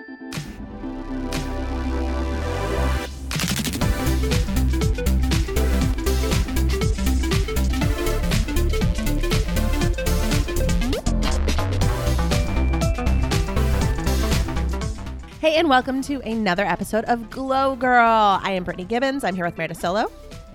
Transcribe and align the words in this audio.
Hey, 0.00 0.06
and 15.56 15.68
welcome 15.68 16.00
to 16.02 16.20
another 16.22 16.64
episode 16.64 17.04
of 17.04 17.28
Glow 17.28 17.76
Girl. 17.76 18.40
I 18.42 18.52
am 18.52 18.64
Brittany 18.64 18.86
Gibbons. 18.86 19.22
I'm 19.22 19.34
here 19.34 19.44
with 19.44 19.58
Meredith 19.58 19.80
Solo 19.80 20.10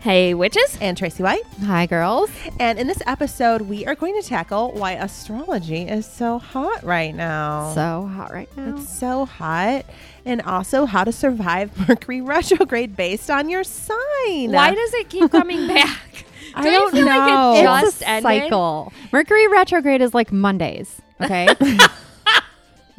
Hey, 0.06 0.36
witches. 0.36 0.78
and 0.82 0.96
Tracy 0.96 1.24
White. 1.24 1.42
Hi, 1.66 1.88
girls. 1.88 2.30
And 2.60 2.78
in 2.78 2.86
this 2.86 3.02
episode, 3.08 3.64
we 3.64 3.88
are 3.88 3.96
going 3.96 4.14
to 4.22 4.28
tackle 4.28 4.72
why 4.74 4.92
astrology 4.92 5.82
is 5.88 6.06
so 6.06 6.38
hot 6.38 6.84
right 6.84 7.16
now. 7.16 7.74
So 7.74 8.06
hot 8.14 8.32
right 8.32 8.48
now. 8.56 8.76
It's 8.76 8.88
so 8.88 9.26
hot. 9.26 9.84
And 10.24 10.44
also 10.44 10.86
how 10.86 11.06
to 11.06 11.12
survive 11.12 11.76
Mercury 11.90 12.22
retrograde 12.22 12.96
based 12.96 13.32
on 13.32 13.50
your 13.50 13.64
sign. 13.64 14.52
Why 14.52 14.76
does 14.76 14.94
it 14.94 15.10
keep 15.10 15.32
coming 15.32 15.66
back? 15.74 16.26
I 16.54 16.62
Don't 16.62 16.72
you 16.72 16.80
don't 16.80 16.92
feel 16.92 17.06
know. 17.06 17.52
like 17.54 17.60
it 17.64 17.64
just 17.86 17.96
it's 17.98 18.02
a 18.04 18.08
ended? 18.10 18.44
cycle. 18.44 18.94
Mercury 19.12 19.48
retrograde 19.48 20.02
is 20.02 20.14
like 20.14 20.32
Mondays. 20.32 21.02
Okay. 21.20 21.48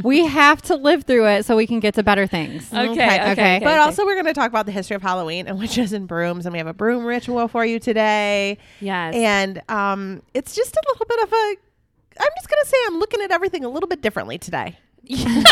we 0.03 0.27
have 0.27 0.61
to 0.63 0.77
live 0.77 1.05
through 1.05 1.27
it 1.27 1.45
so 1.45 1.57
we 1.57 1.67
can 1.67 1.81
get 1.81 1.95
to 1.95 2.03
better 2.03 2.27
things. 2.27 2.73
Okay, 2.73 2.89
Okay, 2.91 2.93
okay. 2.93 3.15
okay. 3.15 3.33
okay, 3.33 3.59
But 3.63 3.69
okay. 3.73 3.79
also, 3.79 4.05
we're 4.05 4.15
going 4.15 4.27
to 4.27 4.33
talk 4.35 4.49
about 4.49 4.67
the 4.67 4.73
history 4.73 4.95
of 4.97 5.03
Halloween 5.03 5.47
and 5.49 5.59
witches 5.59 5.93
and 5.93 6.07
brooms, 6.07 6.47
and 6.47 6.53
we 6.53 6.59
have 6.59 6.67
a 6.67 6.75
broom 6.75 7.05
ritual 7.05 7.49
for 7.49 7.65
you 7.65 7.79
today. 7.79 8.59
yes. 8.81 9.15
And 9.15 9.63
um, 9.69 10.23
it's 10.35 10.55
just 10.55 10.75
a 10.77 10.83
little 10.89 11.07
bit 11.07 11.23
of 11.23 11.33
a. 11.33 11.57
I'm 12.19 12.29
just 12.37 12.49
going 12.49 12.63
to 12.63 12.69
say 12.69 12.77
I'm 12.87 12.99
looking 12.99 13.21
at 13.23 13.31
everything 13.31 13.65
a 13.65 13.69
little 13.69 13.89
bit 13.89 14.01
differently 14.03 14.39
today. 14.39 14.79
Yeah. 15.03 15.27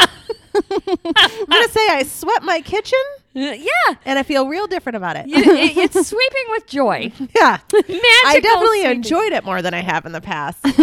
I'm 0.55 1.47
going 1.47 1.63
to 1.67 1.71
say 1.71 1.89
I 1.91 2.05
swept 2.07 2.45
my 2.45 2.61
kitchen, 2.61 2.99
yeah. 3.35 3.95
and 4.05 4.19
I 4.19 4.23
feel 4.23 4.47
real 4.49 4.67
different 4.67 4.97
about 4.97 5.17
it. 5.17 5.27
You- 5.27 5.37
it- 5.39 5.77
it's 5.77 6.07
sweeping 6.09 6.45
with 6.51 6.67
joy. 6.67 7.13
yeah. 7.37 7.59
Magical 7.73 8.01
I 8.27 8.41
definitely 8.43 8.81
sweeping. 8.81 8.97
enjoyed 8.97 9.33
it 9.33 9.45
more 9.45 9.61
than 9.61 9.75
I 9.75 9.81
have 9.81 10.07
in 10.07 10.13
the 10.13 10.21
past. 10.21 10.59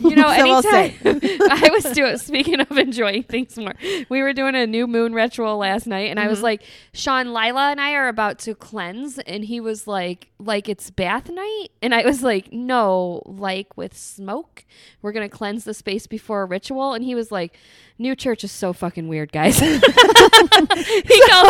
You 0.00 0.16
know, 0.16 0.28
So 0.28 0.62
anytime 0.62 1.20
I 1.50 1.68
was 1.72 1.84
doing. 1.92 2.16
Speaking 2.18 2.60
of 2.60 2.76
enjoying 2.78 3.22
things 3.24 3.56
more, 3.56 3.74
we 4.08 4.22
were 4.22 4.32
doing 4.32 4.54
a 4.54 4.66
new 4.66 4.86
moon 4.86 5.12
ritual 5.12 5.58
last 5.58 5.86
night, 5.86 6.10
and 6.10 6.18
I 6.18 6.22
Mm-hmm. 6.24 6.30
was 6.30 6.42
like, 6.42 6.62
"Sean, 6.92 7.32
Lila, 7.32 7.70
and 7.70 7.80
I 7.80 7.92
are 7.94 8.08
about 8.08 8.38
to 8.40 8.54
cleanse," 8.54 9.18
and 9.20 9.44
he 9.44 9.60
was 9.60 9.86
like, 9.86 10.30
"Like 10.38 10.68
it's 10.68 10.90
bath 10.90 11.28
night," 11.30 11.68
and 11.82 11.94
I 11.94 12.04
was 12.04 12.22
like, 12.22 12.52
"No, 12.52 13.22
like 13.26 13.76
with 13.76 13.96
smoke, 13.96 14.64
we're 15.02 15.12
gonna 15.12 15.28
cleanse 15.28 15.64
the 15.64 15.74
space 15.74 16.06
before 16.06 16.42
a 16.42 16.46
ritual," 16.46 16.94
and 16.94 17.04
he 17.04 17.14
was 17.14 17.30
like. 17.30 17.56
New 18.00 18.14
church 18.14 18.44
is 18.44 18.52
so 18.52 18.72
fucking 18.72 19.08
weird, 19.08 19.32
guys. 19.32 19.58
he 19.58 19.66
calls 19.70 19.82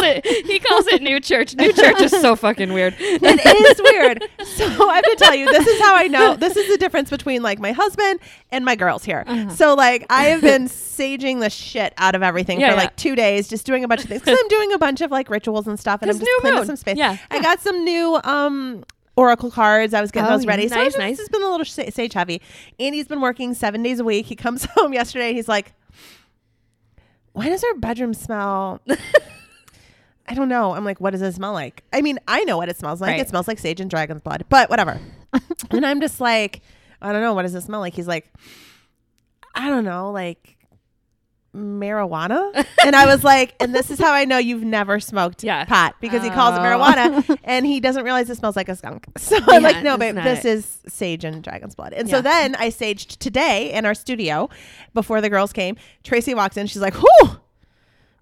it 0.02 0.24
he 0.48 0.58
calls 0.58 0.86
it 0.88 1.02
new 1.02 1.20
church. 1.20 1.54
New 1.54 1.72
church 1.72 2.00
is 2.00 2.10
so 2.10 2.34
fucking 2.34 2.72
weird. 2.72 2.94
it 2.98 3.46
is 3.46 3.80
weird. 3.82 4.24
So 4.46 4.88
I 4.88 4.96
have 4.96 5.04
to 5.04 5.16
tell 5.18 5.34
you, 5.34 5.46
this 5.46 5.66
is 5.66 5.80
how 5.80 5.94
I 5.94 6.08
know. 6.08 6.34
This 6.36 6.56
is 6.56 6.68
the 6.68 6.76
difference 6.78 7.10
between 7.10 7.42
like 7.42 7.58
my 7.60 7.72
husband 7.72 8.18
and 8.50 8.64
my 8.64 8.74
girls 8.74 9.04
here. 9.04 9.24
Uh-huh. 9.26 9.50
So 9.50 9.74
like 9.74 10.06
I 10.10 10.24
have 10.24 10.40
been 10.40 10.64
saging 10.64 11.40
the 11.40 11.50
shit 11.50 11.92
out 11.98 12.14
of 12.14 12.22
everything 12.22 12.58
Yeah, 12.60 12.70
for 12.70 12.74
yeah. 12.76 12.80
like 12.82 12.96
two 12.96 13.14
days, 13.14 13.46
just 13.48 13.64
doing 13.66 13.84
a 13.84 13.88
bunch 13.88 14.02
of 14.02 14.08
things 14.08 14.22
because 14.22 14.38
I'm 14.38 14.48
doing 14.48 14.72
a 14.72 14.78
bunch 14.78 15.00
of 15.00 15.10
like 15.10 15.30
rituals 15.30 15.66
and 15.68 15.78
stuff, 15.78 16.02
and 16.02 16.10
I'm 16.10 16.18
just 16.18 16.30
cleaning 16.40 16.58
moon. 16.58 16.66
some 16.66 16.76
space. 16.76 16.96
Yeah. 16.96 17.16
I 17.30 17.40
got 17.40 17.60
some 17.60 17.84
new 17.84 18.18
um. 18.24 18.84
Oracle 19.16 19.50
cards. 19.50 19.94
I 19.94 20.00
was 20.00 20.12
getting 20.12 20.30
Oh, 20.30 20.36
those 20.36 20.46
ready. 20.46 20.68
so 20.68 20.76
Nice, 20.76 20.86
it's 20.86 20.94
just, 20.94 20.98
nice. 21.00 21.18
it's 21.18 21.28
been 21.28 21.42
a 21.42 21.50
little 21.50 21.64
sa- 21.66 21.90
sage 21.90 22.12
heavy. 22.12 22.40
Andy's 22.78 23.08
been 23.08 23.20
working 23.20 23.52
seven 23.52 23.82
days 23.82 23.98
a 23.98 24.04
week. 24.04 24.26
He 24.26 24.36
comes 24.36 24.64
home 24.76 24.92
yesterday 24.92 25.26
and 25.30 25.36
he's 25.36 25.48
like, 25.48 25.72
"Why 27.32 27.48
does 27.48 27.64
our 27.64 27.74
bedroom 27.74 28.14
smell?" 28.14 28.80
I 30.30 30.34
don't 30.34 30.48
know. 30.50 30.74
I'm 30.74 30.84
like, 30.84 31.00
what 31.00 31.10
does 31.10 31.22
it 31.22 31.32
smell 31.34 31.52
like? 31.54 31.82
I 31.92 32.02
mean, 32.02 32.18
I 32.28 32.44
know 32.44 32.58
what 32.58 32.68
it 32.68 32.76
smells 32.76 33.00
like. 33.00 33.12
Right. 33.12 33.20
It 33.20 33.28
smells 33.28 33.48
like 33.48 33.58
sage 33.58 33.80
and 33.80 33.88
dragon's 33.90 34.20
blood, 34.20 34.44
but 34.50 34.68
whatever. 34.68 35.00
and 35.70 35.86
I'm 35.86 36.00
just 36.02 36.20
like, 36.20 36.60
I 37.00 37.12
don't 37.12 37.22
know. 37.22 37.32
What 37.32 37.42
does 37.42 37.54
it 37.54 37.62
smell 37.62 37.80
like? 37.80 37.94
He's 37.94 38.06
like, 38.08 38.30
I 39.54 39.70
don't 39.70 39.84
know, 39.84 40.10
like 40.10 40.56
marijuana. 41.56 42.66
and 42.84 42.94
I 42.94 43.06
was 43.06 43.24
like, 43.24 43.54
and 43.60 43.74
this 43.74 43.90
is 43.90 43.98
how 43.98 44.12
I 44.12 44.24
know 44.26 44.38
you've 44.38 44.62
never 44.62 45.00
smoked 45.00 45.42
Yeah. 45.42 45.64
pot 45.64 45.94
because 46.00 46.22
he 46.22 46.30
calls 46.30 46.54
it 46.56 46.60
Oh. 46.60 46.62
marijuana 46.62 47.38
and 47.44 47.64
he 47.66 47.80
doesn't 47.80 48.04
realize 48.04 48.28
it 48.30 48.36
smells 48.36 48.54
like 48.56 48.68
a 48.68 48.76
skunk. 48.76 49.06
So 49.16 49.38
I'm 49.48 49.62
like, 49.62 49.82
no, 49.82 49.96
babe, 49.96 50.14
this 50.16 50.44
it. 50.44 50.58
is 50.58 50.78
sage 50.88 51.24
and 51.24 51.42
dragon's 51.42 51.74
blood. 51.74 51.92
And 51.94 52.08
so 52.08 52.20
then 52.20 52.54
I 52.56 52.68
saged 52.68 53.16
today 53.18 53.72
in 53.72 53.86
our 53.86 53.94
studio 53.94 54.50
before 54.94 55.20
the 55.20 55.30
girls 55.30 55.52
came. 55.52 55.76
Tracy 56.04 56.34
walks 56.34 56.56
in. 56.56 56.66
She's 56.66 56.82
like, 56.82 56.94
whoo. 57.00 57.40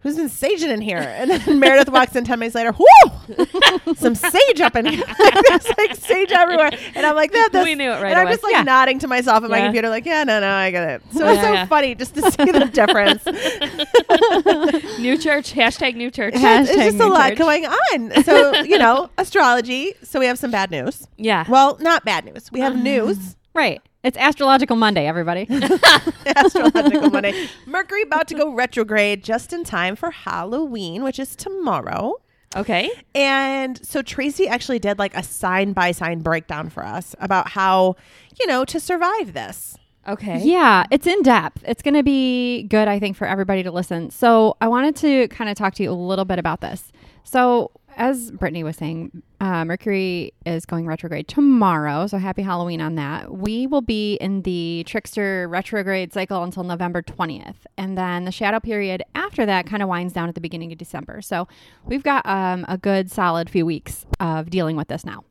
Who's 0.00 0.16
been 0.16 0.28
saging 0.28 0.68
in 0.68 0.80
here? 0.80 0.98
And 0.98 1.30
then 1.30 1.58
Meredith 1.60 1.88
walks 1.88 2.14
in 2.14 2.24
10 2.24 2.38
minutes 2.38 2.54
later. 2.54 2.72
Whoo! 2.72 3.94
Some 3.96 4.14
sage 4.14 4.60
up 4.60 4.76
in 4.76 4.86
here. 4.86 5.02
like, 5.18 5.34
There's 5.48 5.68
like 5.78 5.96
sage 5.96 6.30
everywhere. 6.30 6.70
And 6.94 7.04
I'm 7.04 7.16
like, 7.16 7.32
that, 7.32 7.50
We 7.52 7.74
knew 7.74 7.90
it 7.90 8.00
right 8.00 8.10
And 8.12 8.18
I'm 8.20 8.28
just 8.28 8.44
like 8.44 8.52
Yeah. 8.52 8.62
nodding 8.62 9.00
to 9.00 9.08
myself 9.08 9.42
at 9.42 9.50
my 9.50 9.62
computer, 9.62 9.88
like, 9.88 10.06
yeah, 10.06 10.22
no, 10.22 10.38
no, 10.38 10.48
I 10.48 10.70
get 10.70 10.88
it. 10.88 11.02
So 11.12 11.26
it's 11.26 11.40
so 11.42 11.52
yeah. 11.52 11.66
funny 11.66 11.94
just 11.96 12.14
to 12.14 12.30
see 12.30 12.50
the 12.52 12.66
difference. 12.72 13.24
New 14.98 15.18
church. 15.18 15.52
Hashtag 15.54 15.96
new 15.96 16.10
church. 16.10 16.34
Yeah. 16.36 16.62
it's 16.62 16.70
just 16.72 17.00
a 17.00 17.06
lot 17.06 17.30
church. 17.30 17.38
going 17.38 17.66
on. 17.66 18.22
So, 18.22 18.54
you 18.62 18.78
know, 18.78 19.10
astrology. 19.18 19.94
So 20.02 20.20
we 20.20 20.26
have 20.26 20.38
some 20.38 20.50
bad 20.50 20.70
news. 20.70 21.08
Yeah. 21.16 21.44
Well, 21.48 21.78
not 21.80 22.04
bad 22.04 22.24
news. 22.24 22.52
We 22.52 22.60
have 22.60 22.74
uh, 22.74 22.80
news. 22.82 23.36
Right. 23.54 23.80
It's 24.06 24.16
Astrological 24.16 24.76
Monday, 24.76 25.08
everybody. 25.08 25.48
Astrological 26.26 27.10
Monday. 27.10 27.48
Mercury 27.66 28.02
about 28.02 28.28
to 28.28 28.36
go 28.36 28.54
retrograde 28.54 29.24
just 29.24 29.52
in 29.52 29.64
time 29.64 29.96
for 29.96 30.12
Halloween, 30.12 31.02
which 31.02 31.18
is 31.18 31.34
tomorrow. 31.34 32.14
Okay. 32.54 32.88
And 33.16 33.84
so 33.84 34.02
Tracy 34.02 34.46
actually 34.46 34.78
did 34.78 35.00
like 35.00 35.16
a 35.16 35.24
sign 35.24 35.72
by 35.72 35.90
sign 35.90 36.20
breakdown 36.20 36.70
for 36.70 36.86
us 36.86 37.16
about 37.18 37.48
how, 37.48 37.96
you 38.38 38.46
know, 38.46 38.64
to 38.66 38.78
survive 38.78 39.32
this. 39.32 39.76
Okay. 40.06 40.40
yeah, 40.40 40.84
it's 40.92 41.08
in 41.08 41.20
depth. 41.22 41.64
It's 41.66 41.82
going 41.82 41.94
to 41.94 42.04
be 42.04 42.62
good, 42.62 42.86
I 42.86 43.00
think, 43.00 43.16
for 43.16 43.26
everybody 43.26 43.64
to 43.64 43.72
listen. 43.72 44.10
So 44.10 44.56
I 44.60 44.68
wanted 44.68 44.94
to 44.98 45.26
kind 45.28 45.50
of 45.50 45.56
talk 45.56 45.74
to 45.74 45.82
you 45.82 45.90
a 45.90 45.92
little 45.92 46.24
bit 46.24 46.38
about 46.38 46.60
this. 46.60 46.92
So, 47.24 47.72
as 47.96 48.30
Brittany 48.30 48.62
was 48.62 48.76
saying, 48.76 49.22
uh, 49.40 49.64
Mercury 49.64 50.32
is 50.44 50.66
going 50.66 50.86
retrograde 50.86 51.28
tomorrow. 51.28 52.06
So 52.06 52.18
happy 52.18 52.42
Halloween 52.42 52.80
on 52.80 52.94
that. 52.96 53.32
We 53.32 53.66
will 53.66 53.80
be 53.80 54.14
in 54.16 54.42
the 54.42 54.84
trickster 54.86 55.48
retrograde 55.48 56.12
cycle 56.12 56.42
until 56.42 56.62
November 56.62 57.02
20th. 57.02 57.56
And 57.78 57.96
then 57.96 58.24
the 58.24 58.32
shadow 58.32 58.60
period 58.60 59.02
after 59.14 59.46
that 59.46 59.66
kind 59.66 59.82
of 59.82 59.88
winds 59.88 60.12
down 60.12 60.28
at 60.28 60.34
the 60.34 60.40
beginning 60.40 60.72
of 60.72 60.78
December. 60.78 61.22
So 61.22 61.48
we've 61.84 62.02
got 62.02 62.24
um, 62.26 62.66
a 62.68 62.76
good 62.76 63.10
solid 63.10 63.48
few 63.48 63.64
weeks 63.64 64.04
of 64.20 64.50
dealing 64.50 64.76
with 64.76 64.88
this 64.88 65.04
now. 65.04 65.24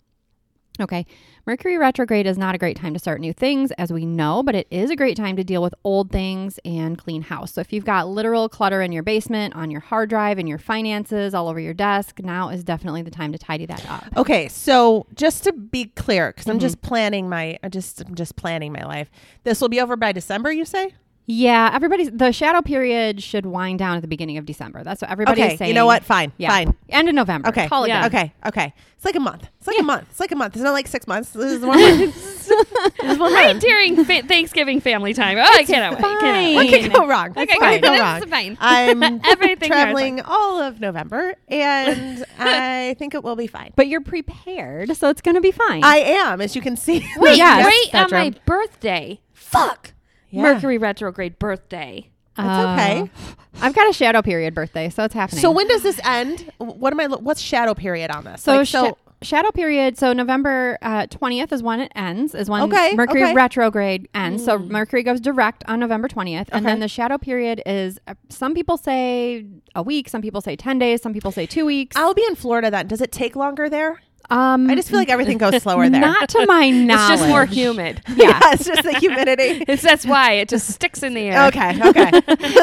Okay. 0.80 1.06
Mercury 1.48 1.78
retrograde 1.78 2.26
is 2.26 2.40
not 2.40 2.56
a 2.56 2.58
great 2.58 2.76
time 2.76 2.92
to 2.94 3.00
start 3.00 3.22
new 3.22 3.32
things, 3.32 3.70
as 3.74 3.94
we 3.94 4.04
know, 4.04 4.42
but 4.42 4.56
it 4.56 4.66
is 4.72 4.90
a 4.90 4.96
great 4.96 5.16
time 5.16 5.36
to 5.36 5.44
deal 5.44 5.62
with 5.62 5.76
old 5.84 6.10
things 6.10 6.60
and 6.66 6.98
clean 6.98 7.22
house. 7.22 7.54
So 7.54 7.62
if 7.62 7.72
you've 7.72 7.86
got 7.86 8.08
literal 8.08 8.50
clutter 8.50 8.82
in 8.82 8.92
your 8.92 9.04
basement, 9.04 9.56
on 9.56 9.70
your 9.70 9.82
hard 9.82 10.10
drive, 10.10 10.40
in 10.40 10.48
your 10.48 10.58
finances, 10.58 11.36
all 11.36 11.48
over 11.48 11.60
your 11.60 11.76
desk, 11.76 12.20
now 12.24 12.50
is 12.50 12.64
definitely 12.64 13.04
the 13.04 13.12
time 13.12 13.32
to 13.32 13.38
tidy 13.38 13.68
that 13.68 13.88
up. 13.88 14.06
Okay, 14.18 14.48
so 14.48 15.06
just 15.14 15.44
to 15.44 15.54
be 15.54 15.86
clear, 15.96 16.30
because 16.32 16.46
Mm-hmm. 16.46 16.52
I'm 16.54 16.60
just 16.60 16.82
planning 16.82 17.30
my, 17.30 17.60
I 17.64 17.70
just 17.70 18.02
I'm 18.02 18.16
just 18.16 18.36
planning 18.36 18.72
my 18.72 18.84
life. 18.84 19.12
This 19.44 19.62
will 19.62 19.70
be 19.70 19.80
over 19.82 19.96
by 19.96 20.12
December, 20.14 20.52
you 20.52 20.66
say? 20.66 20.96
Yeah, 21.28 21.72
everybody's 21.74 22.12
the 22.12 22.32
shadow 22.32 22.62
period 22.62 23.24
should 23.24 23.48
wind 23.48 23.80
down 23.80 23.96
at 23.96 24.02
the 24.04 24.08
beginning 24.08 24.38
of 24.38 24.46
December. 24.46 24.84
That's 24.84 25.02
what 25.02 25.10
everybody's 25.10 25.44
Okay, 25.44 25.58
saying. 25.58 25.70
you 25.70 25.74
know 25.74 25.88
what? 25.88 26.04
Fine, 26.04 26.32
Yeah. 26.38 26.50
fine. 26.50 26.76
End 26.90 27.10
of 27.10 27.16
November. 27.16 27.50
Okay, 27.50 27.68
Call 27.68 27.86
it 27.86 27.88
Yeah. 27.88 28.06
okay, 28.06 28.32
okay. 28.46 28.74
It's 28.96 29.06
like 29.06 29.16
a 29.16 29.20
month. 29.20 29.48
It's 29.58 29.66
like 29.66 29.76
Yeah. 29.78 29.82
a 29.82 29.86
month. 29.86 30.06
It's 30.12 30.20
like 30.20 30.32
a 30.32 30.36
month. 30.36 30.56
It's 30.56 30.64
not 30.64 30.74
like 30.74 30.88
six 30.88 31.08
months. 31.08 31.32
This 31.32 31.52
is 31.54 31.62
one 31.66 31.80
month. 31.82 32.48
is 33.04 33.18
one 33.18 33.34
Right 33.34 33.48
month. 33.48 33.62
during 33.62 34.06
fa- 34.06 34.22
Thanksgiving 34.22 34.80
family 34.80 35.16
time. 35.16 35.40
Oh, 35.40 35.42
I 35.42 35.64
cannot 35.64 35.94
wait. 35.94 36.02
Cannot 36.02 36.22
fine. 36.22 36.56
What 36.56 36.66
wait. 36.72 36.84
could 36.84 36.94
go 36.94 37.08
wrong? 37.08 37.30
Okay, 37.32 37.46
What 37.58 37.74
could 37.74 37.82
go 37.82 37.90
good. 37.94 38.00
wrong? 38.00 38.18
It's 38.22 38.26
fine. 38.32 38.58
I'm 38.62 39.04
Everything 39.26 39.70
traveling 39.70 40.22
all 40.22 40.62
of 40.62 40.80
November, 40.80 41.34
and 41.48 42.24
I 42.40 42.96
think 43.00 43.16
it 43.16 43.24
will 43.24 43.36
be 43.36 43.48
fine. 43.48 43.74
But 43.76 43.88
you're 43.88 44.02
prepared, 44.02 44.96
so 44.96 45.10
it's 45.10 45.22
going 45.22 45.36
to 45.36 45.42
be 45.42 45.52
fine. 45.52 45.84
I 45.84 45.98
am, 45.98 46.40
as 46.40 46.56
you 46.56 46.62
can 46.62 46.78
see. 46.78 47.04
Wait, 47.18 47.38
Yes, 47.38 47.66
right 47.66 48.04
on 48.04 48.12
my 48.12 48.32
birthday. 48.46 49.20
Fuck. 49.34 49.94
Yeah. 50.36 50.42
Mercury 50.44 50.78
retrograde 50.78 51.40
birthday. 51.40 52.10
That's 52.36 52.82
okay. 52.82 53.02
Uh, 53.02 53.64
I've 53.66 53.74
got 53.74 53.90
a 53.90 53.94
shadow 53.94 54.22
period 54.22 54.54
birthday, 54.54 54.90
so 54.90 55.04
it's 55.06 55.14
happening. 55.14 55.42
So 55.42 55.52
when 55.52 55.68
does 55.70 55.84
this 55.84 56.00
end? 56.04 56.52
What 56.58 56.92
am 56.92 57.00
I? 57.00 57.06
lo- 57.06 57.20
What's 57.20 57.40
shadow 57.42 57.74
period 57.74 58.12
on 58.12 58.26
this? 58.26 58.44
So, 58.44 58.58
Like, 58.58 58.68
sha- 58.68 58.92
shadow 59.22 59.52
period. 59.52 59.98
So 59.98 60.12
November 60.12 60.78
uh, 60.82 61.08
twentieth 61.08 61.54
is 61.54 61.64
when 61.64 61.80
it 61.80 61.90
ends. 61.96 62.36
Is 62.36 62.50
when 62.50 62.64
Okay, 62.64 62.94
Mercury 62.94 63.24
okay. 63.24 63.34
retrograde 63.34 64.10
ends. 64.14 64.44
So 64.44 64.60
Mercury 64.60 65.02
goes 65.04 65.22
direct 65.22 65.64
on 65.70 65.80
November 65.80 66.10
twentieth, 66.10 66.50
and 66.52 66.66
Okay. 66.66 66.74
then 66.74 66.82
the 66.82 66.90
shadow 66.90 67.18
period 67.18 67.62
is. 67.66 68.00
Uh, 68.06 68.16
some 68.28 68.54
people 68.54 68.76
say 68.76 69.46
a 69.74 69.82
week. 69.82 70.10
Some 70.10 70.22
people 70.22 70.42
say 70.42 70.58
ten 70.58 70.78
days. 70.78 71.02
Some 71.02 71.14
people 71.14 71.32
say 71.32 71.46
two 71.46 71.66
weeks. 71.66 71.96
I'll 71.96 72.14
be 72.14 72.26
in 72.28 72.36
Florida 72.36 72.70
then. 72.70 72.88
Does 72.88 73.00
it 73.00 73.14
take 73.14 73.38
longer 73.38 73.70
there? 73.70 74.02
Um, 74.30 74.70
I 74.70 74.76
just 74.76 74.90
feel 74.90 74.98
like 75.00 75.10
everything 75.10 75.38
goes 75.38 75.62
slower 75.62 75.88
there. 75.90 76.02
not 76.02 76.30
to 76.30 76.46
my 76.48 76.70
knowledge. 76.70 76.96
It's 77.12 77.22
just 77.22 77.28
more 77.30 77.46
humid. 77.46 78.02
Yeah. 78.16 78.40
it's 78.54 78.66
just 78.66 78.84
the 78.84 78.94
humidity. 78.98 79.64
It's 79.68 79.82
that's 79.82 80.06
why 80.06 80.34
it 80.34 80.50
just 80.50 80.68
sticks 80.74 81.04
in 81.04 81.14
the 81.14 81.22
air. 81.22 81.46
Okay, 81.48 81.70
okay, 81.90 82.12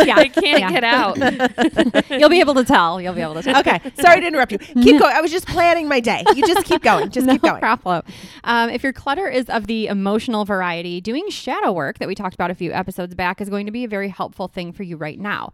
yeah. 0.07 0.21
It 0.21 0.33
can't 0.33 0.61
Yeah. 0.61 0.71
get 0.71 0.85
out. 0.85 2.11
You'll 2.11 2.29
be 2.31 2.41
able 2.41 2.55
to 2.55 2.65
tell. 2.65 3.01
You'll 3.01 3.15
be 3.15 3.21
able 3.21 3.35
to 3.35 3.43
tell. 3.43 3.59
okay. 3.61 3.81
Sorry 4.01 4.21
to 4.21 4.27
interrupt 4.27 4.53
you. 4.53 4.59
Keep 4.59 5.01
going. 5.01 5.15
I 5.15 5.21
was 5.21 5.31
just 5.31 5.47
planning 5.47 5.89
my 5.89 6.01
day. 6.01 6.25
You 6.35 6.47
just 6.47 6.67
keep 6.67 6.83
going. 6.83 7.11
Just 7.11 7.27
no 7.27 7.35
keep 7.35 7.43
going. 7.43 7.61
problem. 7.61 8.03
Um, 8.45 8.71
if 8.71 8.83
your 8.83 8.93
clutter 8.93 9.29
is 9.29 9.49
of 9.49 9.67
the 9.67 9.87
emotional 9.87 10.45
variety, 10.45 11.01
doing 11.01 11.29
shadow 11.31 11.73
work 11.73 11.99
that 11.99 12.09
we 12.09 12.15
talked 12.15 12.35
about 12.35 12.51
a 12.51 12.55
few 12.55 12.73
episodes 12.73 13.15
back 13.15 13.41
is 13.41 13.49
going 13.49 13.67
to 13.67 13.73
be 13.73 13.85
a 13.85 13.89
very 13.89 14.09
helpful 14.09 14.49
thing 14.49 14.73
for 14.73 14.83
you 14.83 14.97
right 14.97 15.19
now. 15.21 15.53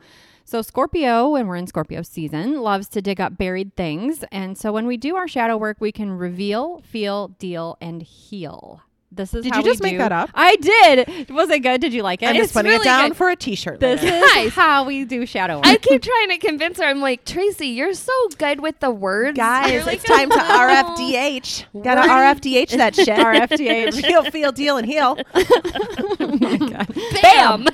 So, 0.50 0.62
Scorpio, 0.62 1.28
when 1.28 1.46
we're 1.46 1.56
in 1.56 1.66
Scorpio 1.66 2.00
season, 2.00 2.62
loves 2.62 2.88
to 2.90 3.02
dig 3.02 3.20
up 3.20 3.36
buried 3.36 3.76
things. 3.76 4.24
And 4.32 4.56
so, 4.56 4.72
when 4.72 4.86
we 4.86 4.96
do 4.96 5.14
our 5.14 5.28
shadow 5.28 5.58
work, 5.58 5.76
we 5.78 5.92
can 5.92 6.10
reveal, 6.10 6.80
feel, 6.86 7.28
deal, 7.38 7.76
and 7.82 8.00
heal. 8.02 8.80
This 9.12 9.34
is 9.34 9.44
Did 9.44 9.52
how 9.52 9.58
you 9.60 9.64
just 9.66 9.82
we 9.82 9.88
make 9.88 9.94
do- 9.96 9.98
that 9.98 10.12
up? 10.12 10.30
I 10.34 10.56
did. 10.56 11.28
Was 11.28 11.50
it 11.50 11.58
good? 11.60 11.82
Did 11.82 11.92
you 11.92 12.02
like 12.02 12.22
it? 12.22 12.30
I'm 12.30 12.36
It's 12.36 12.44
just 12.44 12.54
putting 12.54 12.70
really 12.70 12.80
it 12.80 12.84
down 12.84 13.08
good. 13.08 13.16
for 13.18 13.28
a 13.28 13.36
T-shirt. 13.36 13.78
this 13.80 14.02
later. 14.02 14.16
is 14.16 14.32
Guys. 14.32 14.52
how 14.54 14.84
we 14.84 15.04
do 15.04 15.26
shadow 15.26 15.56
work. 15.56 15.66
I 15.66 15.76
keep 15.76 16.00
trying 16.02 16.30
to 16.30 16.38
convince 16.38 16.78
her. 16.78 16.84
I'm 16.84 17.00
like, 17.02 17.26
Tracy, 17.26 17.66
you're 17.68 17.92
so 17.92 18.12
good 18.38 18.60
with 18.60 18.80
the 18.80 18.90
words. 18.90 19.36
Guys, 19.36 19.84
like, 19.84 19.96
it's 19.96 20.04
time 20.04 20.30
to. 20.30 20.36
RFDH. 20.38 21.82
Gotta 21.84 22.08
RFDH 22.08 22.70
that 22.78 22.94
shit. 22.94 23.08
RFDH. 23.08 24.00
Feel, 24.06 24.24
feel, 24.30 24.52
deal, 24.52 24.78
and 24.78 24.86
heal. 24.86 25.18
oh 25.34 26.38
my 26.40 26.56
god 26.56 26.94
Bam. 27.22 27.66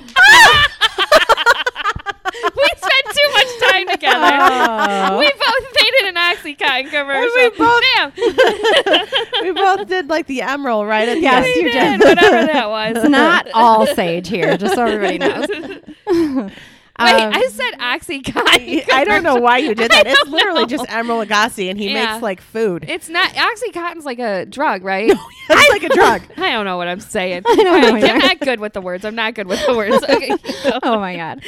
we 2.56 2.68
spent 2.76 3.06
too 3.06 3.28
much 3.32 3.70
time 3.70 3.88
together. 3.88 4.38
Oh. 4.40 5.18
We 5.24 5.30
both 5.32 5.74
it 5.96 6.08
an 6.08 6.14
OxyContin 6.16 6.90
commercial. 6.90 7.34
we 7.36 7.48
both- 7.50 7.82
Bam. 7.96 8.12
We 9.42 9.52
both 9.52 9.86
did 9.88 10.08
like 10.08 10.26
the 10.26 10.40
Emeril 10.40 10.86
right 10.88 11.08
at 11.08 11.14
the 11.14 11.20
Yes. 11.20 11.56
You 11.56 11.62
did, 11.70 12.00
did. 12.00 12.08
whatever 12.08 12.46
that 12.46 12.68
was. 12.70 12.96
It's 12.96 13.08
not 13.08 13.46
all 13.54 13.86
sage 13.86 14.28
here, 14.28 14.56
just 14.56 14.74
so 14.74 14.84
everybody 14.84 15.18
knows. 15.18 16.50
Wait, 17.00 17.12
Um, 17.22 17.32
I 17.34 17.48
said 17.50 17.72
OxyContin. 17.80 18.84
I 18.92 19.04
don't 19.04 19.22
know 19.24 19.34
why 19.34 19.58
you 19.58 19.74
did 19.74 19.90
that. 19.90 20.06
It's 20.06 20.28
literally 20.30 20.66
just 20.66 20.84
Emeril 20.86 21.26
Lagasse, 21.26 21.68
and 21.68 21.78
he 21.78 21.92
Yeah. 21.92 22.12
makes 22.12 22.22
like 22.22 22.40
food. 22.40 22.84
It's 22.88 23.08
not 23.08 23.32
OxyContin's 23.34 24.04
like 24.04 24.20
a 24.20 24.46
drug, 24.46 24.84
right? 24.84 25.12
It's 25.46 25.68
like 25.70 25.82
a 25.82 25.90
drug. 25.90 26.22
I 26.38 26.52
don't 26.52 26.64
know 26.64 26.78
what 26.78 26.88
I'm 26.88 27.00
saying. 27.00 27.42
don't 27.42 27.58
know 27.62 28.08
I'm 28.08 28.18
not 28.18 28.40
good 28.40 28.60
with 28.60 28.72
the 28.72 28.80
words. 28.80 29.04
I'm 29.04 29.14
not 29.14 29.34
good 29.34 29.46
with 29.46 29.60
the 29.66 29.76
words. 29.76 30.02
Okay. 30.08 30.34
oh 30.82 30.98
my 30.98 31.16
god. 31.16 31.44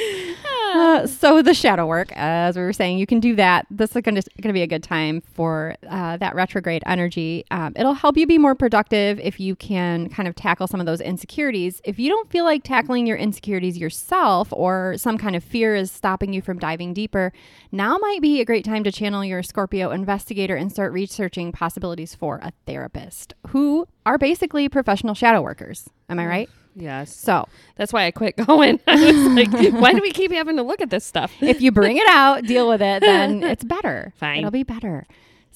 Uh, 0.75 1.07
so 1.07 1.41
the 1.41 1.55
shadow 1.55 1.87
work, 1.87 2.11
as 2.15 2.55
we 2.55 2.61
were 2.61 2.73
saying, 2.73 2.99
you 2.99 3.07
can 3.07 3.19
do 3.19 3.35
that. 3.37 3.65
This 3.71 3.95
is 3.95 4.01
going 4.03 4.21
to 4.21 4.53
be 4.53 4.61
a 4.61 4.67
good 4.67 4.83
time 4.83 5.21
for 5.33 5.75
uh, 5.89 6.17
that 6.17 6.35
retrograde 6.35 6.83
energy. 6.85 7.43
Um, 7.49 7.73
it'll 7.75 7.95
help 7.95 8.17
you 8.17 8.27
be 8.27 8.37
more 8.37 8.53
productive 8.53 9.19
if 9.19 9.39
you 9.39 9.55
can 9.55 10.09
kind 10.09 10.27
of 10.27 10.35
tackle 10.35 10.67
some 10.67 10.79
of 10.79 10.85
those 10.85 11.01
insecurities. 11.01 11.81
If 11.83 11.97
you 11.97 12.09
don't 12.09 12.29
feel 12.29 12.43
like 12.43 12.63
tackling 12.63 13.07
your 13.07 13.17
insecurities 13.17 13.79
yourself, 13.79 14.49
or 14.51 14.95
some 14.97 15.17
kind 15.17 15.35
of 15.35 15.36
fear 15.39 15.75
is 15.75 15.91
stopping 15.91 16.33
you 16.33 16.41
from 16.41 16.59
diving 16.59 16.93
deeper, 16.93 17.31
now 17.71 17.97
might 17.97 18.21
be 18.21 18.41
a 18.41 18.45
great 18.45 18.65
time 18.65 18.83
to 18.83 18.91
channel 18.91 19.23
your 19.23 19.43
Scorpio 19.43 19.91
investigator 19.91 20.55
and 20.55 20.71
start 20.71 20.93
researching 20.93 21.51
possibilities 21.51 22.15
for 22.15 22.39
a 22.43 22.51
therapist 22.65 23.33
who 23.47 23.87
are 24.05 24.17
basically 24.17 24.69
professional 24.69 25.13
shadow 25.13 25.41
workers. 25.41 25.89
Am 26.09 26.19
I 26.19 26.23
mm. 26.23 26.29
right? 26.29 26.49
Yes. 26.77 27.15
So 27.15 27.47
That's 27.75 27.91
why 27.91 28.05
I 28.05 28.11
quit 28.11 28.37
going. 28.37 28.79
I 28.87 29.11
was 29.11 29.15
like, 29.51 29.73
why 29.73 29.93
do 29.93 30.01
we 30.01 30.11
keep 30.11 30.31
having 30.31 30.57
to 30.57 30.63
look 30.63 30.81
at 30.81 30.89
this 30.89 31.03
stuff? 31.05 31.33
if 31.41 31.59
you 31.61 31.71
bring 31.71 31.97
it 31.97 32.07
out, 32.07 32.43
deal 32.43 32.67
with 32.69 32.81
it, 32.81 33.01
then 33.01 33.43
it's 33.43 33.63
better. 33.63 34.13
Fine. 34.17 34.39
It'll 34.39 34.51
be 34.51 34.63
better. 34.63 35.05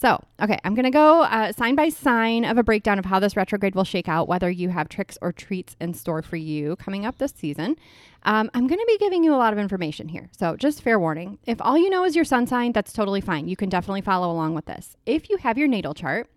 So, 0.01 0.19
okay, 0.41 0.57
I'm 0.63 0.73
going 0.73 0.85
to 0.85 0.89
go 0.89 1.21
uh, 1.21 1.51
sign 1.51 1.75
by 1.75 1.89
sign 1.89 2.43
of 2.43 2.57
a 2.57 2.63
breakdown 2.63 2.97
of 2.97 3.05
how 3.05 3.19
this 3.19 3.37
retrograde 3.37 3.75
will 3.75 3.83
shake 3.83 4.09
out, 4.09 4.27
whether 4.27 4.49
you 4.49 4.69
have 4.69 4.89
tricks 4.89 5.15
or 5.21 5.31
treats 5.31 5.75
in 5.79 5.93
store 5.93 6.23
for 6.23 6.37
you 6.37 6.75
coming 6.77 7.05
up 7.05 7.19
this 7.19 7.31
season. 7.37 7.75
Um, 8.23 8.49
I'm 8.55 8.65
going 8.65 8.79
to 8.79 8.85
be 8.87 8.97
giving 8.97 9.23
you 9.23 9.31
a 9.31 9.37
lot 9.37 9.53
of 9.53 9.59
information 9.59 10.07
here. 10.07 10.31
So, 10.35 10.55
just 10.55 10.81
fair 10.81 10.99
warning 10.99 11.37
if 11.45 11.61
all 11.61 11.77
you 11.77 11.91
know 11.91 12.03
is 12.03 12.15
your 12.15 12.25
sun 12.25 12.47
sign, 12.47 12.71
that's 12.71 12.93
totally 12.93 13.21
fine. 13.21 13.47
You 13.47 13.55
can 13.55 13.69
definitely 13.69 14.01
follow 14.01 14.31
along 14.31 14.55
with 14.55 14.65
this. 14.65 14.97
If 15.05 15.29
you 15.29 15.37
have 15.37 15.59
your 15.59 15.67
natal 15.67 15.93
chart, 15.93 16.27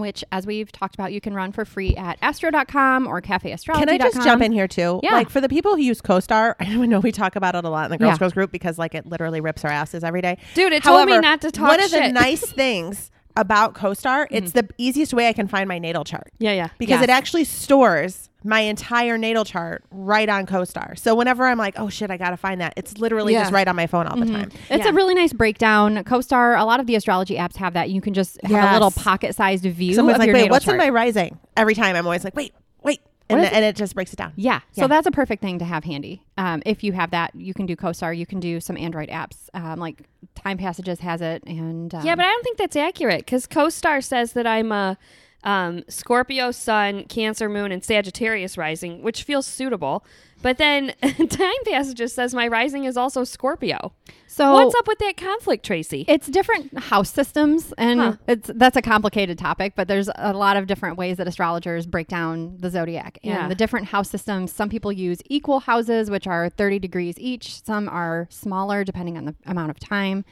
which, 0.00 0.24
as 0.32 0.46
we've 0.46 0.70
talked 0.70 0.94
about, 0.94 1.12
you 1.12 1.20
can 1.20 1.34
run 1.34 1.52
for 1.52 1.64
free 1.64 1.96
at 1.96 2.18
astro.com 2.22 3.06
or 3.06 3.20
cafeastrology.com. 3.20 3.86
Can 3.86 3.88
I 3.88 3.98
just 3.98 4.22
jump 4.22 4.42
in 4.42 4.52
here 4.52 4.68
too? 4.68 5.00
Yeah. 5.02 5.12
Like 5.12 5.30
for 5.30 5.40
the 5.40 5.48
people 5.48 5.74
who 5.76 5.82
use 5.82 6.00
CoStar, 6.00 6.54
I 6.60 6.74
know 6.86 7.00
we 7.00 7.12
talk 7.12 7.36
about 7.36 7.54
it 7.54 7.64
a 7.64 7.68
lot 7.68 7.86
in 7.86 7.90
the 7.90 7.98
Girls 7.98 8.14
Yeah. 8.14 8.18
Girls 8.18 8.32
group 8.32 8.50
because 8.52 8.78
like 8.78 8.94
it 8.94 9.06
literally 9.06 9.40
rips 9.40 9.64
our 9.64 9.70
asses 9.70 10.04
every 10.04 10.22
day. 10.22 10.38
Dude, 10.54 10.72
it 10.72 10.82
told 10.82 11.06
me 11.06 11.18
not 11.18 11.40
to 11.42 11.50
talk 11.50 11.68
One 11.68 11.82
of 11.82 11.90
the 11.90 12.08
nice 12.12 12.44
things 12.44 13.10
about 13.36 13.74
CoStar, 13.74 14.26
it's 14.30 14.52
mm-hmm. 14.52 14.66
the 14.66 14.74
easiest 14.78 15.12
way 15.12 15.28
I 15.28 15.32
can 15.32 15.46
find 15.46 15.68
my 15.68 15.78
natal 15.78 16.04
chart 16.04 16.32
Yeah, 16.38 16.52
yeah. 16.52 16.68
because 16.78 17.02
it 17.02 17.10
actually 17.10 17.44
stores 17.44 18.30
my 18.46 18.60
entire 18.60 19.18
natal 19.18 19.44
chart 19.44 19.84
right 19.90 20.28
on 20.28 20.46
CoStar. 20.46 20.98
So 20.98 21.14
whenever 21.14 21.44
I'm 21.46 21.58
like, 21.58 21.74
oh 21.78 21.88
shit, 21.88 22.10
I 22.10 22.16
gotta 22.16 22.36
find 22.36 22.60
that, 22.60 22.74
it's 22.76 22.96
literally 22.98 23.32
Yeah. 23.32 23.42
just 23.42 23.52
right 23.52 23.66
on 23.68 23.76
my 23.76 23.86
phone 23.86 24.06
all 24.06 24.16
the 24.18 24.26
time. 24.26 24.50
It's 24.70 24.84
Yeah. 24.84 24.90
a 24.90 24.92
really 24.92 25.14
nice 25.14 25.32
breakdown. 25.32 25.96
CoStar, 26.04 26.58
a 26.58 26.64
lot 26.64 26.80
of 26.80 26.86
the 26.86 26.94
astrology 26.94 27.36
apps 27.36 27.56
have 27.56 27.74
that. 27.74 27.90
You 27.90 28.00
can 28.00 28.14
just 28.14 28.38
have 28.44 28.70
a 28.70 28.72
little 28.72 28.90
pocket-sized 28.92 29.64
view 29.64 29.94
Someone's 29.94 30.14
of 30.16 30.20
like, 30.20 30.26
your 30.28 30.34
wait, 30.34 30.42
natal 30.42 30.54
what's 30.54 30.64
chart. 30.64 30.76
in 30.76 30.78
my 30.78 30.90
rising? 30.90 31.38
Every 31.56 31.74
time 31.74 31.96
I'm 31.96 32.06
always 32.06 32.22
like, 32.24 32.36
wait, 32.36 32.54
wait, 32.82 33.00
and, 33.28 33.40
What 33.40 33.48
is 33.48 33.52
and 33.56 33.64
it 33.64 33.74
just 33.76 33.94
breaks 33.94 34.12
it 34.12 34.16
down. 34.16 34.32
yeah. 34.36 34.60
Yeah. 34.74 34.84
so 34.84 34.88
that's 34.88 35.06
a 35.06 35.10
perfect 35.10 35.42
thing 35.42 35.58
to 35.58 35.64
have 35.64 35.82
handy. 35.84 36.22
Um, 36.38 36.62
if 36.64 36.84
you 36.84 36.92
have 36.92 37.10
that, 37.10 37.34
you 37.34 37.52
can 37.54 37.66
do 37.66 37.74
CoStar. 37.74 38.16
You 38.16 38.26
can 38.26 38.38
do 38.38 38.60
some 38.60 38.76
Android 38.76 39.08
apps, 39.08 39.48
um, 39.54 39.80
like 39.80 40.02
Time 40.36 40.58
Passages 40.58 41.00
has 41.00 41.20
it, 41.20 41.42
and 41.46 41.92
um, 41.94 42.04
Yeah, 42.06 42.14
but 42.14 42.24
I 42.24 42.28
don't 42.28 42.44
think 42.44 42.58
that's 42.58 42.76
accurate 42.76 43.24
because 43.24 43.46
CoStar 43.48 44.04
says 44.04 44.34
that 44.34 44.46
I'm 44.46 44.70
a 44.70 44.96
um, 45.44 45.84
Scorpio 45.88 46.50
Sun, 46.50 47.04
Cancer 47.04 47.48
Moon, 47.48 47.70
and 47.72 47.84
Sagittarius 47.84 48.58
rising, 48.58 49.02
which 49.02 49.22
feels 49.22 49.46
suitable. 49.46 50.04
But 50.42 50.58
then 50.58 50.92
Time 51.02 51.54
Passages 51.66 52.12
says 52.12 52.34
my 52.34 52.46
rising 52.46 52.84
is 52.84 52.96
also 52.96 53.24
Scorpio. 53.24 53.92
so 54.26 54.52
What's 54.52 54.74
up 54.74 54.86
with 54.86 54.98
that 54.98 55.16
conflict, 55.16 55.64
Tracy? 55.64 56.04
It's 56.08 56.26
different 56.26 56.76
house 56.78 57.10
systems, 57.10 57.72
and 57.78 58.00
Huh. 58.00 58.12
it's 58.28 58.50
that's 58.54 58.76
a 58.76 58.82
complicated 58.82 59.38
topic. 59.38 59.72
But 59.76 59.88
there's 59.88 60.10
a 60.16 60.32
lot 60.34 60.56
of 60.56 60.66
different 60.66 60.98
ways 60.98 61.16
that 61.16 61.26
astrologers 61.26 61.86
break 61.86 62.08
down 62.08 62.58
the 62.58 62.68
zodiac 62.70 63.18
and 63.24 63.32
Yeah. 63.32 63.48
the 63.48 63.54
different 63.54 63.86
house 63.86 64.10
systems. 64.10 64.52
Some 64.52 64.68
people 64.68 64.92
use 64.92 65.18
equal 65.26 65.60
houses, 65.60 66.10
which 66.10 66.26
are 66.26 66.50
30 66.50 66.78
degrees 66.80 67.14
each. 67.18 67.62
Some 67.64 67.88
are 67.88 68.26
smaller, 68.30 68.84
depending 68.84 69.16
on 69.16 69.24
the 69.24 69.34
amount 69.46 69.70
of 69.70 69.78
time 69.78 70.24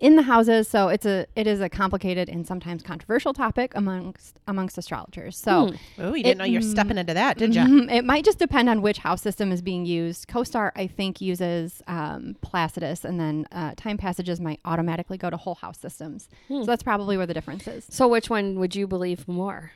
in 0.00 0.16
the 0.16 0.22
houses. 0.22 0.66
So 0.66 0.88
it's 0.88 1.06
a 1.06 1.26
it 1.36 1.46
is 1.46 1.60
a 1.60 1.68
complicated 1.68 2.28
and 2.28 2.46
sometimes 2.46 2.82
controversial 2.82 3.32
topic 3.32 3.72
amongst 3.76 4.38
amongst 4.48 4.76
astrologers. 4.78 5.36
So. 5.36 5.72
Oh, 5.98 6.14
you 6.14 6.22
didn't 6.24 6.38
know 6.38 6.44
you're 6.44 6.62
stepping 6.62 6.98
into 6.98 7.14
that, 7.14 7.36
did 7.38 7.54
you? 7.54 7.60
Mhm. 7.60 7.92
It 7.92 8.04
might 8.04 8.24
just 8.24 8.38
depend 8.38 8.68
on 8.68 8.82
which 8.82 8.98
house 8.98 9.22
system 9.22 9.52
is 9.52 9.62
being 9.62 9.84
used. 9.86 10.26
CoStar, 10.26 10.72
I 10.74 10.86
think, 10.86 11.20
uses 11.20 11.82
um, 11.86 12.34
Placidus, 12.42 13.04
and 13.04 13.20
then 13.20 13.46
uh, 13.52 13.74
Time 13.76 13.98
Passages 13.98 14.40
might 14.40 14.58
automatically 14.64 15.18
go 15.18 15.30
to 15.30 15.36
whole 15.36 15.54
house 15.56 15.78
systems. 15.78 16.28
So 16.48 16.64
that's 16.64 16.82
probably 16.82 17.16
where 17.16 17.26
the 17.26 17.34
difference 17.34 17.68
is. 17.68 17.86
so 17.90 18.08
which 18.08 18.28
one 18.30 18.58
would 18.58 18.74
you 18.74 18.86
believe 18.86 19.28
more? 19.28 19.70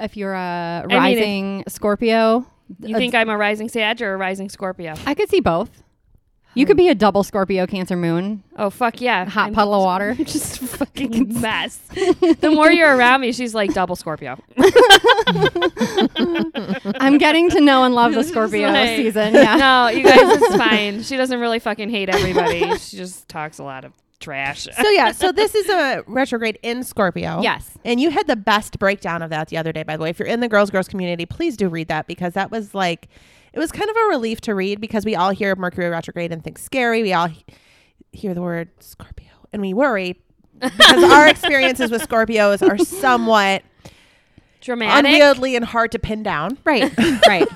If 0.00 0.16
you're 0.16 0.32
a 0.34 0.84
mean, 0.88 0.96
if- 0.96 0.98
rising 0.98 1.64
Scorpio, 1.68 2.46
You 2.80 2.96
uh, 2.96 2.98
think 2.98 3.14
I'm 3.14 3.28
a 3.28 3.36
rising 3.36 3.68
Sag 3.68 4.00
or 4.00 4.14
a 4.14 4.16
rising 4.16 4.48
Scorpio? 4.48 4.94
I 5.04 5.12
could 5.14 5.28
see 5.28 5.40
both. 5.40 5.82
You 6.54 6.66
could 6.66 6.76
be 6.76 6.88
a 6.90 6.94
double 6.94 7.22
Scorpio 7.22 7.66
Cancer 7.66 7.96
Moon, 7.96 8.42
Oh 8.56 8.68
fuck 8.68 9.00
yeah! 9.00 9.24
hot 9.24 9.48
I'm 9.48 9.54
puddle 9.54 9.74
of 9.74 9.82
water. 9.84 10.14
just 10.18 10.58
fucking 10.58 11.40
mess. 11.40 11.76
the 11.94 12.52
more 12.54 12.70
you're 12.70 12.94
around 12.94 13.22
me, 13.22 13.32
she's 13.32 13.54
like 13.54 13.72
double 13.72 13.96
Scorpio. 13.96 14.38
I'm 17.00 17.18
getting 17.18 17.50
to 17.50 17.60
know 17.60 17.84
and 17.84 17.94
love 17.94 18.14
the 18.14 18.22
Scorpio 18.24 18.68
like- 18.70 18.96
season. 18.96 19.34
Yeah. 19.34 19.56
No, 19.56 19.88
you 19.88 20.04
guys, 20.04 20.18
it's 20.42 20.56
fine. 20.56 21.02
She 21.02 21.16
doesn't 21.16 21.38
really 21.40 21.58
fucking 21.58 21.90
hate 21.90 22.08
everybody. 22.08 22.76
She 22.78 22.96
just 22.96 23.28
talks 23.28 23.58
a 23.58 23.64
lot 23.64 23.84
of 23.84 23.92
trash. 24.20 24.68
So 24.80 24.88
yeah, 24.90 25.12
so 25.12 25.32
this 25.32 25.54
is 25.54 25.68
a 25.68 26.04
retrograde 26.06 26.58
in 26.62 26.84
Scorpio. 26.84 27.40
Yes. 27.42 27.70
And 27.84 28.00
you 28.00 28.10
had 28.10 28.26
the 28.26 28.36
best 28.36 28.78
breakdown 28.78 29.22
of 29.22 29.30
that 29.30 29.48
the 29.48 29.56
other 29.56 29.72
day, 29.72 29.82
by 29.82 29.96
the 29.96 30.02
way. 30.02 30.10
If 30.10 30.18
you're 30.18 30.28
in 30.28 30.40
the 30.40 30.48
Girls 30.48 30.70
Girls 30.70 30.88
community, 30.88 31.26
please 31.26 31.56
do 31.56 31.68
read 31.68 31.88
that 31.88 32.06
because 32.06 32.34
that 32.34 32.50
was 32.50 32.74
like 32.74 33.08
it 33.52 33.58
was 33.58 33.70
kind 33.72 33.88
of 33.90 33.96
a 33.96 34.08
relief 34.08 34.40
to 34.42 34.54
read 34.54 34.80
because 34.80 35.04
we 35.04 35.14
all 35.14 35.30
hear 35.30 35.54
Mercury 35.56 35.88
retrograde 35.88 36.32
and 36.32 36.42
think 36.42 36.58
scary. 36.58 37.02
We 37.02 37.12
all 37.12 37.26
he- 37.28 37.44
hear 38.12 38.34
the 38.34 38.42
word 38.42 38.68
Scorpio 38.80 39.28
and 39.52 39.60
we 39.62 39.74
worry 39.74 40.20
because 40.60 41.02
our 41.04 41.28
experiences 41.30 41.90
with 41.90 42.06
Scorpios 42.08 42.66
are 42.66 42.78
somewhat 42.78 43.62
Dramatic. 44.60 45.06
unwieldy 45.10 45.56
and 45.56 45.64
hard 45.64 45.92
to 45.92 45.98
pin 45.98 46.22
down. 46.22 46.58
Right. 46.64 46.92
Right. 47.26 47.48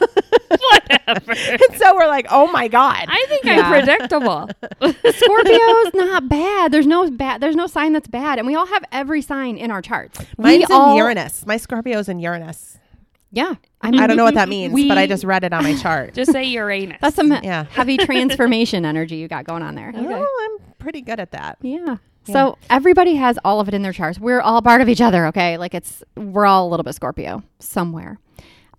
Whatever. 0.48 1.32
And 1.32 1.76
so 1.78 1.94
we're 1.96 2.06
like, 2.06 2.26
oh 2.30 2.50
my 2.52 2.68
God. 2.68 3.04
I 3.08 3.26
think 3.28 3.44
Yeah. 3.44 3.62
I'm 3.62 3.70
predictable. 3.72 4.48
Scorpio's 5.12 5.94
not 5.94 6.28
bad. 6.28 6.72
There's 6.72 6.86
no 6.86 7.10
bad. 7.10 7.40
There's 7.40 7.56
no 7.56 7.66
sign 7.66 7.92
that's 7.92 8.06
bad, 8.08 8.38
and 8.38 8.46
we 8.46 8.54
all 8.54 8.66
have 8.66 8.84
every 8.92 9.22
sign 9.22 9.56
in 9.56 9.70
our 9.72 9.82
charts. 9.82 10.20
Mine's 10.38 10.58
we 10.58 10.62
in 10.64 10.72
all, 10.72 10.96
Uranus. 10.96 11.44
My 11.46 11.56
Scorpio's 11.56 12.08
in 12.08 12.20
Uranus. 12.20 12.78
Yeah, 13.36 13.54
I 13.82 13.90
mean, 13.90 14.00
I 14.00 14.06
don't 14.06 14.16
know 14.16 14.24
what 14.24 14.34
that 14.34 14.48
means, 14.48 14.72
we- 14.72 14.88
but 14.88 14.96
I 14.98 15.06
just 15.06 15.22
read 15.22 15.44
it 15.44 15.52
on 15.52 15.62
my 15.62 15.76
chart. 15.82 16.14
Just 16.14 16.32
say 16.32 16.44
Uranus. 16.44 16.96
that's 17.02 17.14
some 17.16 17.30
Yeah. 17.30 17.64
heavy 17.70 17.96
transformation 18.08 18.84
energy 18.86 19.16
you 19.16 19.28
got 19.28 19.44
going 19.44 19.62
on 19.62 19.74
there. 19.74 19.92
Oh, 19.94 20.58
I'm 20.58 20.74
pretty 20.78 21.02
good 21.02 21.20
at 21.20 21.32
that. 21.32 21.58
Yeah. 21.60 21.96
So 22.24 22.58
everybody 22.70 23.14
has 23.14 23.38
all 23.44 23.60
of 23.60 23.68
it 23.68 23.74
in 23.74 23.82
their 23.82 23.92
charts. 23.92 24.18
We're 24.18 24.40
all 24.40 24.60
part 24.62 24.80
of 24.80 24.88
each 24.88 25.00
other, 25.00 25.26
okay? 25.26 25.58
Like 25.58 25.74
it's 25.74 26.02
we're 26.16 26.46
all 26.46 26.66
a 26.66 26.70
little 26.70 26.82
bit 26.82 26.94
Scorpio 26.94 27.42
somewhere. 27.60 28.18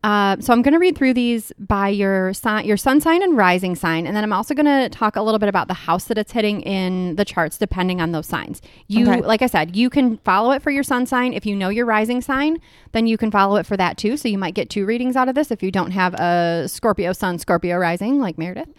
Uh, 0.07 0.37
so 0.39 0.53
I'm 0.53 0.61
going 0.61 0.71
to 0.73 0.79
read 0.79 0.97
through 0.97 1.13
these 1.15 1.51
by 1.59 1.89
your 1.89 2.33
sign, 2.33 2.63
your 2.65 2.77
sun 2.77 3.01
sign 3.01 3.21
and 3.21 3.35
rising 3.35 3.75
sign, 3.75 4.07
and 4.07 4.15
then 4.15 4.23
I'm 4.23 4.31
also 4.31 4.53
going 4.53 4.65
to 4.65 4.87
talk 4.87 5.17
a 5.17 5.21
little 5.21 5.37
bit 5.37 5.49
about 5.49 5.67
the 5.67 5.73
house 5.73 6.05
that 6.05 6.17
it's 6.17 6.31
hitting 6.31 6.61
in 6.61 7.17
the 7.17 7.25
charts, 7.25 7.57
depending 7.57 7.99
on 7.99 8.13
those 8.13 8.25
signs. 8.25 8.61
You, 8.87 9.05
Okay. 9.05 9.21
like 9.21 9.41
I 9.41 9.47
said, 9.47 9.75
you 9.75 9.89
can 9.89 10.17
follow 10.19 10.51
it 10.51 10.61
for 10.61 10.71
your 10.71 10.83
sun 10.83 11.07
sign. 11.07 11.33
If 11.33 11.45
you 11.45 11.57
know 11.57 11.67
your 11.67 11.85
rising 11.85 12.21
sign, 12.21 12.61
then 12.93 13.05
you 13.05 13.17
can 13.17 13.31
follow 13.31 13.57
it 13.57 13.65
for 13.65 13.75
that 13.75 13.97
too. 13.97 14.15
So 14.15 14.29
you 14.29 14.37
might 14.37 14.53
get 14.53 14.69
two 14.69 14.85
readings 14.85 15.17
out 15.17 15.27
of 15.27 15.35
this 15.35 15.51
if 15.51 15.61
you 15.61 15.71
don't 15.71 15.91
have 15.91 16.13
a 16.13 16.67
Scorpio 16.69 17.11
sun, 17.11 17.37
Scorpio 17.37 17.75
rising 17.77 18.21
like 18.21 18.37
Meredith. 18.37 18.69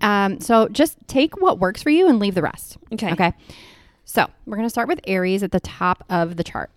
Um, 0.00 0.40
so 0.40 0.68
just 0.68 0.96
take 1.08 1.38
what 1.42 1.58
works 1.58 1.82
for 1.82 1.90
you 1.90 2.08
and 2.08 2.18
leave 2.18 2.34
the 2.34 2.42
rest. 2.42 2.78
Okay. 2.90 3.12
Okay. 3.12 3.34
So 4.06 4.26
we're 4.46 4.56
going 4.56 4.66
to 4.66 4.70
start 4.70 4.88
with 4.88 5.00
Aries 5.06 5.42
at 5.42 5.52
the 5.52 5.60
top 5.60 6.04
of 6.08 6.36
the 6.36 6.44
chart. 6.44 6.70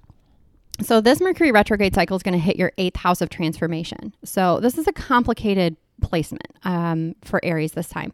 So 0.81 1.01
this 1.01 1.19
Mercury 1.19 1.51
retrograde 1.51 1.95
cycle 1.95 2.15
is 2.15 2.23
going 2.23 2.33
to 2.33 2.39
hit 2.39 2.55
your 2.55 2.71
eighth 2.77 2.97
house 2.97 3.21
of 3.21 3.29
transformation. 3.29 4.13
So 4.23 4.59
this 4.59 4.77
is 4.77 4.87
a 4.87 4.93
complicated 4.93 5.75
placement 6.01 6.47
um, 6.63 7.15
for 7.23 7.43
Aries 7.43 7.71
this 7.71 7.89
time. 7.89 8.13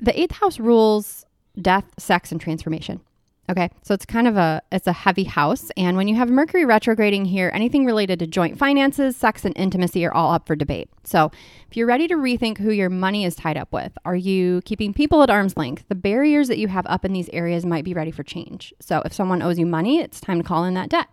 The 0.00 0.18
eighth 0.18 0.32
house 0.32 0.60
rules 0.60 1.24
death, 1.60 1.84
sex, 1.98 2.30
and 2.32 2.40
transformation. 2.40 3.00
Okay, 3.48 3.70
so 3.82 3.94
it's 3.94 4.04
kind 4.04 4.26
of 4.26 4.36
a 4.36 4.60
it's 4.72 4.88
a 4.88 4.92
heavy 4.92 5.22
house, 5.22 5.70
and 5.76 5.96
when 5.96 6.08
you 6.08 6.16
have 6.16 6.28
Mercury 6.28 6.64
retrograding 6.64 7.26
here, 7.26 7.50
anything 7.54 7.86
related 7.86 8.18
to 8.18 8.26
joint 8.26 8.58
finances, 8.58 9.16
sex, 9.16 9.44
and 9.44 9.56
intimacy 9.56 10.04
are 10.04 10.12
all 10.12 10.32
up 10.32 10.48
for 10.48 10.56
debate. 10.56 10.88
So, 11.04 11.30
if 11.70 11.76
you're 11.76 11.86
ready 11.86 12.08
to 12.08 12.16
rethink 12.16 12.58
who 12.58 12.72
your 12.72 12.90
money 12.90 13.24
is 13.24 13.36
tied 13.36 13.56
up 13.56 13.72
with, 13.72 13.96
are 14.04 14.16
you 14.16 14.62
keeping 14.64 14.92
people 14.92 15.22
at 15.22 15.30
arm's 15.30 15.56
length? 15.56 15.84
The 15.88 15.94
barriers 15.94 16.48
that 16.48 16.58
you 16.58 16.66
have 16.66 16.86
up 16.88 17.04
in 17.04 17.12
these 17.12 17.28
areas 17.32 17.64
might 17.64 17.84
be 17.84 17.94
ready 17.94 18.10
for 18.10 18.24
change. 18.24 18.74
So, 18.80 19.00
if 19.04 19.12
someone 19.12 19.42
owes 19.42 19.60
you 19.60 19.66
money, 19.66 20.00
it's 20.00 20.20
time 20.20 20.38
to 20.38 20.44
call 20.44 20.64
in 20.64 20.74
that 20.74 20.88
debt. 20.88 21.06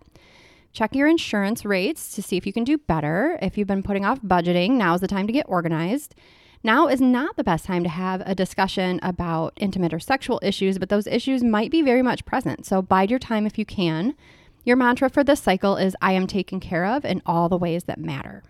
Check 0.74 0.96
your 0.96 1.08
insurance 1.08 1.66
rates 1.66 2.16
to 2.16 2.24
see 2.24 2.36
if 2.36 2.48
you 2.48 2.52
can 2.52 2.64
do 2.64 2.80
better. 2.80 3.38
If 3.44 3.58
you've 3.58 3.68
been 3.68 3.84
putting 3.84 4.06
off 4.06 4.22
budgeting, 4.22 4.72
now 4.72 4.96
is 4.96 5.02
the 5.02 5.08
time 5.08 5.28
to 5.28 5.34
get 5.34 5.46
organized. 5.48 6.16
Now 6.64 6.88
is 6.88 7.00
not 7.00 7.36
the 7.36 7.44
best 7.44 7.66
time 7.66 7.84
to 7.84 7.90
have 7.90 8.24
a 8.26 8.34
discussion 8.34 9.00
about 9.04 9.54
intimate 9.58 9.94
or 9.94 10.00
sexual 10.00 10.40
issues, 10.42 10.80
but 10.80 10.90
those 10.90 11.06
issues 11.06 11.44
might 11.44 11.70
be 11.70 11.84
very 11.84 12.02
much 12.02 12.26
present. 12.26 12.66
So 12.66 12.82
bide 12.82 13.12
your 13.12 13.20
time 13.20 13.46
if 13.46 13.60
you 13.60 13.66
can. 13.66 14.16
Your 14.64 14.76
mantra 14.76 15.10
for 15.10 15.24
this 15.24 15.42
cycle 15.42 15.78
is 15.78 15.96
I 16.02 16.14
am 16.14 16.26
taken 16.26 16.60
care 16.60 16.86
of 16.86 17.06
in 17.06 17.22
all 17.26 17.50
the 17.50 17.58
ways 17.58 17.84
that 17.84 18.00
matter. 18.00 18.42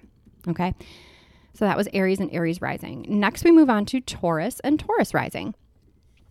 Okay. 0.48 0.74
So 1.54 1.66
that 1.66 1.78
was 1.78 1.90
Aries 1.92 2.20
and 2.20 2.32
Aries 2.34 2.62
rising. 2.62 3.06
Next, 3.10 3.44
we 3.44 3.52
move 3.52 3.70
on 3.70 3.86
to 3.88 4.00
Taurus 4.00 4.62
and 4.62 4.80
Taurus 4.80 5.14
rising. 5.14 5.56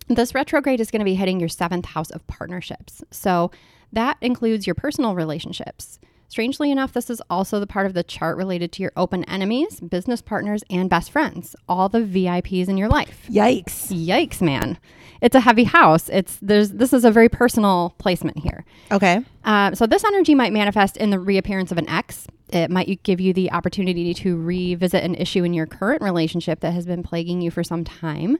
This 0.07 0.33
retrograde 0.33 0.81
is 0.81 0.89
going 0.89 1.01
to 1.01 1.05
be 1.05 1.15
hitting 1.15 1.39
your 1.39 1.49
seventh 1.49 1.85
house 1.85 2.09
of 2.09 2.25
partnerships. 2.27 3.03
So 3.11 3.51
that 3.93 4.17
includes 4.21 4.67
your 4.67 4.75
personal 4.75 5.15
relationships. 5.15 5.99
Strangely 6.27 6.71
enough, 6.71 6.93
this 6.93 7.11
is 7.11 7.21
also 7.29 7.59
the 7.59 7.67
part 7.67 7.85
of 7.85 7.93
the 7.93 8.01
chart 8.01 8.37
related 8.37 8.71
to 8.71 8.81
your 8.81 8.91
open 8.97 9.23
enemies, 9.25 9.79
business 9.79 10.19
partners, 10.19 10.63
and 10.67 10.89
best 10.89 11.11
friends, 11.11 11.55
all 11.69 11.89
the 11.89 11.99
VIPs 11.99 12.67
in 12.67 12.75
your 12.75 12.89
life. 12.89 13.27
Yikes. 13.29 13.91
Yikes, 13.91 14.41
man. 14.41 14.79
It's 15.21 15.35
a 15.35 15.39
heavy 15.39 15.63
house. 15.63 16.09
It's 16.09 16.39
there's 16.41 16.71
this 16.71 16.91
is 16.91 17.05
a 17.05 17.11
very 17.11 17.29
personal 17.29 17.93
placement 17.99 18.39
here. 18.39 18.65
Okay. 18.91 19.23
Uh, 19.45 19.75
so 19.75 19.85
this 19.85 20.03
energy 20.03 20.33
might 20.33 20.51
manifest 20.51 20.97
in 20.97 21.11
the 21.11 21.19
reappearance 21.19 21.71
of 21.71 21.77
an 21.77 21.87
ex. 21.87 22.25
It 22.49 22.71
might 22.71 23.03
give 23.03 23.21
you 23.21 23.31
the 23.31 23.51
opportunity 23.51 24.13
to 24.15 24.35
revisit 24.35 25.03
an 25.03 25.15
issue 25.15 25.43
in 25.43 25.53
your 25.53 25.67
current 25.67 26.01
relationship 26.01 26.61
that 26.61 26.73
has 26.73 26.87
been 26.87 27.03
plaguing 27.03 27.41
you 27.41 27.51
for 27.51 27.63
some 27.63 27.83
time. 27.83 28.37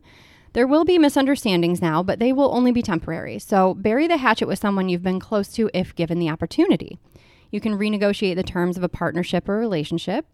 There 0.54 0.68
will 0.68 0.86
be 0.86 1.00
misunderstandings 1.00 1.82
now, 1.82 2.04
but 2.04 2.20
they 2.20 2.32
will 2.32 2.56
only 2.56 2.72
be 2.72 2.84
temporary. 2.84 3.40
So 3.40 3.74
bury 3.74 4.08
the 4.08 4.18
hatchet 4.18 4.48
with 4.48 4.60
someone 4.60 4.88
you've 4.88 5.02
been 5.02 5.20
close 5.20 5.50
to 5.54 5.70
if 5.74 5.96
given 5.96 6.20
the 6.20 6.30
opportunity. 6.30 7.00
You 7.50 7.60
can 7.60 7.78
renegotiate 7.78 8.36
the 8.36 8.44
terms 8.44 8.78
of 8.78 8.84
a 8.84 8.90
partnership 8.90 9.50
or 9.50 9.58
relationship. 9.58 10.28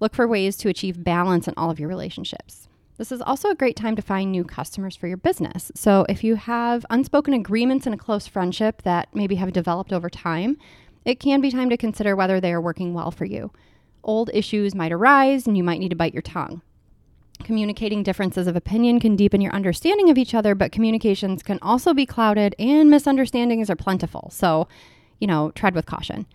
Look 0.00 0.14
for 0.14 0.26
ways 0.26 0.56
to 0.58 0.70
achieve 0.70 1.04
balance 1.04 1.46
in 1.46 1.54
all 1.56 1.70
of 1.70 1.78
your 1.78 1.88
relationships. 1.88 2.68
This 2.96 3.12
is 3.12 3.20
also 3.20 3.50
a 3.50 3.54
great 3.54 3.76
time 3.76 3.94
to 3.96 4.02
find 4.02 4.32
new 4.32 4.42
customers 4.42 4.96
for 4.96 5.06
your 5.06 5.16
business. 5.18 5.70
So, 5.74 6.04
if 6.08 6.24
you 6.24 6.34
have 6.34 6.84
unspoken 6.90 7.32
agreements 7.32 7.86
in 7.86 7.92
a 7.92 7.98
close 7.98 8.26
friendship 8.26 8.82
that 8.82 9.08
maybe 9.14 9.36
have 9.36 9.52
developed 9.52 9.92
over 9.92 10.10
time, 10.10 10.56
it 11.04 11.20
can 11.20 11.40
be 11.40 11.50
time 11.50 11.70
to 11.70 11.76
consider 11.76 12.16
whether 12.16 12.40
they 12.40 12.52
are 12.52 12.60
working 12.60 12.94
well 12.94 13.10
for 13.10 13.24
you. 13.24 13.52
Old 14.02 14.30
issues 14.34 14.74
might 14.74 14.92
arise 14.92 15.46
and 15.46 15.56
you 15.56 15.62
might 15.62 15.78
need 15.78 15.90
to 15.90 15.96
bite 15.96 16.12
your 16.12 16.22
tongue. 16.22 16.62
Communicating 17.44 18.02
differences 18.02 18.46
of 18.46 18.56
opinion 18.56 19.00
can 19.00 19.16
deepen 19.16 19.40
your 19.40 19.52
understanding 19.52 20.10
of 20.10 20.18
each 20.18 20.34
other, 20.34 20.54
but 20.54 20.72
communications 20.72 21.42
can 21.42 21.58
also 21.62 21.94
be 21.94 22.04
clouded 22.04 22.54
and 22.58 22.90
misunderstandings 22.90 23.70
are 23.70 23.76
plentiful. 23.76 24.28
So, 24.32 24.68
you 25.18 25.26
know, 25.26 25.50
tread 25.52 25.74
with 25.74 25.86
caution. 25.86 26.26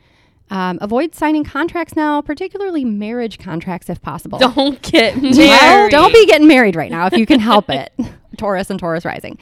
Um, 0.50 0.78
avoid 0.82 1.16
signing 1.16 1.44
contracts 1.44 1.96
now, 1.96 2.22
particularly 2.22 2.86
marriage 2.86 3.40
contracts 3.40 3.90
if 3.90 4.02
possible. 4.02 4.40
Don't 4.56 4.82
get 4.82 5.22
married. 5.22 5.38
Well, 5.38 5.90
don't 5.90 6.14
be 6.14 6.26
getting 6.26 6.48
married 6.48 6.76
right 6.76 6.92
now 6.92 7.08
if 7.08 7.14
you 7.14 7.26
can 7.26 7.40
help 7.40 7.70
it. 7.70 7.92
Taurus 8.38 8.70
and 8.70 8.80
Taurus 8.80 9.06
rising. 9.06 9.38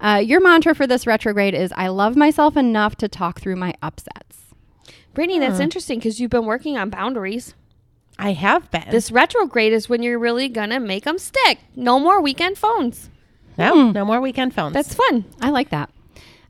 Uh, 0.00 0.20
your 0.24 0.40
mantra 0.40 0.74
for 0.74 0.86
this 0.86 1.06
retrograde 1.06 1.54
is 1.54 1.72
I 1.76 1.88
love 1.88 2.16
myself 2.16 2.56
enough 2.56 2.96
to 2.96 3.08
talk 3.08 3.40
through 3.40 3.56
my 3.56 3.74
upsets. 3.82 4.54
Brittany, 5.14 5.38
that's 5.38 5.60
interesting 5.60 5.98
because 5.98 6.20
you've 6.20 6.30
been 6.30 6.44
working 6.44 6.76
on 6.76 6.90
boundaries. 6.90 7.54
I 8.18 8.32
have 8.32 8.70
been. 8.70 8.90
This 8.90 9.10
retrograde 9.10 9.72
is 9.72 9.88
when 9.88 10.02
you're 10.02 10.18
really 10.18 10.48
gonna 10.48 10.80
make 10.80 11.04
them 11.04 11.18
stick. 11.18 11.58
No 11.74 11.98
more 11.98 12.20
weekend 12.20 12.58
phones. 12.58 13.10
no, 13.58 13.86
hmm. 13.86 13.92
no 13.92 14.04
more 14.04 14.20
weekend 14.20 14.54
phones. 14.54 14.74
That's 14.74 14.94
fun. 14.94 15.24
I 15.40 15.50
like 15.50 15.70
that. 15.70 15.90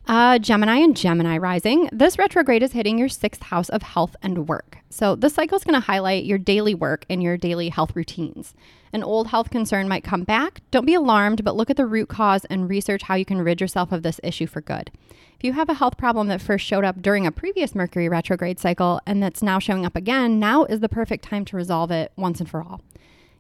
Uh, 0.07 0.39
Gemini 0.39 0.77
and 0.77 0.97
Gemini 0.97 1.37
rising. 1.37 1.89
This 1.93 2.17
retrograde 2.17 2.63
is 2.63 2.71
hitting 2.71 2.97
your 2.97 3.09
sixth 3.09 3.43
house 3.43 3.69
of 3.69 3.83
health 3.83 4.15
and 4.23 4.47
work. 4.47 4.79
So, 4.89 5.17
this 5.17 5.35
cycle 5.35 5.57
is 5.57 5.65
going 5.65 5.75
to 5.75 5.85
highlight 5.85 6.25
your 6.25 6.39
daily 6.39 6.75
work 6.75 7.05
and 7.11 7.21
your 7.21 7.37
daily 7.37 7.71
health 7.71 7.97
routines. 7.97 8.55
An 8.93 9.03
old 9.03 9.27
health 9.27 9.51
concern 9.51 9.89
might 9.89 10.05
come 10.05 10.23
back. 10.23 10.61
Don't 10.71 10.87
be 10.87 10.95
alarmed, 10.95 11.43
but 11.43 11.57
look 11.57 11.71
at 11.71 11.77
the 11.77 11.87
root 11.87 12.09
cause 12.09 12.45
and 12.45 12.69
research 12.69 13.03
how 13.03 13.17
you 13.17 13.25
can 13.25 13.43
rid 13.43 13.61
yourself 13.61 13.91
of 13.91 14.05
this 14.05 14.21
issue 14.23 14.47
for 14.47 14.61
good. 14.61 14.93
If 15.37 15.43
you 15.43 15.55
have 15.55 15.69
a 15.69 15.75
health 15.75 15.97
problem 15.97 16.29
that 16.29 16.41
first 16.41 16.65
showed 16.65 16.85
up 16.85 17.03
during 17.03 17.27
a 17.27 17.33
previous 17.33 17.75
Mercury 17.75 18.09
retrograde 18.09 18.61
cycle 18.61 19.01
and 19.07 19.21
that's 19.21 19.43
now 19.43 19.59
showing 19.59 19.85
up 19.85 19.97
again, 19.97 20.39
now 20.39 20.65
is 20.67 20.79
the 20.79 20.89
perfect 20.89 21.25
time 21.25 21.45
to 21.47 21.57
resolve 21.57 21.91
it 21.91 22.13
once 22.15 22.39
and 22.39 22.49
for 22.49 22.63
all. 22.63 22.81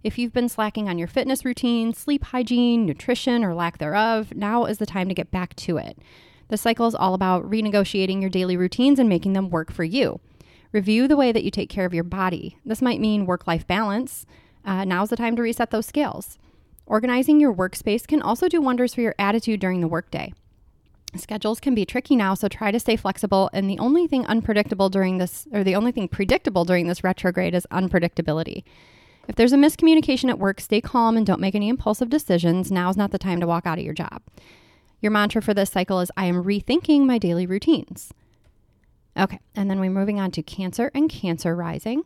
If 0.02 0.18
you've 0.18 0.32
been 0.32 0.48
slacking 0.48 0.88
on 0.88 0.98
your 0.98 1.08
fitness 1.08 1.44
routine, 1.44 1.94
sleep 1.94 2.24
hygiene, 2.24 2.86
nutrition, 2.86 3.44
or 3.44 3.54
lack 3.54 3.78
thereof, 3.78 4.34
now 4.34 4.64
is 4.64 4.78
the 4.78 4.86
time 4.86 5.08
to 5.08 5.14
get 5.14 5.30
back 5.30 5.54
to 5.56 5.76
it. 5.78 5.96
The 6.48 6.56
cycle 6.56 6.86
is 6.86 6.94
all 6.94 7.14
about 7.14 7.48
renegotiating 7.50 8.20
your 8.20 8.30
daily 8.30 8.56
routines 8.56 8.98
and 8.98 9.08
making 9.08 9.32
them 9.32 9.50
work 9.50 9.72
for 9.72 9.84
you. 9.84 10.20
Review 10.72 11.08
the 11.08 11.16
way 11.16 11.32
that 11.32 11.44
you 11.44 11.50
take 11.50 11.70
care 11.70 11.86
of 11.86 11.94
your 11.94 12.04
body. 12.04 12.58
This 12.64 12.82
might 12.82 13.00
mean 13.00 13.26
work 13.26 13.46
life 13.46 13.66
balance. 13.66 14.26
Uh, 14.64 14.84
now's 14.84 15.10
the 15.10 15.16
time 15.16 15.36
to 15.36 15.42
reset 15.42 15.70
those 15.70 15.86
scales. 15.86 16.38
Organizing 16.86 17.40
your 17.40 17.54
workspace 17.54 18.06
can 18.06 18.22
also 18.22 18.48
do 18.48 18.60
wonders 18.60 18.94
for 18.94 19.00
your 19.00 19.14
attitude 19.18 19.60
during 19.60 19.80
the 19.80 19.88
workday. 19.88 20.32
Schedules 21.16 21.60
can 21.60 21.74
be 21.74 21.86
tricky 21.86 22.14
now, 22.14 22.34
so 22.34 22.46
try 22.46 22.70
to 22.70 22.80
stay 22.80 22.96
flexible. 22.96 23.50
And 23.52 23.70
the 23.70 23.78
only 23.78 24.06
thing 24.06 24.26
unpredictable 24.26 24.88
during 24.88 25.18
this, 25.18 25.48
or 25.52 25.64
the 25.64 25.74
only 25.74 25.92
thing 25.92 26.08
predictable 26.08 26.64
during 26.64 26.86
this 26.86 27.02
retrograde 27.02 27.54
is 27.54 27.66
unpredictability. 27.72 28.64
If 29.28 29.34
there's 29.34 29.52
a 29.52 29.56
miscommunication 29.56 30.28
at 30.28 30.38
work, 30.38 30.60
stay 30.60 30.80
calm 30.80 31.16
and 31.16 31.26
don't 31.26 31.40
make 31.40 31.54
any 31.54 31.68
impulsive 31.68 32.10
decisions. 32.10 32.70
Now's 32.70 32.96
not 32.96 33.10
the 33.10 33.18
time 33.18 33.40
to 33.40 33.46
walk 33.46 33.66
out 33.66 33.78
of 33.78 33.84
your 33.84 33.94
job. 33.94 34.22
Your 35.00 35.12
mantra 35.12 35.42
for 35.42 35.54
this 35.54 35.70
cycle 35.70 36.00
is 36.00 36.10
I 36.16 36.26
am 36.26 36.44
rethinking 36.44 37.04
my 37.04 37.18
daily 37.18 37.46
routines. 37.46 38.12
Okay, 39.18 39.38
and 39.54 39.70
then 39.70 39.80
we're 39.80 39.90
moving 39.90 40.20
on 40.20 40.30
to 40.32 40.42
Cancer 40.42 40.90
and 40.94 41.08
Cancer 41.08 41.56
rising. 41.56 42.02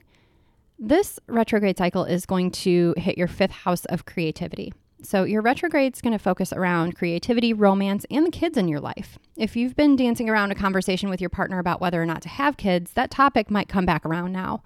This 0.79 1.19
retrograde 1.27 1.79
cycle 1.79 2.05
is 2.05 2.25
going 2.25 2.53
to 2.53 2.95
hit 2.97 3.19
your 3.19 3.29
fifth 3.29 3.51
house 3.51 3.85
of 3.87 4.07
creativity. 4.07 4.73
So, 5.03 5.25
your 5.25 5.41
retrograde 5.41 5.95
is 5.95 6.03
going 6.03 6.13
to 6.13 6.19
focus 6.19 6.53
around 6.53 6.95
creativity, 6.95 7.53
romance, 7.53 8.05
and 8.11 8.27
the 8.27 8.31
kids 8.31 8.59
in 8.59 8.69
your 8.69 8.81
life. 8.81 9.19
If 9.37 9.57
you've 9.57 9.75
been 9.75 9.97
dancing 9.97 10.29
around 10.29 10.53
a 10.53 10.55
conversation 10.55 11.09
with 11.09 11.21
your 11.21 11.31
partner 11.31 11.59
about 11.59 11.81
whether 11.81 12.01
or 12.01 12.07
not 12.07 12.23
to 12.23 12.29
have 12.29 12.59
kids, 12.59 12.93
that 12.93 13.11
topic 13.11 13.51
might 13.51 13.69
come 13.69 13.87
back 13.87 14.05
around 14.05 14.33
now. 14.33 14.63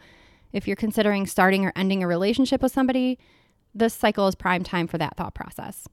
If 0.53 0.67
you're 0.67 0.77
considering 0.77 1.27
starting 1.27 1.65
or 1.65 1.73
ending 1.77 2.03
a 2.03 2.09
relationship 2.09 2.63
with 2.63 2.73
somebody, 2.73 3.19
this 3.75 3.95
cycle 3.95 4.27
is 4.27 4.35
prime 4.35 4.65
time 4.65 4.87
for 4.89 4.99
that 4.99 5.17
thought 5.17 5.35
process. 5.35 5.89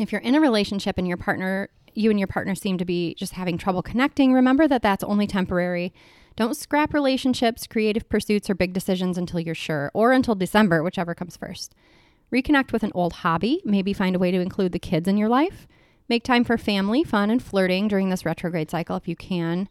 If 0.00 0.12
you're 0.12 0.20
in 0.22 0.34
a 0.34 0.40
relationship 0.40 0.96
and 0.96 1.06
your 1.06 1.18
partner, 1.18 1.68
you 1.94 2.08
and 2.08 2.18
your 2.18 2.26
partner 2.26 2.54
seem 2.54 2.78
to 2.78 2.84
be 2.86 3.14
just 3.14 3.34
having 3.34 3.58
trouble 3.58 3.82
connecting, 3.82 4.32
remember 4.32 4.66
that 4.66 4.80
that's 4.80 5.04
only 5.04 5.26
temporary. 5.26 5.92
Don't 6.36 6.56
scrap 6.56 6.94
relationships, 6.94 7.66
creative 7.66 8.08
pursuits, 8.08 8.48
or 8.48 8.54
big 8.54 8.72
decisions 8.72 9.18
until 9.18 9.40
you're 9.40 9.54
sure, 9.54 9.90
or 9.92 10.12
until 10.12 10.34
December, 10.34 10.82
whichever 10.82 11.14
comes 11.14 11.36
first. 11.36 11.74
Reconnect 12.32 12.72
with 12.72 12.82
an 12.82 12.92
old 12.94 13.14
hobby, 13.14 13.60
maybe 13.64 13.92
find 13.92 14.16
a 14.16 14.18
way 14.18 14.30
to 14.30 14.40
include 14.40 14.72
the 14.72 14.78
kids 14.78 15.06
in 15.06 15.18
your 15.18 15.28
life. 15.28 15.66
Make 16.08 16.24
time 16.24 16.44
for 16.44 16.56
family, 16.56 17.04
fun, 17.04 17.30
and 17.30 17.42
flirting 17.42 17.86
during 17.86 18.08
this 18.08 18.24
retrograde 18.24 18.70
cycle 18.70 18.96
if 18.96 19.06
you 19.06 19.16
can. 19.16 19.68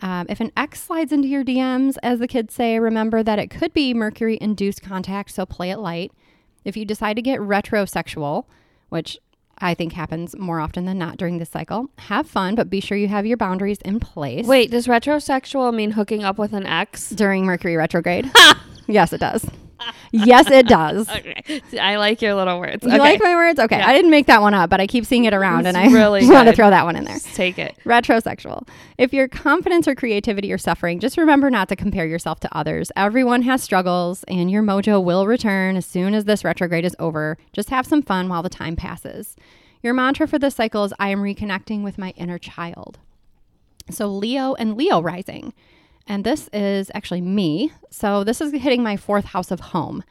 Um, 0.00 0.26
if 0.28 0.40
an 0.40 0.52
ex 0.56 0.82
slides 0.82 1.12
into 1.12 1.28
your 1.28 1.44
DMs, 1.44 1.96
as 2.02 2.18
the 2.18 2.28
kids 2.28 2.54
say, 2.54 2.78
remember 2.78 3.22
that 3.22 3.38
it 3.38 3.50
could 3.50 3.72
be 3.72 3.94
Mercury 3.94 4.38
induced 4.40 4.82
contact, 4.82 5.32
so 5.32 5.44
play 5.44 5.70
it 5.70 5.78
light. 5.78 6.12
If 6.64 6.76
you 6.76 6.84
decide 6.84 7.16
to 7.16 7.22
get 7.22 7.40
retrosexual, 7.40 8.44
which 8.88 9.18
I 9.62 9.74
think 9.74 9.92
happens 9.92 10.36
more 10.36 10.58
often 10.60 10.84
than 10.84 10.98
not 10.98 11.16
during 11.16 11.38
this 11.38 11.48
cycle. 11.48 11.88
Have 11.98 12.26
fun, 12.26 12.56
but 12.56 12.68
be 12.68 12.80
sure 12.80 12.98
you 12.98 13.08
have 13.08 13.24
your 13.24 13.36
boundaries 13.36 13.78
in 13.84 14.00
place. 14.00 14.44
Wait, 14.44 14.72
does 14.72 14.88
retrosexual 14.88 15.72
mean 15.72 15.92
hooking 15.92 16.24
up 16.24 16.36
with 16.36 16.52
an 16.52 16.66
ex? 16.66 17.10
during 17.10 17.46
Mercury 17.46 17.76
retrograde. 17.76 18.30
yes, 18.88 19.12
it 19.12 19.18
does. 19.18 19.46
Yes, 20.12 20.50
it 20.50 20.68
does. 20.68 21.08
Okay. 21.22 21.62
I 21.80 21.96
like 21.96 22.20
your 22.22 22.34
little 22.34 22.58
words. 22.58 22.82
You 22.82 22.90
okay. 22.90 22.98
like 22.98 23.22
my 23.22 23.34
words? 23.34 23.58
Okay. 23.60 23.78
Yeah. 23.78 23.86
I 23.86 23.92
didn't 23.92 24.10
make 24.10 24.26
that 24.26 24.40
one 24.40 24.54
up, 24.54 24.70
but 24.70 24.80
I 24.80 24.86
keep 24.86 25.04
seeing 25.06 25.24
it 25.24 25.34
around 25.34 25.66
It's 25.66 25.68
and 25.68 25.76
I 25.76 25.86
really 25.92 26.28
want 26.28 26.48
to 26.48 26.54
throw 26.54 26.70
that 26.70 26.84
one 26.84 26.96
in 26.96 27.04
there. 27.04 27.14
Just 27.14 27.34
take 27.34 27.58
it. 27.58 27.76
Retrosexual. 27.84 28.66
If 28.98 29.12
your 29.12 29.28
confidence 29.28 29.86
or 29.86 29.94
creativity 29.94 30.52
are 30.52 30.58
suffering, 30.58 31.00
just 31.00 31.16
remember 31.16 31.50
not 31.50 31.68
to 31.68 31.76
compare 31.76 32.06
yourself 32.06 32.40
to 32.40 32.56
others. 32.56 32.90
Everyone 32.96 33.42
has 33.42 33.62
struggles, 33.62 34.24
and 34.24 34.50
your 34.50 34.62
mojo 34.62 35.02
will 35.02 35.26
return 35.26 35.76
as 35.76 35.86
soon 35.86 36.14
as 36.14 36.24
this 36.24 36.44
retrograde 36.44 36.84
is 36.84 36.96
over. 36.98 37.38
Just 37.52 37.70
have 37.70 37.86
some 37.86 38.02
fun 38.02 38.28
while 38.28 38.42
the 38.42 38.48
time 38.48 38.76
passes. 38.76 39.36
Your 39.82 39.94
mantra 39.94 40.26
for 40.26 40.38
this 40.38 40.54
cycle 40.54 40.84
is 40.84 40.94
I 40.98 41.08
am 41.08 41.22
reconnecting 41.22 41.82
with 41.82 41.98
my 41.98 42.10
inner 42.16 42.38
child. 42.38 42.98
So, 43.90 44.06
Leo 44.06 44.54
and 44.54 44.76
Leo 44.76 45.00
rising. 45.02 45.52
And 46.06 46.24
this 46.24 46.48
is 46.52 46.90
actually 46.94 47.20
me. 47.20 47.72
So, 47.90 48.24
this 48.24 48.40
is 48.40 48.52
hitting 48.52 48.82
my 48.82 48.96
fourth 48.96 49.26
house 49.26 49.50
of 49.50 49.60
home. 49.60 50.02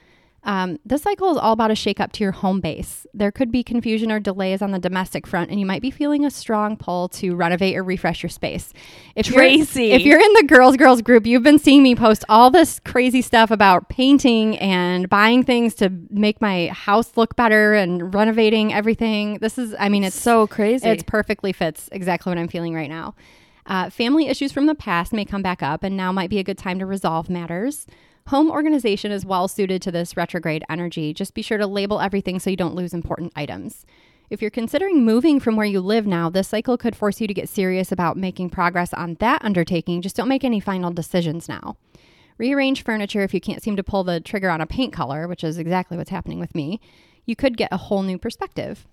Um, 0.44 0.80
this 0.84 1.04
cycle 1.04 1.32
is 1.32 1.38
all 1.38 1.54
about 1.54 1.70
a 1.70 1.76
shakeup 1.76 2.12
to 2.14 2.24
your 2.24 2.32
home 2.32 2.62
base. 2.62 3.06
There 3.14 3.32
could 3.32 3.52
be 3.52 3.64
confusion 3.64 4.12
or 4.12 4.20
delays 4.20 4.62
on 4.62 4.72
the 4.72 4.80
domestic 4.80 5.28
front, 5.28 5.52
and 5.52 5.60
you 5.60 5.68
might 5.68 5.84
be 5.84 5.92
feeling 5.92 6.26
a 6.26 6.32
strong 6.32 6.78
pull 6.78 7.10
to 7.10 7.36
renovate 7.36 7.78
or 7.78 7.84
refresh 7.84 8.24
your 8.24 8.32
space. 8.32 8.74
If 9.16 9.28
Tracy. 9.28 9.88
you're, 9.88 9.96
if 9.98 10.02
you're 10.02 10.20
in 10.20 10.34
the 10.34 10.44
girls 10.44 10.78
girls 10.78 11.02
group, 11.04 11.28
you've 11.28 11.44
been 11.44 11.60
seeing 11.60 11.84
me 11.84 11.94
post 11.94 12.26
all 12.28 12.50
this 12.50 12.80
crazy 12.80 13.22
stuff 13.22 13.52
about 13.52 13.90
painting 13.90 14.58
and 14.58 15.08
buying 15.10 15.44
things 15.44 15.76
to 15.76 15.92
make 16.10 16.42
my 16.42 16.68
house 16.68 17.16
look 17.16 17.36
better 17.36 17.74
and 17.76 18.14
renovating 18.14 18.74
everything. 18.74 19.38
This 19.42 19.60
is, 19.60 19.76
I 19.80 19.90
mean, 19.90 20.04
it's 20.04 20.20
so 20.20 20.48
crazy. 20.48 20.88
it's 20.90 21.04
perfectly 21.04 21.54
fits 21.54 21.88
exactly 21.92 22.32
what 22.32 22.40
I'm 22.40 22.48
feeling 22.48 22.74
right 22.74 22.90
now. 22.90 23.14
Uh, 23.66 23.90
family 23.90 24.28
issues 24.28 24.52
from 24.52 24.66
the 24.66 24.76
past 24.76 25.14
may 25.14 25.26
come 25.26 25.42
back 25.42 25.62
up, 25.62 25.84
and 25.84 25.96
now 25.96 26.12
might 26.12 26.30
be 26.30 26.40
a 26.40 26.44
good 26.44 26.58
time 26.58 26.80
to 26.80 26.86
resolve 26.86 27.30
matters. 27.30 27.88
Home 28.28 28.50
organization 28.52 29.12
is 29.12 29.26
well 29.26 29.48
suited 29.48 29.82
to 29.82 29.92
this 29.92 30.16
retrograde 30.16 30.64
energy. 30.70 31.14
Just 31.14 31.34
be 31.34 31.42
sure 31.42 31.58
to 31.58 31.68
label 31.68 32.00
everything 32.00 32.40
so 32.40 32.50
you 32.50 32.56
don't 32.56 32.76
lose 32.76 32.94
important 32.94 33.34
items. 33.36 33.86
If 34.30 34.42
you're 34.42 34.50
considering 34.50 35.04
moving 35.04 35.40
from 35.40 35.58
where 35.58 35.66
you 35.66 35.82
live 35.82 36.08
now, 36.08 36.30
this 36.30 36.48
cycle 36.48 36.78
could 36.78 36.96
force 36.96 37.20
you 37.20 37.28
to 37.28 37.34
get 37.34 37.50
serious 37.50 37.92
about 37.92 38.16
making 38.16 38.50
progress 38.52 38.94
on 38.94 39.16
that 39.16 39.44
undertaking. 39.44 40.02
Just 40.02 40.16
don't 40.16 40.30
make 40.30 40.46
any 40.46 40.62
final 40.62 40.92
decisions 40.92 41.50
now. 41.50 41.76
Rearrange 42.38 42.84
furniture 42.84 43.24
if 43.24 43.34
you 43.34 43.42
can't 43.42 43.62
seem 43.62 43.76
to 43.76 43.84
pull 43.84 44.06
the 44.06 44.22
trigger 44.22 44.50
on 44.50 44.62
a 44.62 44.66
paint 44.66 44.94
color, 44.94 45.28
which 45.28 45.44
is 45.44 45.58
exactly 45.58 45.98
what's 45.98 46.10
happening 46.10 46.40
with 46.40 46.56
me. 46.56 46.80
You 47.26 47.36
could 47.36 47.58
get 47.58 47.74
a 47.74 47.78
whole 47.78 48.04
new 48.04 48.18
perspective. 48.18 48.88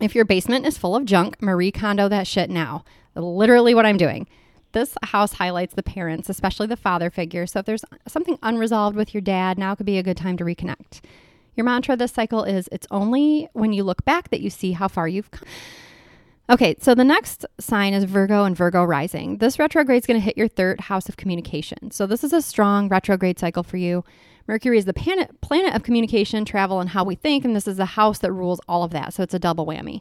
If 0.00 0.14
your 0.14 0.24
basement 0.24 0.66
is 0.66 0.78
full 0.78 0.96
of 0.96 1.04
junk, 1.04 1.40
Marie 1.42 1.70
Kondo 1.70 2.08
that 2.08 2.26
shit 2.26 2.48
now. 2.48 2.82
Literally 3.14 3.74
what 3.74 3.86
I'm 3.86 3.96
doing. 3.96 4.26
This 4.72 4.94
house 5.02 5.34
highlights 5.34 5.74
the 5.74 5.82
parents, 5.82 6.28
especially 6.28 6.66
the 6.66 6.76
father 6.76 7.10
figure. 7.10 7.46
So 7.46 7.58
if 7.60 7.66
there's 7.66 7.84
something 8.08 8.38
unresolved 8.42 8.96
with 8.96 9.12
your 9.12 9.20
dad, 9.20 9.58
now 9.58 9.74
could 9.74 9.86
be 9.86 9.98
a 9.98 10.02
good 10.02 10.16
time 10.16 10.36
to 10.38 10.44
reconnect. 10.44 11.02
Your 11.54 11.64
mantra 11.64 11.96
this 11.96 12.12
cycle 12.12 12.44
is 12.44 12.68
it's 12.72 12.86
only 12.90 13.48
when 13.52 13.74
you 13.74 13.84
look 13.84 14.04
back 14.04 14.30
that 14.30 14.40
you 14.40 14.48
see 14.48 14.72
how 14.72 14.88
far 14.88 15.06
you've 15.06 15.30
come. 15.30 15.46
Okay, 16.50 16.74
so 16.80 16.94
the 16.94 17.04
next 17.04 17.46
sign 17.60 17.94
is 17.94 18.04
Virgo 18.04 18.44
and 18.44 18.56
Virgo 18.56 18.82
rising. 18.82 19.38
This 19.38 19.58
retrograde 19.58 20.02
is 20.02 20.06
going 20.06 20.18
to 20.18 20.24
hit 20.24 20.36
your 20.36 20.48
third 20.48 20.80
house 20.80 21.08
of 21.08 21.16
communication. 21.16 21.90
So 21.90 22.06
this 22.06 22.24
is 22.24 22.32
a 22.32 22.42
strong 22.42 22.88
retrograde 22.88 23.38
cycle 23.38 23.62
for 23.62 23.76
you. 23.76 24.04
Mercury 24.48 24.76
is 24.76 24.86
the 24.86 24.92
planet 24.92 25.40
planet 25.40 25.74
of 25.74 25.82
communication, 25.82 26.44
travel, 26.44 26.80
and 26.80 26.90
how 26.90 27.04
we 27.04 27.14
think, 27.14 27.44
and 27.44 27.54
this 27.54 27.68
is 27.68 27.76
the 27.76 27.84
house 27.84 28.18
that 28.18 28.32
rules 28.32 28.60
all 28.68 28.82
of 28.82 28.90
that. 28.90 29.14
So 29.14 29.22
it's 29.22 29.34
a 29.34 29.38
double 29.38 29.66
whammy. 29.66 30.00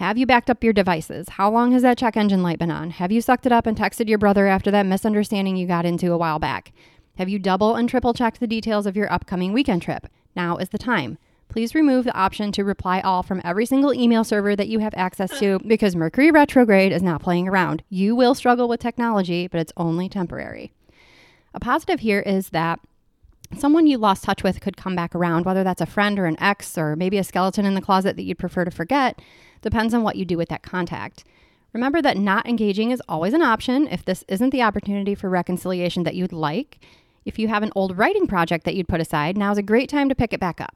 Have 0.00 0.16
you 0.16 0.24
backed 0.24 0.48
up 0.48 0.64
your 0.64 0.72
devices? 0.72 1.28
How 1.28 1.50
long 1.50 1.72
has 1.72 1.82
that 1.82 1.98
check 1.98 2.16
engine 2.16 2.42
light 2.42 2.58
been 2.58 2.70
on? 2.70 2.88
Have 2.88 3.12
you 3.12 3.20
sucked 3.20 3.44
it 3.44 3.52
up 3.52 3.66
and 3.66 3.76
texted 3.76 4.08
your 4.08 4.16
brother 4.16 4.46
after 4.46 4.70
that 4.70 4.86
misunderstanding 4.86 5.58
you 5.58 5.66
got 5.66 5.84
into 5.84 6.12
a 6.12 6.16
while 6.16 6.38
back? 6.38 6.72
Have 7.18 7.28
you 7.28 7.38
double 7.38 7.74
and 7.76 7.86
triple 7.86 8.14
checked 8.14 8.40
the 8.40 8.46
details 8.46 8.86
of 8.86 8.96
your 8.96 9.12
upcoming 9.12 9.52
weekend 9.52 9.82
trip? 9.82 10.06
Now 10.34 10.56
is 10.56 10.70
the 10.70 10.78
time. 10.78 11.18
Please 11.50 11.74
remove 11.74 12.06
the 12.06 12.16
option 12.16 12.50
to 12.52 12.64
reply 12.64 13.00
all 13.00 13.22
from 13.22 13.42
every 13.44 13.66
single 13.66 13.92
email 13.92 14.24
server 14.24 14.56
that 14.56 14.68
you 14.68 14.78
have 14.78 14.94
access 14.96 15.38
to 15.38 15.58
because 15.66 15.94
Mercury 15.94 16.30
retrograde 16.30 16.92
is 16.92 17.02
not 17.02 17.20
playing 17.20 17.46
around. 17.46 17.82
You 17.90 18.16
will 18.16 18.34
struggle 18.34 18.68
with 18.68 18.80
technology, 18.80 19.48
but 19.48 19.60
it's 19.60 19.74
only 19.76 20.08
temporary. 20.08 20.72
A 21.52 21.60
positive 21.60 22.00
here 22.00 22.20
is 22.20 22.48
that 22.50 22.80
someone 23.58 23.86
you 23.86 23.98
lost 23.98 24.24
touch 24.24 24.42
with 24.42 24.62
could 24.62 24.78
come 24.78 24.96
back 24.96 25.14
around, 25.14 25.44
whether 25.44 25.62
that's 25.62 25.82
a 25.82 25.86
friend 25.86 26.18
or 26.18 26.24
an 26.24 26.40
ex 26.40 26.78
or 26.78 26.96
maybe 26.96 27.18
a 27.18 27.24
skeleton 27.24 27.66
in 27.66 27.74
the 27.74 27.82
closet 27.82 28.16
that 28.16 28.22
you'd 28.22 28.38
prefer 28.38 28.64
to 28.64 28.70
forget. 28.70 29.20
Depends 29.62 29.94
on 29.94 30.02
what 30.02 30.16
you 30.16 30.24
do 30.24 30.36
with 30.36 30.48
that 30.48 30.62
contact. 30.62 31.24
Remember 31.72 32.02
that 32.02 32.16
not 32.16 32.46
engaging 32.46 32.90
is 32.90 33.02
always 33.08 33.32
an 33.32 33.42
option 33.42 33.86
if 33.86 34.04
this 34.04 34.24
isn't 34.28 34.50
the 34.50 34.62
opportunity 34.62 35.14
for 35.14 35.30
reconciliation 35.30 36.02
that 36.02 36.14
you'd 36.16 36.32
like. 36.32 36.78
If 37.24 37.38
you 37.38 37.48
have 37.48 37.62
an 37.62 37.72
old 37.76 37.96
writing 37.96 38.26
project 38.26 38.64
that 38.64 38.74
you'd 38.74 38.88
put 38.88 39.00
aside, 39.00 39.36
now's 39.36 39.58
a 39.58 39.62
great 39.62 39.88
time 39.88 40.08
to 40.08 40.14
pick 40.14 40.32
it 40.32 40.40
back 40.40 40.60
up. 40.60 40.74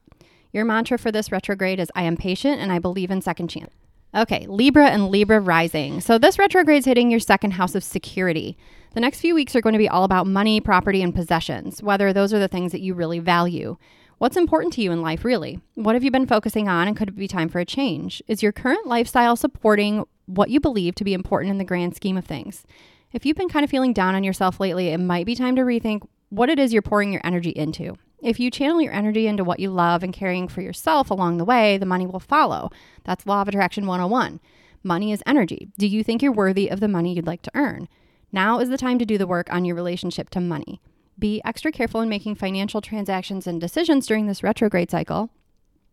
Your 0.53 0.65
mantra 0.65 0.99
for 0.99 1.11
this 1.11 1.33
retrograde 1.33 1.81
is 1.81 1.91
I 1.97 2.03
am 2.03 2.17
patient 2.17 2.61
and 2.61 2.71
I 2.71 2.79
believe 2.79 3.11
in 3.11 3.23
second 3.23 3.49
chance. 3.49 3.73
Okay, 4.15 4.47
Libra 4.47 4.91
and 4.91 5.09
Libra 5.09 5.41
rising. 5.41 6.01
So 6.01 6.19
this 6.19 6.39
retrograde 6.39 6.79
is 6.79 6.85
hitting 6.85 7.11
your 7.11 7.19
second 7.19 7.53
house 7.53 7.75
of 7.75 7.83
security. 7.83 8.57
The 8.95 9.01
next 9.01 9.19
few 9.19 9.35
weeks 9.35 9.57
are 9.57 9.61
going 9.61 9.73
to 9.73 9.79
be 9.79 9.89
all 9.89 10.05
about 10.05 10.29
money, 10.29 10.61
property, 10.61 11.03
and 11.03 11.13
possessions, 11.13 11.83
whether 11.83 12.13
those 12.13 12.33
are 12.33 12.39
the 12.39 12.47
things 12.47 12.71
that 12.71 12.81
you 12.81 12.95
really 12.95 13.19
value. 13.19 13.77
What's 14.19 14.37
important 14.37 14.73
to 14.75 14.83
you 14.83 14.93
in 14.93 15.03
life, 15.03 15.25
really? 15.25 15.61
What 15.75 15.95
have 15.95 16.05
you 16.05 16.11
been 16.11 16.27
focusing 16.27 16.69
on, 16.69 16.87
and 16.87 16.97
could 16.97 17.09
it 17.09 17.17
be 17.17 17.27
time 17.27 17.49
for 17.49 17.59
a 17.59 17.65
change? 17.65 18.23
Is 18.29 18.43
your 18.43 18.53
current 18.53 18.87
lifestyle 18.87 19.35
supporting 19.35 20.05
what 20.27 20.51
you 20.51 20.61
believe 20.61 20.95
to 20.97 21.05
be 21.05 21.15
important 21.15 21.51
in 21.51 21.59
the 21.59 21.65
grand 21.65 21.97
scheme 21.97 22.17
of 22.17 22.25
things? 22.25 22.65
If 23.13 23.27
you've 23.27 23.37
been 23.37 23.49
kind 23.49 23.65
of 23.65 23.71
feeling 23.71 23.93
down 23.93 24.15
on 24.15 24.25
yourself 24.25 24.61
lately, 24.61 24.89
it 24.89 24.99
might 24.99 25.27
be 25.27 25.35
time 25.35 25.57
to 25.57 25.63
rethink 25.63 26.07
what 26.29 26.49
it 26.49 26.59
is 26.59 26.73
you're 26.73 26.83
pouring 26.83 27.13
your 27.13 27.23
energy 27.25 27.51
into. 27.51 27.97
If 28.23 28.39
you 28.39 28.51
channel 28.51 28.81
your 28.81 28.93
energy 28.93 29.27
into 29.27 29.45
what 29.45 29.61
you 29.61 29.71
love 29.71 30.03
and 30.03 30.13
caring 30.13 30.49
for 30.49 30.63
yourself 30.63 31.11
along 31.11 31.37
the 31.37 31.45
way, 31.45 31.77
the 31.77 31.85
money 31.85 32.07
will 32.07 32.21
follow. 32.21 32.71
That's 33.05 33.27
Law 33.27 33.43
of 33.43 33.49
Attraction 33.49 33.87
101. 33.87 34.41
Money 34.83 35.13
is 35.13 35.23
energy. 35.27 35.69
Do 35.77 35.87
you 35.87 36.05
think 36.05 36.23
you're 36.23 36.33
worthy 36.33 36.69
of 36.69 36.81
the 36.81 36.89
money 36.89 37.15
you'd 37.15 37.27
like 37.27 37.43
to 37.43 37.51
earn? 37.55 37.89
Now 38.33 38.61
is 38.61 38.69
the 38.69 38.79
time 38.79 38.99
to 38.99 39.05
do 39.05 39.19
the 39.19 39.27
work 39.27 39.53
on 39.53 39.65
your 39.65 39.77
relationship 39.77 40.31
to 40.31 40.41
money. 40.41 40.81
Be 41.19 41.41
extra 41.45 41.71
careful 41.71 42.01
in 42.01 42.09
making 42.09 42.35
financial 42.35 42.81
transactions 42.81 43.47
and 43.47 43.61
decisions 43.61 44.07
during 44.07 44.27
this 44.27 44.43
retrograde 44.43 44.91
cycle. 44.91 45.31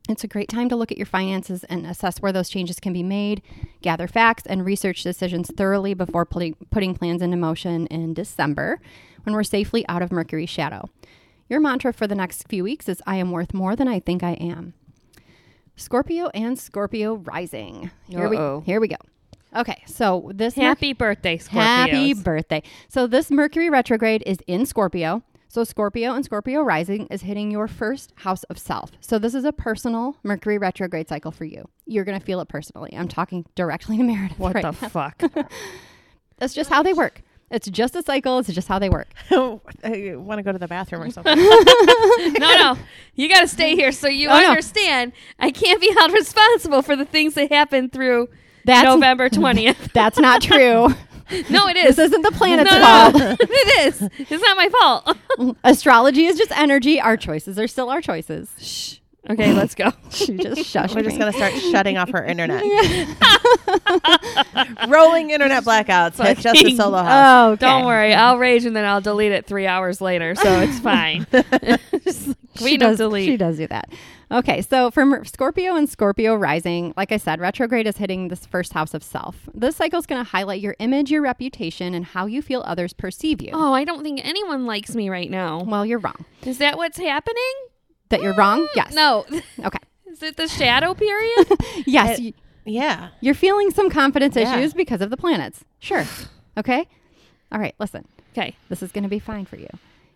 It's 0.10 0.24
a 0.24 0.28
great 0.28 0.50
time 0.50 0.68
to 0.70 0.76
look 0.76 0.92
at 0.92 0.98
your 0.98 1.06
finances 1.06 1.64
and 1.66 1.86
assess 1.86 2.18
where 2.18 2.32
those 2.32 2.50
changes 2.50 2.80
can 2.80 2.92
be 2.92 3.04
made, 3.04 3.44
gather 3.82 4.08
facts, 4.08 4.44
and 4.48 4.66
research 4.66 5.04
decisions 5.04 5.52
thoroughly 5.56 5.94
before 5.94 6.26
putting, 6.26 6.56
plans 6.96 7.22
into 7.22 7.38
motion 7.38 7.86
in 7.88 8.16
December 8.16 8.82
when 9.24 9.36
we're 9.36 9.44
safely 9.44 9.88
out 9.88 10.02
of 10.02 10.12
Mercury's 10.12 10.50
shadow. 10.50 10.90
Your 11.50 11.60
mantra 11.60 11.94
for 11.94 12.08
the 12.08 12.16
next 12.16 12.48
few 12.48 12.64
weeks 12.64 12.90
is 12.90 13.04
I 13.06 13.18
am 13.18 13.32
worth 13.32 13.54
more 13.54 13.76
than 13.76 13.88
I 13.88 14.00
think 14.00 14.24
I 14.24 14.32
am. 14.34 14.74
Scorpio 15.76 16.30
and 16.34 16.58
Scorpio 16.58 17.16
rising. 17.16 17.92
Here 18.08 18.28
Uh-oh. 18.28 18.60
we 18.60 18.66
here 18.66 18.80
we 18.80 18.88
go. 18.88 18.98
Okay, 19.56 19.84
so 19.86 20.32
this 20.34 20.56
Mer- 20.56 20.64
Happy 20.64 20.94
birthday, 20.94 21.38
Scorpios. 21.38 21.52
Happy 21.52 22.14
birthday. 22.14 22.64
So 22.88 23.06
this 23.08 23.30
Mercury 23.30 23.70
retrograde 23.70 24.24
is 24.26 24.38
in 24.48 24.66
Scorpio. 24.66 25.24
So 25.50 25.66
Scorpio 25.66 26.14
and 26.14 26.24
Scorpio 26.24 26.62
rising 26.62 27.08
is 27.08 27.24
hitting 27.24 27.52
your 27.52 27.68
first 27.68 28.14
house 28.16 28.44
of 28.46 28.58
self. 28.58 28.92
So 29.02 29.20
this 29.20 29.36
is 29.36 29.44
a 29.44 29.52
personal 29.52 30.16
Mercury 30.24 30.58
retrograde 30.58 31.10
cycle 31.10 31.32
for 31.32 31.44
you. 31.44 31.68
You're 31.86 32.06
going 32.06 32.18
to 32.18 32.26
feel 32.26 32.40
it 32.40 32.48
personally. 32.48 32.94
I'm 32.96 33.10
talking 33.10 33.46
directly 33.56 33.98
to 33.98 34.04
Meredith. 34.04 34.40
what 34.40 34.56
right 34.56 34.62
the 34.64 34.72
now. 34.82 34.88
fuck? 34.90 35.22
That's 36.38 36.54
just 36.54 36.70
how 36.70 36.82
they 36.84 36.94
work. 36.94 37.22
It's 37.50 37.70
just 37.70 37.98
a 37.98 38.02
cycle. 38.02 38.40
It's 38.40 38.48
just 38.54 38.70
how 38.70 38.80
they 38.80 38.88
work. 38.90 39.10
I 39.30 40.16
want 40.16 40.40
to 40.40 40.44
go 40.44 40.54
to 40.54 40.58
the 40.58 40.70
bathroom 40.70 41.02
or 41.04 41.12
something. 41.12 41.36
no, 41.38 42.40
no. 42.40 42.78
You 43.16 43.28
got 43.28 43.42
to 43.42 43.48
stay 43.50 43.76
here 43.76 43.92
so 43.92 44.08
you 44.08 44.30
Oh, 44.30 44.40
no. 44.40 44.48
understand. 44.52 45.12
I 45.38 45.52
can't 45.52 45.82
be 45.82 45.92
held 45.94 46.14
responsible 46.14 46.82
for 46.82 46.96
the 46.96 47.04
things 47.04 47.34
that 47.34 47.52
happen 47.52 47.90
through 47.90 48.30
That's 48.66 48.86
November 48.86 49.30
20th. 49.30 49.92
That's 49.94 50.20
not 50.20 50.42
true. 50.42 50.88
no, 51.50 51.68
it 51.68 51.78
is. 51.78 51.96
this 51.96 52.10
isn't 52.10 52.22
the 52.24 52.32
planet's 52.32 52.72
no, 52.72 52.82
fault. 52.82 53.14
no. 53.16 53.38
it 53.40 53.88
is. 53.88 54.10
It's 54.18 54.44
not 54.44 54.58
my 54.58 54.70
fault. 54.70 55.58
Astrology 55.64 56.26
is 56.26 56.38
just 56.38 56.52
energy. 56.52 57.00
Our 57.00 57.18
choices 57.18 57.58
are 57.58 57.68
still 57.68 57.90
our 57.90 58.02
choices. 58.02 58.50
Shh. 58.60 58.98
Okay, 59.30 59.54
let's 59.54 59.76
go. 59.76 59.92
She 60.10 60.36
just 60.36 60.62
shushed 60.62 60.96
We're 60.96 61.04
just 61.04 61.20
gonna 61.20 61.32
start 61.32 61.54
shutting 61.54 61.96
off 61.96 62.10
her 62.10 62.26
internet. 62.26 62.64
Rolling 64.90 65.30
internet 65.30 65.64
blackouts 65.64 66.20
at 66.20 66.40
just 66.40 66.64
a 66.66 66.76
solo 66.76 66.98
oh, 66.98 67.04
house. 67.04 67.12
Oh, 67.14 67.52
okay. 67.52 67.60
Don't 67.60 67.86
worry. 67.86 68.16
I'll 68.16 68.40
rage 68.40 68.66
and 68.66 68.76
then 68.76 68.84
I'll 68.84 69.00
delete 69.00 69.32
it 69.32 69.46
three 69.46 69.68
hours 69.68 70.02
later, 70.02 70.34
so 70.34 70.62
it's 70.62 70.80
fine. 70.80 71.28
Just 72.04 72.28
like, 72.30 72.38
she 72.56 72.60
Queen 72.64 72.80
does, 72.80 72.98
delete. 72.98 73.28
She 73.28 73.38
does 73.38 73.58
do 73.58 73.68
that. 73.68 73.90
Okay, 74.32 74.62
so 74.62 74.90
for 74.92 75.06
Mer- 75.06 75.26
Scorpio 75.26 75.76
and 75.76 75.90
Scorpio 75.90 76.36
rising, 76.36 76.94
like 76.96 77.12
I 77.12 77.18
said, 77.18 77.42
retrograde 77.42 77.86
is 77.86 77.98
hitting 77.98 78.30
this 78.30 78.46
first 78.46 78.72
house 78.72 78.94
of 78.94 79.04
self. 79.04 79.50
This 79.54 79.76
cycle 79.76 80.00
is 80.00 80.06
going 80.06 80.24
to 80.24 80.30
highlight 80.30 80.62
your 80.62 80.76
image, 80.80 81.12
your 81.12 81.22
reputation, 81.22 81.94
and 81.94 82.06
how 82.06 82.28
you 82.28 82.42
feel 82.42 82.64
others 82.66 82.94
perceive 82.94 83.42
you. 83.42 83.50
Oh, 83.54 83.74
I 83.74 83.84
don't 83.84 84.04
think 84.04 84.22
anyone 84.24 84.66
likes 84.66 84.96
me 84.96 85.10
right 85.10 85.30
now. 85.30 85.64
Well, 85.64 85.86
you're 85.86 86.00
wrong. 86.00 86.24
Is 86.44 86.60
that 86.60 86.78
what's 86.78 86.98
happening? 86.98 87.54
That 88.10 88.22
you're 88.22 88.34
wrong? 88.34 88.62
Mm, 88.62 88.68
yes. 88.76 88.94
No. 88.94 89.26
Okay. 89.66 89.80
Is 90.12 90.24
it 90.24 90.38
the 90.38 90.48
shadow 90.48 90.94
period? 90.94 91.48
Yes. 91.86 92.20
y- 92.20 92.34
Yeah. 92.66 93.10
You're 93.20 93.34
feeling 93.34 93.70
some 93.72 93.90
confidence 93.90 94.36
Yeah. 94.38 94.56
issues 94.58 94.74
because 94.74 95.02
of 95.02 95.10
the 95.10 95.18
planets. 95.18 95.66
Sure. 95.80 96.06
Okay. 96.58 96.88
All 97.52 97.60
right. 97.60 97.76
Listen, 97.80 98.06
Okay. 98.38 98.56
this 98.70 98.82
is 98.82 98.92
going 98.94 99.04
to 99.04 99.10
be 99.10 99.20
fine 99.20 99.46
for 99.46 99.58
you. 99.58 99.68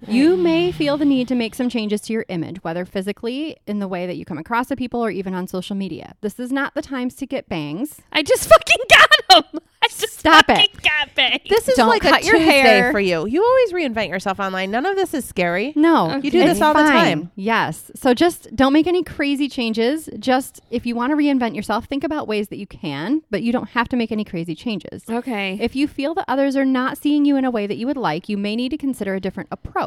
You 0.07 0.37
may 0.37 0.71
feel 0.71 0.97
the 0.97 1.05
need 1.05 1.27
to 1.29 1.35
make 1.35 1.55
some 1.55 1.69
changes 1.69 2.01
to 2.01 2.13
your 2.13 2.25
image, 2.29 2.63
whether 2.63 2.85
physically 2.85 3.57
in 3.65 3.79
the 3.79 3.87
way 3.87 4.05
that 4.05 4.17
you 4.17 4.25
come 4.25 4.37
across 4.37 4.67
to 4.67 4.75
people 4.75 5.03
or 5.03 5.09
even 5.09 5.33
on 5.33 5.47
social 5.47 5.75
media. 5.75 6.15
This 6.21 6.39
is 6.39 6.51
not 6.51 6.73
the 6.75 6.81
times 6.81 7.15
to 7.15 7.25
get 7.25 7.47
bangs. 7.49 7.99
I 8.11 8.21
just 8.23 8.47
fucking 8.49 8.83
got 8.89 9.43
him. 9.53 9.59
I 9.83 9.87
just 9.87 10.17
Stop 10.19 10.47
fucking 10.47 10.63
it. 10.73 10.81
got 10.81 11.13
bangs. 11.13 11.41
This 11.47 11.67
is 11.69 11.75
Don't 11.75 11.89
like 11.89 12.01
cut 12.01 12.23
a 12.23 12.25
your 12.25 12.37
Tuesday 12.37 12.51
hair. 12.59 12.91
for 12.91 12.99
you. 12.99 13.27
You 13.27 13.43
always 13.43 13.71
reinvent 13.71 14.09
yourself 14.09 14.39
online. 14.39 14.71
None 14.71 14.83
of 14.85 14.95
this 14.95 15.13
is 15.13 15.25
scary. 15.25 15.73
No, 15.75 16.15
You 16.17 16.31
do 16.31 16.39
it's 16.39 16.53
this 16.53 16.61
all 16.61 16.73
the 16.73 16.79
fine. 16.79 16.91
time. 17.19 17.31
Yes. 17.35 17.91
So 17.95 18.15
just 18.15 18.55
don't 18.55 18.73
make 18.73 18.87
any 18.87 19.03
crazy 19.03 19.47
changes. 19.47 20.09
Just 20.17 20.59
if 20.71 20.87
you 20.87 20.95
want 20.95 21.11
to 21.11 21.15
reinvent 21.15 21.55
yourself, 21.55 21.85
think 21.85 22.03
about 22.03 22.27
ways 22.27 22.47
that 22.47 22.57
you 22.57 22.65
can, 22.65 23.21
but 23.29 23.43
you 23.43 23.51
don't 23.51 23.69
have 23.69 23.87
to 23.89 23.95
make 23.95 24.11
any 24.11 24.23
crazy 24.25 24.55
changes. 24.55 25.03
okay. 25.07 25.55
If 25.61 25.75
you 25.75 25.87
feel 25.87 26.15
that 26.15 26.25
others 26.27 26.55
are 26.55 26.65
not 26.65 26.97
seeing 26.97 27.23
you 27.23 27.35
in 27.37 27.45
a 27.45 27.51
way 27.51 27.67
that 27.67 27.77
you 27.77 27.85
would 27.85 27.97
like, 27.97 28.27
you 28.27 28.37
may 28.37 28.55
need 28.55 28.69
to 28.69 28.77
consider 28.77 29.13
a 29.13 29.19
different 29.19 29.49
approach. 29.51 29.84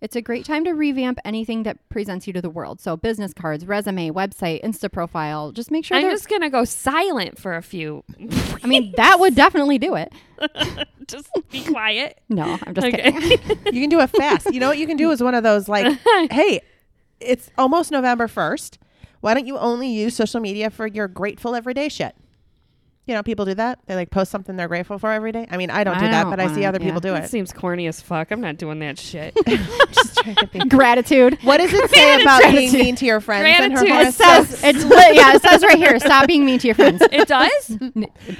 It's 0.00 0.14
a 0.14 0.20
great 0.20 0.44
time 0.44 0.62
to 0.64 0.72
revamp 0.72 1.18
anything 1.24 1.62
that 1.62 1.78
presents 1.88 2.26
you 2.26 2.32
to 2.34 2.42
the 2.42 2.50
world. 2.50 2.80
So, 2.80 2.96
business 2.98 3.32
cards, 3.32 3.64
resume, 3.66 4.10
website, 4.10 4.62
Insta 4.62 4.92
profile. 4.92 5.52
Just 5.52 5.70
make 5.70 5.84
sure 5.86 5.96
I'm 5.96 6.02
they're. 6.02 6.10
just 6.12 6.28
gonna 6.28 6.50
go 6.50 6.64
silent 6.64 7.38
for 7.38 7.56
a 7.56 7.62
few. 7.62 8.04
I 8.62 8.66
mean, 8.66 8.92
that 8.96 9.18
would 9.20 9.34
definitely 9.34 9.78
do 9.78 9.94
it. 9.94 10.12
just 11.08 11.28
be 11.50 11.64
quiet. 11.64 12.20
No, 12.28 12.58
I'm 12.66 12.74
just 12.74 12.86
Okay. 12.88 13.10
kidding. 13.12 13.58
You 13.74 13.80
can 13.80 13.88
do 13.88 14.00
it 14.00 14.08
fast. 14.10 14.52
You 14.52 14.60
know 14.60 14.68
what 14.68 14.78
you 14.78 14.86
can 14.86 14.96
do 14.98 15.10
is 15.10 15.22
one 15.22 15.34
of 15.34 15.42
those 15.42 15.66
like, 15.68 15.98
hey, 16.30 16.60
it's 17.20 17.50
almost 17.56 17.90
November 17.90 18.26
1st. 18.28 18.76
Why 19.22 19.32
don't 19.32 19.46
you 19.46 19.56
only 19.56 19.88
use 19.88 20.14
social 20.14 20.40
media 20.40 20.68
for 20.68 20.86
your 20.86 21.08
grateful 21.08 21.54
everyday 21.54 21.88
shit? 21.88 22.14
You 23.06 23.14
know, 23.14 23.22
people 23.22 23.44
do 23.44 23.54
that. 23.54 23.78
They 23.86 23.94
like 23.94 24.10
post 24.10 24.32
something 24.32 24.56
they're 24.56 24.66
grateful 24.66 24.98
for 24.98 25.12
every 25.12 25.30
day. 25.30 25.46
I 25.48 25.56
mean, 25.56 25.70
I 25.70 25.84
don't 25.84 25.96
do 25.98 26.06
I 26.06 26.08
that, 26.10 26.22
don't 26.22 26.30
but 26.30 26.40
I 26.40 26.46
see 26.48 26.54
wanna- 26.54 26.66
other 26.66 26.78
people 26.80 26.94
yeah. 26.96 27.00
do 27.00 27.10
That 27.12 27.24
it. 27.26 27.30
seems 27.30 27.52
corny 27.52 27.86
as 27.86 28.00
fuck. 28.00 28.32
I'm 28.32 28.40
not 28.40 28.56
doing 28.56 28.80
that 28.80 28.98
shit. 28.98 29.36
Just 29.46 30.16
trying 30.18 30.34
to 30.36 30.46
think. 30.48 30.70
Gratitude. 30.70 31.38
What 31.42 31.58
does 31.58 31.72
it 31.72 31.88
say 31.90 32.20
about 32.20 32.42
being 32.42 32.72
mean 32.72 32.96
to 32.96 33.06
your 33.06 33.20
friends? 33.20 33.46
in 33.64 33.70
her 33.70 33.84
Gratitude. 33.84 33.88
It 33.88 33.92
horoscope? 34.16 34.46
says 34.48 34.64
it's 34.64 34.84
li- 34.84 35.10
yeah. 35.12 35.34
It 35.36 35.42
says 35.42 35.62
right 35.62 35.76
here. 35.78 35.98
Stop 36.00 36.26
being 36.26 36.44
mean 36.44 36.58
to 36.58 36.66
your 36.66 36.74
friends. 36.74 37.00
it 37.12 37.28
does. 37.28 37.78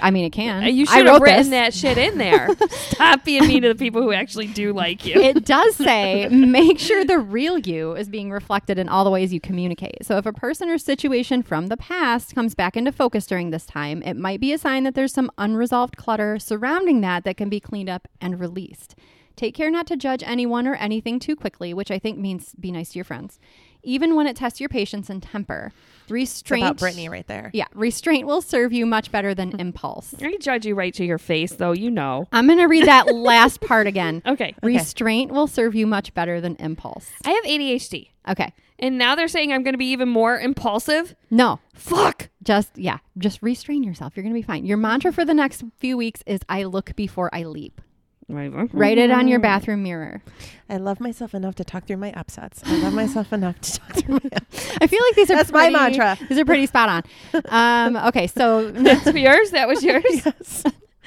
I 0.00 0.10
mean, 0.10 0.24
it 0.24 0.30
can. 0.30 0.64
You 0.74 0.82
I 0.88 0.96
should 0.96 1.06
have 1.06 1.14
wrote 1.20 1.22
written 1.22 1.50
this. 1.50 1.50
that 1.50 1.74
shit 1.74 1.96
in 1.96 2.18
there. 2.18 2.48
Stop 2.70 3.24
being 3.24 3.46
mean 3.46 3.62
to 3.62 3.68
the 3.68 3.74
people 3.76 4.02
who 4.02 4.12
actually 4.12 4.48
do 4.48 4.72
like 4.72 5.04
you. 5.06 5.14
it 5.14 5.44
does 5.44 5.76
say 5.76 6.28
make 6.28 6.80
sure 6.80 7.04
the 7.04 7.18
real 7.20 7.56
you 7.58 7.94
is 7.94 8.08
being 8.08 8.32
reflected 8.32 8.78
in 8.80 8.88
all 8.88 9.04
the 9.04 9.10
ways 9.10 9.32
you 9.32 9.38
communicate. 9.40 10.04
So 10.04 10.16
if 10.16 10.26
a 10.26 10.32
person 10.32 10.68
or 10.70 10.78
situation 10.78 11.44
from 11.44 11.68
the 11.68 11.76
past 11.76 12.34
comes 12.34 12.56
back 12.56 12.76
into 12.76 12.90
focus 12.90 13.26
during 13.26 13.50
this 13.50 13.64
time, 13.64 14.02
it 14.02 14.14
might 14.16 14.40
be 14.40 14.55
a 14.56 14.58
sign 14.58 14.84
that 14.84 14.94
there's 14.94 15.12
some 15.12 15.30
unresolved 15.38 15.96
clutter 15.96 16.38
surrounding 16.38 17.00
that 17.02 17.24
that 17.24 17.36
can 17.36 17.48
be 17.48 17.60
cleaned 17.60 17.88
up 17.90 18.08
and 18.20 18.40
released. 18.40 18.94
Take 19.36 19.54
care 19.54 19.70
not 19.70 19.86
to 19.88 19.96
judge 19.96 20.22
anyone 20.24 20.66
or 20.66 20.74
anything 20.76 21.18
too 21.20 21.36
quickly, 21.36 21.74
which 21.74 21.90
I 21.90 21.98
think 21.98 22.16
means 22.18 22.54
be 22.58 22.72
nice 22.72 22.92
to 22.92 22.98
your 22.98 23.04
friends, 23.04 23.38
even 23.82 24.14
when 24.16 24.26
it 24.26 24.34
tests 24.34 24.60
your 24.60 24.70
patience 24.70 25.10
and 25.10 25.22
temper. 25.22 25.72
It's 26.04 26.10
Restraint. 26.10 26.64
about 26.64 26.78
Brittany 26.78 27.10
right 27.10 27.26
there. 27.26 27.50
Yeah, 27.52 27.66
restraint 27.74 28.26
will 28.26 28.40
serve 28.40 28.72
you 28.72 28.86
much 28.86 29.12
better 29.12 29.34
than 29.34 29.60
impulse. 29.60 30.14
I 30.22 30.38
judge 30.40 30.64
you 30.64 30.74
right 30.74 30.94
to 30.94 31.04
your 31.04 31.18
face, 31.18 31.52
though. 31.52 31.72
You 31.72 31.90
know. 31.90 32.26
I'm 32.32 32.46
going 32.46 32.58
to 32.60 32.64
read 32.66 32.86
that 32.86 33.14
last 33.14 33.60
part 33.60 33.86
again. 33.86 34.22
Okay. 34.24 34.54
Restraint 34.62 35.30
will 35.32 35.46
serve 35.48 35.74
you 35.74 35.86
much 35.86 36.14
better 36.14 36.40
than 36.40 36.56
impulse. 36.56 37.10
I 37.26 37.30
have 37.32 37.44
ADHD, 37.44 38.08
Okay. 38.28 38.54
And 38.78 38.98
now 38.98 39.14
they're 39.14 39.28
saying 39.28 39.52
I'm 39.52 39.62
going 39.62 39.74
to 39.74 39.78
be 39.78 39.90
even 39.90 40.08
more 40.08 40.38
impulsive. 40.38 41.14
No, 41.30 41.60
Fuck. 41.74 42.28
just 42.42 42.76
yeah, 42.78 42.98
just 43.18 43.42
restrain 43.42 43.82
yourself. 43.82 44.16
You're 44.16 44.22
going 44.24 44.34
to 44.34 44.38
be 44.38 44.42
fine. 44.46 44.64
Your 44.66 44.76
mantra 44.78 45.12
for 45.12 45.24
the 45.24 45.34
next 45.34 45.64
few 45.78 45.96
weeks 45.96 46.22
is 46.26 46.40
I 46.48 46.64
look 46.64 46.94
before 46.96 47.28
I 47.34 47.44
leap. 47.44 47.80
Write 48.28 48.98
it 48.98 49.12
on 49.12 49.28
your 49.28 49.38
bathroom 49.38 49.84
mirror. 49.84 50.20
I 50.68 50.78
love 50.78 50.98
myself 50.98 51.32
enough 51.32 51.54
to 51.56 51.64
talk 51.64 51.86
through 51.86 51.98
my 51.98 52.12
upsets. 52.14 52.60
I 52.66 52.76
love 52.78 52.92
myself 52.92 53.32
enough 53.32 53.60
to 53.60 53.78
talk 53.78 53.92
through 53.94 54.14
my 54.14 54.30
upsets. 54.34 54.76
I 54.80 54.88
feel 54.88 54.98
like 55.06 55.14
these 55.14 55.30
are 55.30 55.36
That's 55.36 55.52
my 55.52 55.70
pretty- 55.70 55.76
mantra. 55.76 56.18
These 56.28 56.38
are 56.40 56.44
pretty 56.44 56.66
spot 56.66 57.04
on. 57.32 57.94
Um, 57.94 57.96
okay, 58.08 58.26
so 58.26 58.68
That's 58.72 59.08
for 59.08 59.16
yours. 59.16 59.52
That 59.52 59.68
was 59.68 59.84
yours. 59.84 60.02
Yes. 60.10 60.64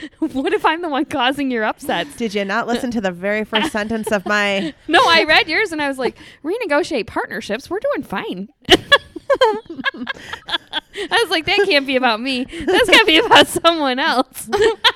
what 0.20 0.54
if 0.54 0.66
I'm 0.66 0.82
the 0.82 0.90
one 0.90 1.06
causing 1.06 1.52
your 1.52 1.64
upsets? 1.64 2.16
Did 2.16 2.34
you 2.34 2.46
not 2.46 2.68
listen 2.68 2.92
to 2.92 3.02
the 3.02 3.12
very 3.12 3.44
first 3.44 3.72
sentence 3.80 4.12
of 4.12 4.26
my? 4.26 4.74
No, 4.88 5.00
I 5.06 5.24
read 5.24 5.48
yours 5.48 5.72
and 5.72 5.82
I 5.82 5.88
was 5.88 5.98
like, 5.98 6.18
renegotiate 6.44 7.08
partnerships. 7.08 7.70
We're 7.70 7.80
doing 7.80 8.04
fine. 8.04 8.50
I 8.70 8.78
was 11.22 11.30
like, 11.30 11.46
that 11.46 11.60
can't 11.66 11.86
be 11.86 11.96
about 11.96 12.20
me. 12.20 12.46
That's 12.46 12.90
got 12.90 13.00
to 13.00 13.06
be 13.06 13.20
about 13.20 13.48
someone 13.48 14.00
else. 14.00 14.50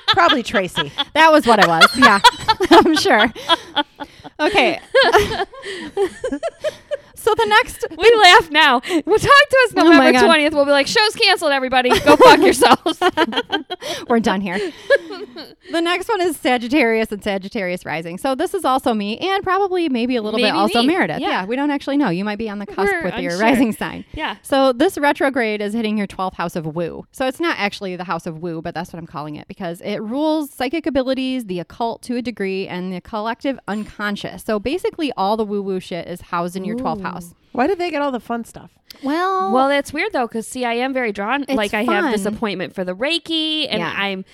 Probably 0.08 0.42
Tracy. 0.42 0.92
that 1.14 1.30
was 1.30 1.46
what 1.46 1.60
it 1.60 1.68
was. 1.68 1.86
Yeah, 1.96 2.20
I'm 2.70 2.96
sure. 2.96 3.32
Okay. 4.40 4.80
So 7.24 7.34
the 7.34 7.46
next 7.46 7.84
We 7.98 8.14
laugh 8.22 8.50
now. 8.50 8.80
We'll 9.06 9.18
talk 9.18 9.48
to 9.50 9.58
us 9.64 9.72
Oh 9.76 9.82
November 9.90 10.12
God. 10.12 10.36
20th. 10.36 10.52
We'll 10.52 10.64
be 10.66 10.70
like, 10.70 10.86
show's 10.86 11.14
canceled, 11.14 11.52
everybody. 11.52 11.88
Go 12.00 12.16
fuck 12.16 12.40
yourselves. 12.40 13.00
We're 14.08 14.20
done 14.20 14.40
here. 14.40 14.58
the 15.72 15.80
next 15.80 16.08
one 16.08 16.20
is 16.20 16.36
Sagittarius 16.36 17.10
and 17.12 17.22
Sagittarius 17.22 17.84
rising. 17.86 18.18
So 18.18 18.34
this 18.34 18.52
is 18.54 18.64
also 18.64 18.94
me 18.94 19.16
and 19.18 19.42
probably 19.42 19.88
maybe 19.88 20.16
a 20.16 20.22
little 20.22 20.38
bit 20.38 20.52
also 20.52 20.80
me. 20.80 20.88
Meredith. 20.88 21.20
Yeah. 21.20 21.28
Yeah. 21.28 21.44
we 21.46 21.56
don't 21.56 21.70
actually 21.70 21.96
know. 21.96 22.10
You 22.10 22.24
might 22.24 22.38
be 22.38 22.48
on 22.48 22.58
the 22.58 22.66
cusp 22.66 22.92
We're 22.92 23.04
with 23.04 23.18
your 23.18 23.38
rising 23.38 23.72
sign. 23.72 24.04
yeah. 24.12 24.36
So 24.42 24.72
this 24.72 24.98
retrograde 24.98 25.60
is 25.62 25.72
hitting 25.72 25.96
your 25.96 26.06
12th 26.06 26.34
house 26.34 26.56
of 26.56 26.66
woo. 26.66 27.06
So 27.12 27.26
it's 27.26 27.40
not 27.40 27.56
actually 27.58 27.96
the 27.96 28.04
house 28.04 28.26
of 28.26 28.38
woo, 28.42 28.60
but 28.62 28.74
that's 28.74 28.92
what 28.92 28.98
I'm 28.98 29.06
calling 29.06 29.36
it 29.36 29.48
because 29.48 29.80
it 29.80 29.98
rules 30.02 30.50
psychic 30.52 30.86
abilities, 30.86 31.46
the 31.46 31.60
occult 31.60 32.02
to 32.02 32.16
a 32.16 32.22
degree, 32.22 32.68
and 32.68 32.92
the 32.92 33.00
collective 33.00 33.58
unconscious. 33.66 34.42
So 34.44 34.58
basically 34.60 35.10
all 35.16 35.36
the 35.36 35.44
woo 35.44 35.62
woo 35.62 35.80
shit 35.80 36.06
is 36.06 36.20
housed 36.20 36.56
in 36.56 36.64
your 36.64 36.76
12th 36.76 37.02
house. 37.02 37.13
Why 37.52 37.66
did 37.66 37.78
they 37.78 37.90
get 37.90 38.02
all 38.02 38.10
the 38.10 38.20
fun 38.20 38.44
stuff? 38.44 38.70
Well, 39.02 39.52
Well, 39.52 39.68
that's 39.68 39.92
weird 39.92 40.12
though, 40.12 40.26
because 40.26 40.46
see, 40.46 40.64
I 40.64 40.74
am 40.74 40.92
very 40.92 41.12
drawn. 41.12 41.42
It's 41.42 41.52
like 41.52 41.74
I 41.74 41.82
have 41.84 42.10
this 42.12 42.24
fun. 42.24 42.34
appointment 42.34 42.74
for 42.74 42.84
the 42.84 42.94
Reiki, 42.94 43.66
and 43.70 43.80
Yeah. 43.80 43.94
I'm 43.96 44.24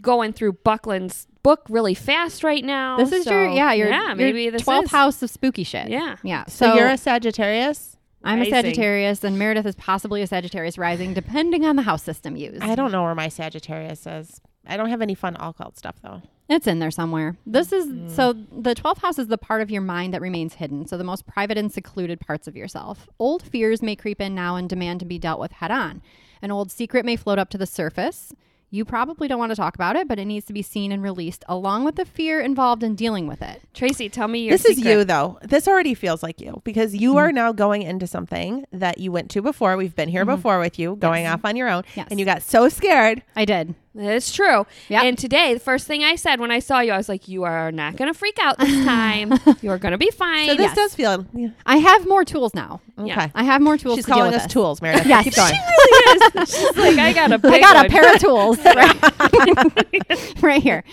going 0.00 0.32
through 0.32 0.52
Buckland's 0.54 1.26
book 1.42 1.62
really 1.68 1.94
fast 1.94 2.42
right 2.44 2.64
now. 2.64 2.96
this 2.98 3.12
is 3.12 3.24
so- 3.24 3.30
your 3.30 3.46
yeah, 3.48 3.72
your, 3.72 3.88
yeah, 3.88 4.06
your 4.08 4.14
maybe 4.16 4.50
this 4.50 4.62
12th 4.62 4.84
is- 4.84 4.90
house 4.90 5.22
of 5.22 5.30
spooky 5.30 5.64
shit. 5.64 5.88
Yeah. 5.88 6.16
Yeah. 6.22 6.44
So, 6.48 6.74
you're 6.74 6.88
a 6.88 6.96
Sagittarius. 6.98 7.96
I'm 8.24 8.38
a 8.38 8.40
Rising. 8.40 8.54
Sagittarius, 8.54 9.22
and 9.24 9.38
Meredith 9.38 9.66
is 9.66 9.76
possibly 9.76 10.20
a 10.22 10.26
Sagittarius 10.26 10.76
rising, 10.78 11.14
depending 11.14 11.64
on 11.64 11.76
the 11.76 11.82
house 11.82 12.02
system 12.02 12.36
used. 12.36 12.62
I 12.62 12.74
don't 12.74 12.90
know 12.90 13.04
where 13.04 13.14
my 13.14 13.28
Sagittarius 13.28 14.04
is. 14.06 14.40
I 14.66 14.76
don't 14.76 14.88
have 14.88 15.00
any 15.00 15.14
fun 15.14 15.36
occult 15.38 15.78
stuff 15.78 15.96
though. 16.02 16.22
It's 16.48 16.66
in 16.66 16.78
there 16.78 16.90
somewhere. 16.90 17.36
This 17.44 17.72
is 17.72 17.86
mm-hmm. 17.86 18.08
so 18.08 18.32
the 18.32 18.74
12th 18.74 18.98
house 18.98 19.18
is 19.18 19.26
the 19.26 19.38
part 19.38 19.62
of 19.62 19.70
your 19.70 19.82
mind 19.82 20.14
that 20.14 20.20
remains 20.20 20.54
hidden, 20.54 20.86
so 20.86 20.96
the 20.96 21.04
most 21.04 21.26
private 21.26 21.58
and 21.58 21.72
secluded 21.72 22.20
parts 22.20 22.46
of 22.46 22.56
yourself. 22.56 23.08
Old 23.18 23.42
fears 23.42 23.82
may 23.82 23.96
creep 23.96 24.20
in 24.20 24.34
now 24.34 24.56
and 24.56 24.68
demand 24.68 25.00
to 25.00 25.06
be 25.06 25.18
dealt 25.18 25.40
with 25.40 25.52
head 25.52 25.70
on. 25.70 26.02
An 26.42 26.50
old 26.50 26.70
secret 26.70 27.04
may 27.04 27.16
float 27.16 27.38
up 27.38 27.50
to 27.50 27.58
the 27.58 27.66
surface. 27.66 28.32
You 28.68 28.84
probably 28.84 29.28
don't 29.28 29.38
want 29.38 29.52
to 29.52 29.56
talk 29.56 29.76
about 29.76 29.94
it, 29.94 30.08
but 30.08 30.18
it 30.18 30.24
needs 30.24 30.44
to 30.46 30.52
be 30.52 30.60
seen 30.60 30.90
and 30.90 31.00
released 31.00 31.44
along 31.48 31.84
with 31.84 31.94
the 31.94 32.04
fear 32.04 32.40
involved 32.40 32.82
in 32.82 32.96
dealing 32.96 33.28
with 33.28 33.40
it. 33.40 33.62
Tracy, 33.74 34.08
tell 34.08 34.26
me 34.26 34.40
your 34.40 34.50
This 34.50 34.64
is 34.64 34.78
you 34.78 35.04
though. 35.04 35.38
This 35.42 35.68
already 35.68 35.94
feels 35.94 36.22
like 36.22 36.40
you 36.40 36.60
because 36.64 36.94
you 36.94 37.10
mm-hmm. 37.10 37.18
are 37.18 37.32
now 37.32 37.52
going 37.52 37.82
into 37.82 38.06
something 38.08 38.66
that 38.72 38.98
you 38.98 39.12
went 39.12 39.30
to 39.30 39.42
before. 39.42 39.76
We've 39.76 39.94
been 39.94 40.08
here 40.08 40.24
mm-hmm. 40.24 40.34
before 40.34 40.58
with 40.58 40.78
you, 40.80 40.96
going 40.96 41.26
off 41.26 41.44
on 41.44 41.56
your 41.56 41.68
own, 41.68 41.84
Yes. 41.94 42.08
and 42.10 42.18
you 42.18 42.26
got 42.26 42.42
so 42.42 42.68
scared. 42.68 43.22
I 43.36 43.44
did. 43.44 43.74
It's 43.98 44.30
true. 44.32 44.66
Yep. 44.88 45.04
And 45.04 45.18
today, 45.18 45.54
the 45.54 45.60
first 45.60 45.86
thing 45.86 46.04
I 46.04 46.16
said 46.16 46.38
when 46.40 46.50
I 46.50 46.58
saw 46.58 46.80
you, 46.80 46.92
I 46.92 46.96
was 46.96 47.08
like, 47.08 47.28
"You 47.28 47.44
are 47.44 47.72
not 47.72 47.96
going 47.96 48.12
to 48.12 48.18
freak 48.18 48.38
out 48.40 48.58
this 48.58 48.84
time. 48.84 49.32
you 49.62 49.70
are 49.70 49.78
going 49.78 49.92
to 49.92 49.98
be 49.98 50.10
fine." 50.10 50.48
So 50.48 50.54
this 50.54 50.66
Yes. 50.66 50.74
does 50.76 50.94
feel 50.94 51.26
yeah. 51.34 51.48
I 51.64 51.78
have 51.78 52.06
more 52.06 52.24
tools 52.24 52.52
now. 52.54 52.80
okay. 52.98 53.08
Yeah. 53.08 53.28
I 53.34 53.44
have 53.44 53.62
more 53.62 53.76
tools 53.78 53.96
She's 53.96 54.04
to 54.04 54.10
deal 54.10 54.16
calling 54.18 54.32
with 54.32 54.36
us 54.40 54.44
this. 54.44 54.52
tools, 54.52 54.82
Meredith. 54.82 55.06
Yes. 55.06 55.24
Keep 55.24 55.34
going. 55.36 55.54
She's 56.46 56.76
like, 56.76 56.98
"I 56.98 57.12
got 57.14 57.32
a 57.32 57.38
big 57.38 57.54
I 57.54 57.60
got 57.60 57.76
one. 57.76 57.86
a 57.86 57.88
pair 57.88 58.14
of 58.14 58.20
tools 58.20 58.58
right, 58.64 60.42
right 60.42 60.62
here. 60.62 60.84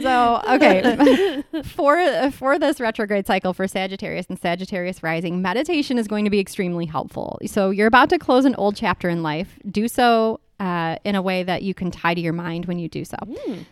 So, 0.00 0.42
okay, 0.48 1.42
for 1.64 2.30
for 2.32 2.58
this 2.58 2.80
retrograde 2.80 3.26
cycle 3.26 3.52
for 3.52 3.66
Sagittarius 3.68 4.26
and 4.28 4.38
Sagittarius 4.38 5.02
rising, 5.02 5.42
meditation 5.42 5.98
is 5.98 6.06
going 6.08 6.24
to 6.24 6.30
be 6.30 6.40
extremely 6.40 6.86
helpful. 6.86 7.38
So, 7.46 7.70
you're 7.70 7.86
about 7.86 8.10
to 8.10 8.18
close 8.18 8.44
an 8.44 8.54
old 8.56 8.76
chapter 8.76 9.08
in 9.08 9.22
life. 9.22 9.58
Do 9.70 9.88
so 9.88 10.40
uh, 10.58 10.96
in 11.04 11.14
a 11.14 11.22
way 11.22 11.42
that 11.42 11.62
you 11.62 11.74
can 11.74 11.90
tidy 11.90 12.22
your 12.22 12.32
mind 12.32 12.66
when 12.66 12.78
you 12.78 12.88
do 12.88 13.04
so. 13.04 13.16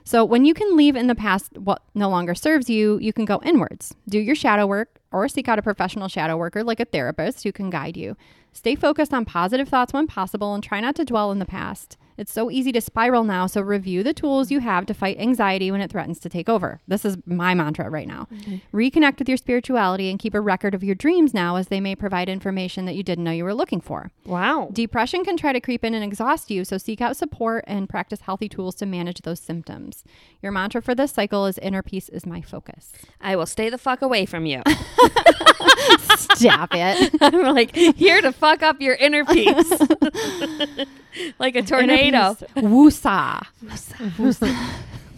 So, 0.05 0.25
when 0.25 0.45
you 0.45 0.55
can 0.55 0.77
leave 0.77 0.97
in 0.97 1.07
the 1.07 1.15
past 1.15 1.57
what 1.59 1.83
no 1.95 2.09
longer 2.09 2.35
serves 2.35 2.69
you, 2.69 2.99
you 2.99 3.13
can 3.13 3.25
go 3.25 3.41
inwards. 3.45 3.95
Do 4.09 4.19
your 4.19 4.35
shadow 4.35 4.67
work 4.67 5.01
or 5.11 5.29
seek 5.29 5.49
out 5.49 5.59
a 5.59 5.63
professional 5.63 6.09
shadow 6.09 6.37
worker 6.37 6.63
like 6.63 6.81
a 6.81 6.85
therapist 6.85 7.43
who 7.45 7.53
can 7.53 7.71
guide 7.71 7.97
you. 7.97 8.17
Stay 8.53 8.75
focused 8.75 9.15
on 9.15 9.25
positive 9.25 9.69
thoughts 9.69 9.93
when 9.93 10.07
possible 10.07 10.55
and 10.55 10.63
try 10.63 10.81
not 10.81 10.95
to 10.97 11.05
dwell 11.05 11.33
in 11.33 11.39
the 11.39 11.47
past. 11.47 11.97
It's 12.17 12.33
so 12.33 12.51
easy 12.51 12.73
to 12.73 12.81
spiral 12.81 13.25
now, 13.25 13.47
so 13.47 13.61
review 13.61 14.03
the 14.03 14.15
tools 14.15 14.51
you 14.51 14.61
have 14.61 14.87
to 14.87 14.95
fight 14.95 15.19
anxiety 15.19 15.71
when 15.71 15.81
it 15.81 15.91
threatens 15.91 16.19
to 16.21 16.29
take 16.29 16.49
over. 16.49 16.81
This 16.87 17.05
is 17.05 17.17
my 17.27 17.55
mantra 17.55 17.91
right 17.91 18.07
now. 18.07 18.29
Mm-hmm. 18.33 18.77
Reconnect 18.77 19.19
with 19.19 19.29
your 19.29 19.37
spirituality 19.37 20.11
and 20.11 20.19
keep 20.19 20.35
a 20.35 20.41
record 20.41 20.75
of 20.75 20.85
your 20.85 20.95
dreams 20.95 21.35
now, 21.35 21.57
as 21.57 21.69
they 21.69 21.81
may 21.81 21.95
provide 21.95 22.29
information 22.29 22.85
that 22.85 22.95
you 22.95 23.03
didn't 23.03 23.25
know 23.25 23.31
you 23.31 23.45
were 23.45 23.55
looking 23.55 23.81
for. 23.81 24.13
Wow. 24.25 24.69
Depression 24.73 25.25
can 25.25 25.37
try 25.37 25.53
to 25.53 25.61
creep 25.61 25.85
in 25.85 25.95
and 25.95 26.05
exhaust 26.05 26.51
you, 26.51 26.65
so 26.65 26.79
seek 26.79 27.01
out 27.01 27.17
support 27.17 27.65
and 27.67 27.89
practice 27.89 28.21
healthy 28.21 28.49
tools 28.49 28.75
to 28.77 28.87
manage 28.87 29.23
those 29.23 29.41
symptoms. 29.41 30.05
Your 30.43 30.53
mantra 30.53 30.83
for 30.83 30.95
this 30.95 31.13
cycle 31.13 31.47
is 31.47 31.59
inner 31.59 31.83
peace 31.83 32.09
is 32.09 32.27
my 32.27 32.41
focus. 32.41 32.93
I 33.21 33.37
will 33.37 33.47
stay 33.47 33.69
the 33.71 33.79
fuck 33.79 34.03
away 34.03 34.27
from 34.27 34.47
you. 34.47 34.63
Stop 36.17 36.71
it. 36.73 37.15
I'm 37.21 37.55
like 37.55 37.75
here 37.75 38.21
to 38.21 38.33
fuck 38.33 38.63
up 38.63 38.81
your 38.81 38.95
inner 38.95 39.25
peace, 39.25 39.71
like 41.39 41.57
a 41.57 41.63
tornado. 41.63 42.37
Woosa. 42.57 43.47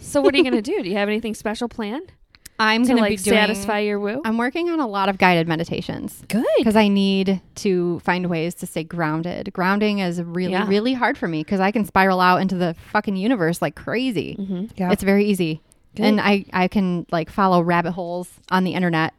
So 0.01 0.21
what 0.21 0.33
are 0.33 0.37
you 0.37 0.43
gonna 0.43 0.61
do? 0.61 0.81
Do 0.83 0.89
you 0.89 0.95
have 0.97 1.09
anything 1.09 1.33
special 1.35 1.67
planned 1.67 2.11
I'm 2.59 2.83
to 2.83 2.87
going 2.87 2.97
to 2.97 3.01
like 3.03 3.17
be 3.19 3.23
doing, 3.23 3.37
satisfy 3.37 3.79
your 3.79 3.99
woo? 3.99 4.21
I'm 4.25 4.37
working 4.37 4.69
on 4.69 4.79
a 4.79 4.87
lot 4.87 5.09
of 5.09 5.17
guided 5.17 5.47
meditations 5.47 6.23
Good. 6.27 6.43
because 6.57 6.75
I 6.75 6.87
need 6.87 7.39
to 7.55 7.99
find 7.99 8.27
ways 8.29 8.55
to 8.55 8.65
stay 8.65 8.83
grounded. 8.83 9.53
Grounding 9.53 9.99
is 9.99 10.21
really, 10.21 10.53
Yeah. 10.53 10.67
really 10.67 10.93
hard 10.93 11.17
for 11.17 11.27
me 11.27 11.43
because 11.43 11.59
I 11.59 11.71
can 11.71 11.85
spiral 11.85 12.19
out 12.19 12.41
into 12.41 12.55
the 12.55 12.75
fucking 12.91 13.15
universe 13.15 13.61
like 13.61 13.75
crazy. 13.75 14.37
Mm-hmm. 14.39 14.65
Yeah. 14.75 14.91
It's 14.91 15.03
very 15.03 15.25
easy. 15.25 15.61
Good. 15.95 16.05
And 16.05 16.21
I, 16.21 16.45
I 16.51 16.67
can 16.67 17.05
like 17.11 17.29
follow 17.29 17.61
rabbit 17.61 17.91
holes 17.91 18.27
on 18.49 18.63
the 18.63 18.73
internet 18.73 19.13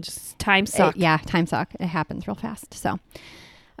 Just 0.00 0.38
time 0.38 0.64
It- 0.64 0.68
suck. 0.70 0.94
yeah, 0.96 1.18
time 1.26 1.46
suck. 1.46 1.74
It 1.80 1.86
happens 1.86 2.26
real 2.26 2.34
fast. 2.34 2.74
So, 2.74 2.98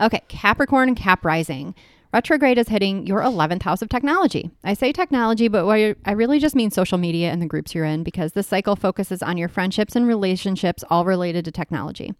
okay, 0.00 0.22
Capricorn 0.28 0.88
and 0.88 0.96
Cap 0.96 1.24
Rising. 1.24 1.74
Retrograde 2.12 2.56
is 2.56 2.68
hitting 2.68 3.06
your 3.06 3.20
11th 3.20 3.62
house 3.62 3.82
of 3.82 3.90
technology. 3.90 4.50
I 4.64 4.72
say 4.72 4.92
technology, 4.92 5.46
but 5.46 5.66
I 6.06 6.10
really 6.12 6.38
just 6.38 6.54
mean 6.56 6.70
social 6.70 6.96
media 6.96 7.30
and 7.30 7.42
the 7.42 7.46
groups 7.46 7.74
you're 7.74 7.84
in 7.84 8.02
because 8.02 8.32
this 8.32 8.46
cycle 8.46 8.76
focuses 8.76 9.22
on 9.22 9.36
your 9.36 9.50
friendships 9.50 9.94
and 9.94 10.06
relationships 10.06 10.82
all 10.88 11.04
related 11.04 11.44
to 11.44 11.50
technology. 11.50 12.14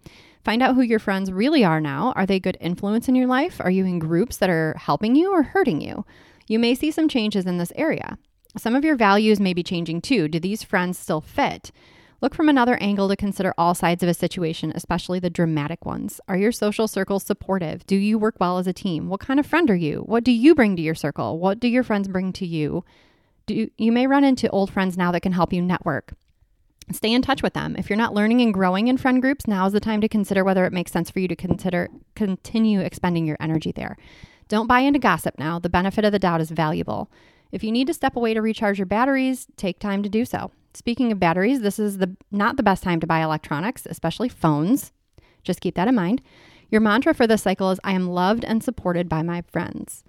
Find 0.44 0.62
out 0.62 0.74
who 0.74 0.82
your 0.82 0.98
friends 0.98 1.32
really 1.32 1.64
are 1.64 1.80
now. 1.80 2.12
Are 2.16 2.26
they 2.26 2.38
good 2.38 2.58
influence 2.60 3.08
in 3.08 3.14
your 3.14 3.26
life? 3.26 3.58
Are 3.60 3.70
you 3.70 3.86
in 3.86 3.98
groups 3.98 4.36
that 4.36 4.50
are 4.50 4.74
helping 4.78 5.16
you 5.16 5.32
or 5.32 5.42
hurting 5.42 5.80
you? 5.80 6.04
You 6.46 6.58
may 6.58 6.74
see 6.74 6.90
some 6.90 7.08
changes 7.08 7.46
in 7.46 7.56
this 7.56 7.72
area. 7.74 8.18
Some 8.58 8.74
of 8.74 8.84
your 8.84 8.94
values 8.96 9.40
may 9.40 9.54
be 9.54 9.62
changing 9.62 10.02
too. 10.02 10.28
Do 10.28 10.38
these 10.38 10.62
friends 10.62 10.98
still 10.98 11.22
fit? 11.22 11.70
Look 12.20 12.34
from 12.34 12.48
another 12.48 12.76
angle 12.80 13.08
to 13.08 13.16
consider 13.16 13.54
all 13.56 13.76
sides 13.76 14.02
of 14.02 14.08
a 14.08 14.14
situation, 14.14 14.72
especially 14.74 15.20
the 15.20 15.30
dramatic 15.30 15.86
ones. 15.86 16.20
Are 16.26 16.36
your 16.36 16.50
social 16.50 16.88
circles 16.88 17.22
supportive? 17.22 17.86
Do 17.86 17.94
you 17.94 18.18
work 18.18 18.34
well 18.40 18.58
as 18.58 18.66
a 18.66 18.72
team? 18.72 19.08
What 19.08 19.20
kind 19.20 19.38
of 19.38 19.46
friend 19.46 19.70
are 19.70 19.76
you? 19.76 20.00
What 20.00 20.24
do 20.24 20.32
you 20.32 20.56
bring 20.56 20.74
to 20.74 20.82
your 20.82 20.96
circle? 20.96 21.38
What 21.38 21.60
do 21.60 21.68
your 21.68 21.84
friends 21.84 22.08
bring 22.08 22.32
to 22.32 22.46
you? 22.46 22.84
Do 23.46 23.70
you 23.78 23.92
may 23.92 24.08
run 24.08 24.24
into 24.24 24.50
old 24.50 24.72
friends 24.72 24.96
now 24.96 25.12
that 25.12 25.20
can 25.20 25.32
help 25.32 25.52
you 25.52 25.62
network. 25.62 26.14
Stay 26.90 27.12
in 27.12 27.22
touch 27.22 27.42
with 27.42 27.52
them. 27.52 27.76
If 27.76 27.88
you're 27.88 27.96
not 27.96 28.14
learning 28.14 28.40
and 28.40 28.52
growing 28.52 28.88
in 28.88 28.96
friend 28.96 29.22
groups, 29.22 29.46
now 29.46 29.66
is 29.66 29.72
the 29.72 29.80
time 29.80 30.00
to 30.00 30.08
consider 30.08 30.42
whether 30.42 30.64
it 30.64 30.72
makes 30.72 30.90
sense 30.90 31.10
for 31.10 31.20
you 31.20 31.28
to 31.28 31.36
consider 31.36 31.88
continue 32.16 32.80
expending 32.80 33.26
your 33.26 33.36
energy 33.38 33.70
there. 33.70 33.96
Don't 34.48 34.66
buy 34.66 34.80
into 34.80 34.98
gossip 34.98 35.38
now. 35.38 35.58
The 35.58 35.68
benefit 35.68 36.04
of 36.04 36.12
the 36.12 36.18
doubt 36.18 36.40
is 36.40 36.50
valuable. 36.50 37.12
If 37.52 37.62
you 37.62 37.70
need 37.70 37.86
to 37.86 37.94
step 37.94 38.16
away 38.16 38.34
to 38.34 38.42
recharge 38.42 38.78
your 38.78 38.86
batteries, 38.86 39.46
take 39.56 39.78
time 39.78 40.02
to 40.02 40.08
do 40.08 40.24
so. 40.24 40.50
Speaking 40.74 41.10
of 41.12 41.20
batteries, 41.20 41.60
this 41.60 41.78
is 41.78 41.98
the 41.98 42.16
not 42.30 42.56
the 42.56 42.62
best 42.62 42.82
time 42.82 43.00
to 43.00 43.06
buy 43.06 43.22
electronics, 43.22 43.86
especially 43.86 44.28
phones. 44.28 44.92
Just 45.42 45.60
keep 45.60 45.74
that 45.74 45.88
in 45.88 45.94
mind. 45.94 46.20
Your 46.70 46.80
mantra 46.80 47.14
for 47.14 47.26
this 47.26 47.42
cycle 47.42 47.70
is 47.70 47.80
I 47.82 47.92
am 47.92 48.08
loved 48.08 48.44
and 48.44 48.62
supported 48.62 49.08
by 49.08 49.22
my 49.22 49.42
friends. 49.50 50.04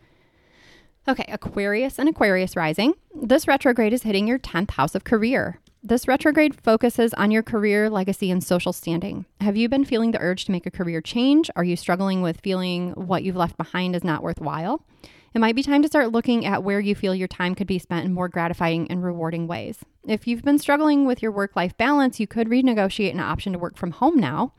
Okay, 1.07 1.25
Aquarius 1.29 1.97
and 1.97 2.09
Aquarius 2.09 2.55
rising. 2.55 2.93
This 3.15 3.47
retrograde 3.47 3.93
is 3.93 4.03
hitting 4.03 4.27
your 4.27 4.37
10th 4.37 4.71
house 4.71 4.95
of 4.95 5.05
career. 5.05 5.59
This 5.81 6.09
retrograde 6.09 6.61
focuses 6.61 7.13
on 7.13 7.31
your 7.31 7.41
career, 7.41 7.89
legacy, 7.89 8.29
and 8.29 8.43
social 8.43 8.73
standing. 8.73 9.25
Have 9.39 9.55
you 9.55 9.69
been 9.69 9.85
feeling 9.85 10.11
the 10.11 10.19
urge 10.19 10.43
to 10.45 10.51
make 10.51 10.65
a 10.65 10.71
career 10.71 10.99
change? 10.99 11.49
Are 11.55 11.63
you 11.63 11.77
struggling 11.77 12.21
with 12.21 12.41
feeling 12.41 12.91
what 12.91 13.23
you've 13.23 13.37
left 13.37 13.55
behind 13.55 13.95
is 13.95 14.03
not 14.03 14.21
worthwhile? 14.21 14.85
It 15.33 15.39
might 15.39 15.55
be 15.55 15.63
time 15.63 15.81
to 15.83 15.87
start 15.87 16.11
looking 16.11 16.45
at 16.45 16.63
where 16.63 16.79
you 16.79 16.95
feel 16.95 17.13
your 17.13 17.27
time 17.27 17.53
could 17.53 17.67
be 17.67 17.79
spent 17.79 18.05
in 18.05 18.13
more 18.13 18.27
gratifying 18.27 18.89
and 18.89 19.03
rewarding 19.03 19.47
ways. 19.47 19.79
If 20.07 20.27
you've 20.27 20.43
been 20.43 20.57
struggling 20.57 21.05
with 21.05 21.21
your 21.21 21.31
work 21.31 21.55
life 21.55 21.77
balance, 21.77 22.19
you 22.19 22.27
could 22.27 22.47
renegotiate 22.47 23.11
an 23.11 23.19
option 23.19 23.53
to 23.53 23.59
work 23.59 23.77
from 23.77 23.91
home 23.91 24.17
now. 24.17 24.53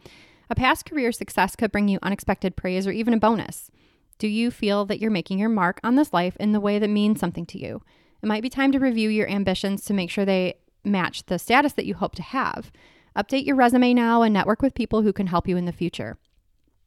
A 0.49 0.55
past 0.55 0.85
career 0.85 1.13
success 1.13 1.57
could 1.57 1.73
bring 1.73 1.89
you 1.89 1.99
unexpected 2.03 2.57
praise 2.57 2.87
or 2.87 2.93
even 2.93 3.15
a 3.15 3.19
bonus. 3.19 3.71
Do 4.19 4.29
you 4.29 4.51
feel 4.51 4.85
that 4.87 5.01
you're 5.01 5.11
making 5.11 5.39
your 5.39 5.49
mark 5.49 5.81
on 5.83 5.97
this 5.97 6.13
life 6.13 6.37
in 6.39 6.53
the 6.53 6.61
way 6.61 6.79
that 6.79 6.89
means 6.89 7.19
something 7.19 7.47
to 7.47 7.59
you? 7.59 7.83
It 8.23 8.27
might 8.27 8.43
be 8.43 8.51
time 8.51 8.71
to 8.73 8.79
review 8.79 9.09
your 9.09 9.29
ambitions 9.29 9.85
to 9.87 9.95
make 9.95 10.11
sure 10.11 10.25
they 10.25 10.55
match 10.85 11.25
the 11.27 11.39
status 11.39 11.73
that 11.75 11.87
you 11.87 11.95
hope 11.95 12.15
to 12.17 12.23
have. 12.23 12.71
Update 13.17 13.47
your 13.47 13.57
resume 13.57 13.95
now 13.95 14.23
and 14.23 14.33
network 14.33 14.63
with 14.63 14.75
people 14.75 15.03
who 15.03 15.13
can 15.13 15.27
help 15.27 15.49
you 15.49 15.57
in 15.57 15.65
the 15.65 15.73
future. 15.73 16.19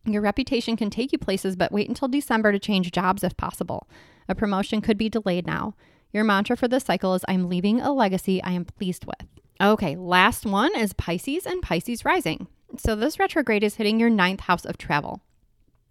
Your 0.05 0.21
reputation 0.21 0.75
can 0.75 0.89
take 0.89 1.13
you 1.13 1.17
places, 1.17 1.55
but 1.55 1.71
wait 1.71 1.87
until 1.87 2.09
December 2.09 2.51
to 2.51 2.59
change 2.59 2.91
jobs 2.91 3.23
if 3.23 3.37
possible. 3.37 3.87
A 4.27 4.35
promotion 4.35 4.81
could 4.81 4.97
be 4.97 5.09
delayed 5.09 5.47
now. 5.47 5.75
Your 6.11 6.25
mantra 6.25 6.57
for 6.57 6.67
this 6.67 6.83
cycle 6.83 7.15
is 7.15 7.23
I'm 7.27 7.47
leaving 7.47 7.79
a 7.79 7.93
legacy 7.93 8.43
I 8.43 8.51
am 8.51 8.65
pleased 8.65 9.05
with. 9.05 9.25
Okay, 9.61 9.95
last 9.95 10.45
one 10.45 10.75
is 10.75 10.93
Pisces 10.93 11.45
and 11.45 11.61
Pisces 11.61 12.03
rising. 12.03 12.47
So 12.77 12.95
this 12.95 13.17
retrograde 13.17 13.63
is 13.63 13.75
hitting 13.75 13.99
your 13.99 14.09
ninth 14.09 14.41
house 14.41 14.65
of 14.65 14.77
travel. 14.77 15.21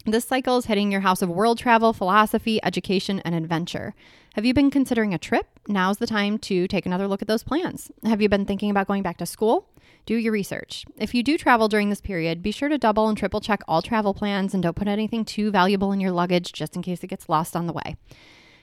This 0.04 0.24
cycle 0.24 0.56
is 0.56 0.66
hitting 0.66 0.90
your 0.90 1.02
house 1.02 1.22
of 1.22 1.28
world 1.28 1.58
travel, 1.58 1.92
philosophy, 1.92 2.58
education, 2.64 3.20
and 3.24 3.36
adventure. 3.36 3.94
Have 4.34 4.44
you 4.44 4.52
been 4.52 4.68
considering 4.68 5.14
a 5.14 5.18
trip? 5.18 5.46
Now's 5.68 5.98
the 5.98 6.08
time 6.08 6.38
to 6.38 6.66
take 6.66 6.86
another 6.86 7.06
look 7.06 7.22
at 7.22 7.28
those 7.28 7.44
plans. 7.44 7.92
Have 8.02 8.20
you 8.20 8.28
been 8.28 8.44
thinking 8.44 8.68
about 8.68 8.88
going 8.88 9.04
back 9.04 9.18
to 9.18 9.26
school? 9.26 9.68
Do 10.04 10.16
your 10.16 10.32
research. 10.32 10.84
If 10.96 11.14
you 11.14 11.22
do 11.22 11.38
travel 11.38 11.68
during 11.68 11.88
this 11.88 12.00
period, 12.00 12.42
be 12.42 12.50
sure 12.50 12.68
to 12.68 12.78
double 12.78 13.08
and 13.08 13.16
triple 13.16 13.40
check 13.40 13.60
all 13.68 13.80
travel 13.80 14.12
plans 14.12 14.54
and 14.54 14.62
don't 14.64 14.74
put 14.74 14.88
anything 14.88 15.24
too 15.24 15.52
valuable 15.52 15.92
in 15.92 16.00
your 16.00 16.10
luggage 16.10 16.52
just 16.52 16.74
in 16.74 16.82
case 16.82 17.04
it 17.04 17.08
gets 17.08 17.28
lost 17.28 17.54
on 17.54 17.68
the 17.68 17.72
way. 17.72 17.96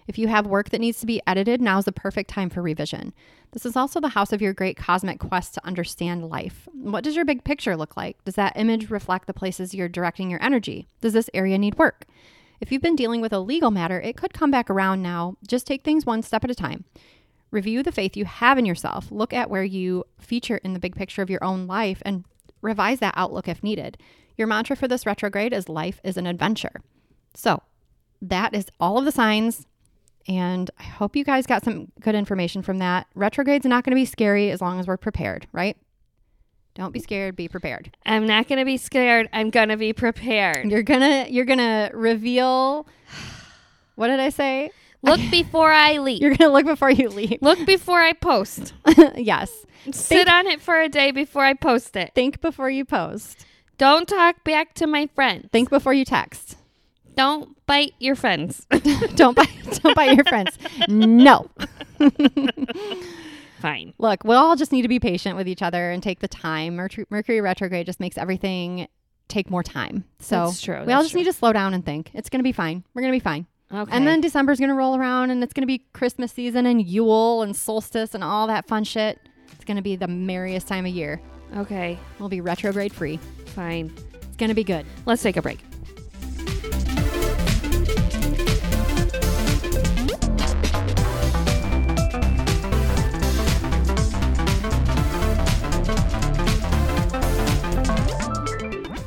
If 0.10 0.18
you 0.18 0.28
have 0.28 0.48
work 0.48 0.72
that 0.72 0.82
needs 0.82 1.00
to 1.02 1.06
be 1.06 1.22
edited, 1.28 1.62
now 1.62 1.78
is 1.78 1.86
the 1.86 1.92
perfect 1.92 2.32
time 2.32 2.50
for 2.50 2.64
revision. 2.64 3.14
This 3.52 3.64
is 3.64 3.76
also 3.76 4.00
the 4.00 4.08
house 4.10 4.34
of 4.34 4.42
your 4.42 4.54
great 4.56 4.76
cosmic 4.76 5.20
quest 5.20 5.54
to 5.54 5.64
understand 5.68 6.28
life. 6.28 6.68
What 6.74 7.04
does 7.04 7.16
your 7.16 7.26
big 7.26 7.44
picture 7.44 7.78
look 7.78 7.96
like? 7.96 8.18
Does 8.26 8.34
that 8.34 8.58
image 8.58 8.90
reflect 8.90 9.28
the 9.28 9.36
places 9.36 9.76
you're 9.76 9.88
directing 9.88 10.32
your 10.32 10.42
energy? 10.42 10.88
Does 11.00 11.14
this 11.14 11.30
area 11.32 11.60
need 11.60 11.78
work? 11.78 12.06
If 12.60 12.72
you've 12.72 12.82
been 12.82 12.96
dealing 12.96 13.22
with 13.22 13.32
a 13.32 13.40
legal 13.40 13.70
matter, 13.70 14.02
it 14.02 14.18
could 14.18 14.34
come 14.34 14.50
back 14.50 14.72
around 14.72 15.04
now. 15.04 15.36
Just 15.48 15.68
take 15.68 15.84
things 15.84 16.08
one 16.08 16.24
step 16.24 16.44
at 16.44 16.50
a 16.50 16.56
time. 16.56 16.86
Review 17.52 17.84
the 17.84 17.92
faith 17.92 18.18
you 18.18 18.26
have 18.26 18.58
in 18.58 18.66
yourself. 18.66 19.12
Look 19.12 19.32
at 19.32 19.52
where 19.52 19.64
you 19.64 20.06
feature 20.18 20.58
in 20.58 20.74
the 20.74 20.80
big 20.80 20.96
picture 20.96 21.22
of 21.22 21.30
your 21.30 21.44
own 21.44 21.68
life 21.68 22.02
and 22.04 22.26
revise 22.64 22.98
that 23.02 23.14
outlook 23.16 23.48
if 23.48 23.62
needed. 23.62 23.96
Your 24.38 24.48
mantra 24.48 24.76
for 24.76 24.88
this 24.88 25.06
retrograde 25.06 25.54
is 25.54 25.70
life 25.70 26.02
is 26.04 26.18
an 26.18 26.26
adventure. 26.26 26.82
So, 27.36 27.62
that 28.24 28.56
is 28.56 28.66
all 28.80 28.98
of 28.98 29.06
the 29.06 29.12
signs. 29.12 29.68
And 30.30 30.70
I 30.80 30.84
hope 30.84 31.16
you 31.16 31.24
guys 31.24 31.48
got 31.48 31.64
some 31.64 31.92
good 32.00 32.14
information 32.14 32.62
from 32.62 32.78
that. 32.78 33.08
Retrograde's 33.16 33.66
not 33.66 33.84
going 33.84 33.92
to 33.92 33.96
be 34.00 34.06
scary 34.06 34.52
as 34.52 34.62
long 34.62 34.80
as 34.80 34.88
we're 34.88 34.96
prepared, 34.96 35.48
right? 35.52 35.76
Don't 36.76 36.94
be 36.94 37.00
scared, 37.00 37.36
be 37.36 37.48
prepared. 37.48 37.98
I'm 38.06 38.28
not 38.28 38.48
gonna 38.48 38.64
be 38.64 38.78
scared. 38.78 39.28
I'm 39.34 39.50
gonna 39.50 39.76
be 39.76 39.92
prepared. 39.92 40.70
You're 40.70 40.84
going 40.84 41.02
to 41.02 41.30
you're 41.30 41.44
going 41.46 41.60
to 41.60 41.90
reveal 41.94 42.88
What 43.96 44.08
did 44.08 44.20
I 44.20 44.30
say? 44.30 44.72
Look 45.02 45.20
before 45.32 45.74
I 45.74 45.98
leave. 45.98 46.22
You're 46.22 46.36
going 46.36 46.50
to 46.50 46.54
look 46.54 46.66
before 46.66 46.92
you 46.92 47.10
leave. 47.10 47.40
Look 47.42 47.66
before 47.66 48.00
I 48.00 48.14
post. 48.14 48.74
yes. 49.16 49.52
Sit 49.92 50.30
on 50.30 50.46
it 50.48 50.62
for 50.62 50.80
a 50.80 50.88
day 50.88 51.12
before 51.12 51.44
I 51.44 51.54
post 51.54 51.96
it. 51.96 52.12
Think 52.14 52.40
before 52.40 52.70
you 52.70 52.86
post. 52.86 53.46
Don't 53.78 54.08
talk 54.08 54.44
back 54.44 54.74
to 54.76 54.88
my 54.88 55.08
friends. 55.08 55.50
Think 55.52 55.70
before 55.70 55.94
you 55.94 56.06
text. 56.06 56.56
Don't 57.20 57.66
bite 57.66 57.96
your 58.00 58.16
friends. 58.16 58.66
don't 59.16 59.36
bite 59.36 59.50
don't 59.84 59.94
bite 59.94 60.16
your 60.16 60.24
friends. 60.24 60.58
No. 60.88 61.50
Fine. 63.60 63.94
Look, 63.98 64.24
we 64.24 64.36
all 64.36 64.56
just 64.56 64.72
need 64.72 64.84
to 64.84 64.88
be 64.88 65.02
patient 65.02 65.36
with 65.36 65.46
each 65.46 65.62
other 65.62 65.92
and 65.92 66.02
take 66.02 66.22
the 66.22 66.30
time. 66.30 66.78
Mercury, 66.78 67.06
Mercury 67.10 67.42
retrograde 67.42 67.86
just 67.86 68.00
makes 68.00 68.18
everything 68.18 68.88
take 69.28 69.50
more 69.50 69.64
time. 69.64 70.06
So 70.20 70.46
That's 70.46 70.62
true. 70.62 70.76
we 70.86 70.94
all 70.94 71.02
That's 71.02 71.08
just 71.08 71.16
need 71.16 71.26
to 71.26 71.34
slow 71.34 71.52
down 71.52 71.74
and 71.74 71.86
think. 71.86 72.10
It's 72.14 72.30
going 72.30 72.40
to 72.40 72.44
be 72.44 72.54
fine. 72.54 72.86
We're 72.94 73.02
going 73.02 73.12
to 73.12 73.18
be 73.18 73.24
fine. 73.24 73.48
Okay. 73.70 73.92
And 73.94 74.08
then 74.08 74.22
December's 74.22 74.58
going 74.60 74.70
to 74.70 74.76
roll 74.76 74.96
around 74.96 75.30
and 75.30 75.44
it's 75.44 75.52
going 75.52 75.64
to 75.64 75.68
be 75.68 75.80
Christmas 75.92 76.32
season 76.32 76.66
and 76.66 76.82
Yule 76.82 77.42
and 77.42 77.54
solstice 77.54 78.16
and 78.16 78.24
all 78.24 78.48
that 78.48 78.66
fun 78.66 78.86
shit. 78.86 79.20
It's 79.52 79.66
going 79.66 79.76
to 79.76 79.84
be 79.84 79.98
the 79.98 80.08
merriest 80.08 80.70
time 80.70 80.86
of 80.86 80.94
year. 80.94 81.20
okay. 81.58 82.00
We'll 82.18 82.30
be 82.30 82.40
retrograde 82.40 82.94
free. 82.94 83.18
Fine. 83.48 83.92
It's 84.22 84.38
going 84.38 84.48
to 84.48 84.56
be 84.56 84.64
good. 84.64 84.86
Let's 85.06 85.22
take 85.22 85.36
a 85.36 85.42
break. 85.42 85.60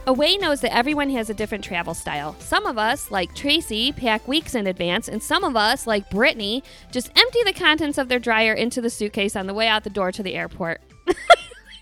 Away 0.04 0.36
knows 0.36 0.60
that 0.62 0.74
everyone 0.74 1.10
has 1.10 1.30
a 1.30 1.34
different 1.34 1.62
travel 1.62 1.94
style. 1.94 2.34
Some 2.40 2.66
of 2.66 2.76
us, 2.76 3.12
like 3.12 3.36
Tracy, 3.36 3.92
pack 3.92 4.26
weeks 4.26 4.56
in 4.56 4.66
advance, 4.66 5.06
and 5.06 5.22
some 5.22 5.44
of 5.44 5.54
us, 5.54 5.86
like 5.86 6.10
Brittany, 6.10 6.64
just 6.90 7.12
empty 7.16 7.44
the 7.44 7.52
contents 7.52 7.98
of 7.98 8.08
their 8.08 8.18
dryer 8.18 8.52
into 8.52 8.80
the 8.80 8.90
suitcase 8.90 9.36
on 9.36 9.46
the 9.46 9.54
way 9.54 9.68
out 9.68 9.84
the 9.84 9.90
door 9.90 10.10
to 10.10 10.22
the 10.24 10.34
airport. 10.34 10.80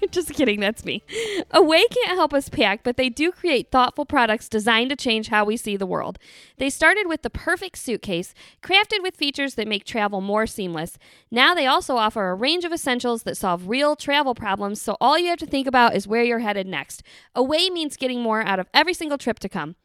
Just 0.10 0.30
kidding, 0.30 0.60
that's 0.60 0.84
me. 0.84 1.02
Away 1.50 1.84
can't 1.88 2.16
help 2.16 2.32
us 2.32 2.48
pack, 2.48 2.82
but 2.82 2.96
they 2.96 3.08
do 3.08 3.30
create 3.30 3.70
thoughtful 3.70 4.06
products 4.06 4.48
designed 4.48 4.90
to 4.90 4.96
change 4.96 5.28
how 5.28 5.44
we 5.44 5.56
see 5.56 5.76
the 5.76 5.86
world. 5.86 6.18
They 6.56 6.70
started 6.70 7.06
with 7.06 7.22
the 7.22 7.30
perfect 7.30 7.78
suitcase, 7.78 8.34
crafted 8.62 9.02
with 9.02 9.16
features 9.16 9.54
that 9.54 9.68
make 9.68 9.84
travel 9.84 10.20
more 10.20 10.46
seamless. 10.46 10.96
Now 11.30 11.54
they 11.54 11.66
also 11.66 11.96
offer 11.96 12.30
a 12.30 12.34
range 12.34 12.64
of 12.64 12.72
essentials 12.72 13.24
that 13.24 13.36
solve 13.36 13.68
real 13.68 13.94
travel 13.94 14.34
problems, 14.34 14.80
so 14.80 14.96
all 15.00 15.18
you 15.18 15.28
have 15.28 15.38
to 15.40 15.46
think 15.46 15.66
about 15.66 15.94
is 15.94 16.08
where 16.08 16.24
you're 16.24 16.38
headed 16.38 16.66
next. 16.66 17.02
Away 17.34 17.68
means 17.68 17.96
getting 17.96 18.22
more 18.22 18.42
out 18.42 18.58
of 18.58 18.68
every 18.72 18.94
single 18.94 19.18
trip 19.18 19.38
to 19.40 19.48
come. 19.48 19.76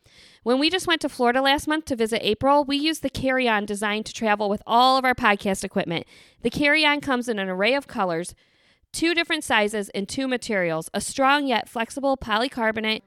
When 0.43 0.59
we 0.59 0.69
just 0.69 0.87
went 0.87 1.01
to 1.01 1.09
Florida 1.09 1.41
last 1.41 1.67
month 1.67 1.85
to 1.85 1.95
visit 1.95 2.21
April, 2.23 2.63
we 2.63 2.77
used 2.77 3.01
the 3.01 3.09
carry 3.09 3.49
on 3.49 3.65
designed 3.65 4.05
to 4.05 4.13
travel 4.13 4.47
with 4.47 4.61
all 4.65 4.97
of 4.97 5.03
our 5.03 5.15
podcast 5.15 5.63
equipment. 5.63 6.05
The 6.43 6.51
carry 6.51 6.85
on 6.85 7.01
comes 7.01 7.27
in 7.27 7.39
an 7.39 7.49
array 7.49 7.73
of 7.73 7.87
colors 7.87 8.35
two 8.95 9.13
different 9.13 9.43
sizes 9.43 9.89
and 9.89 10.07
two 10.07 10.25
materials 10.25 10.89
a 10.93 11.01
strong 11.01 11.47
yet 11.47 11.67
flexible 11.67 12.15
polycarbonate 12.15 13.01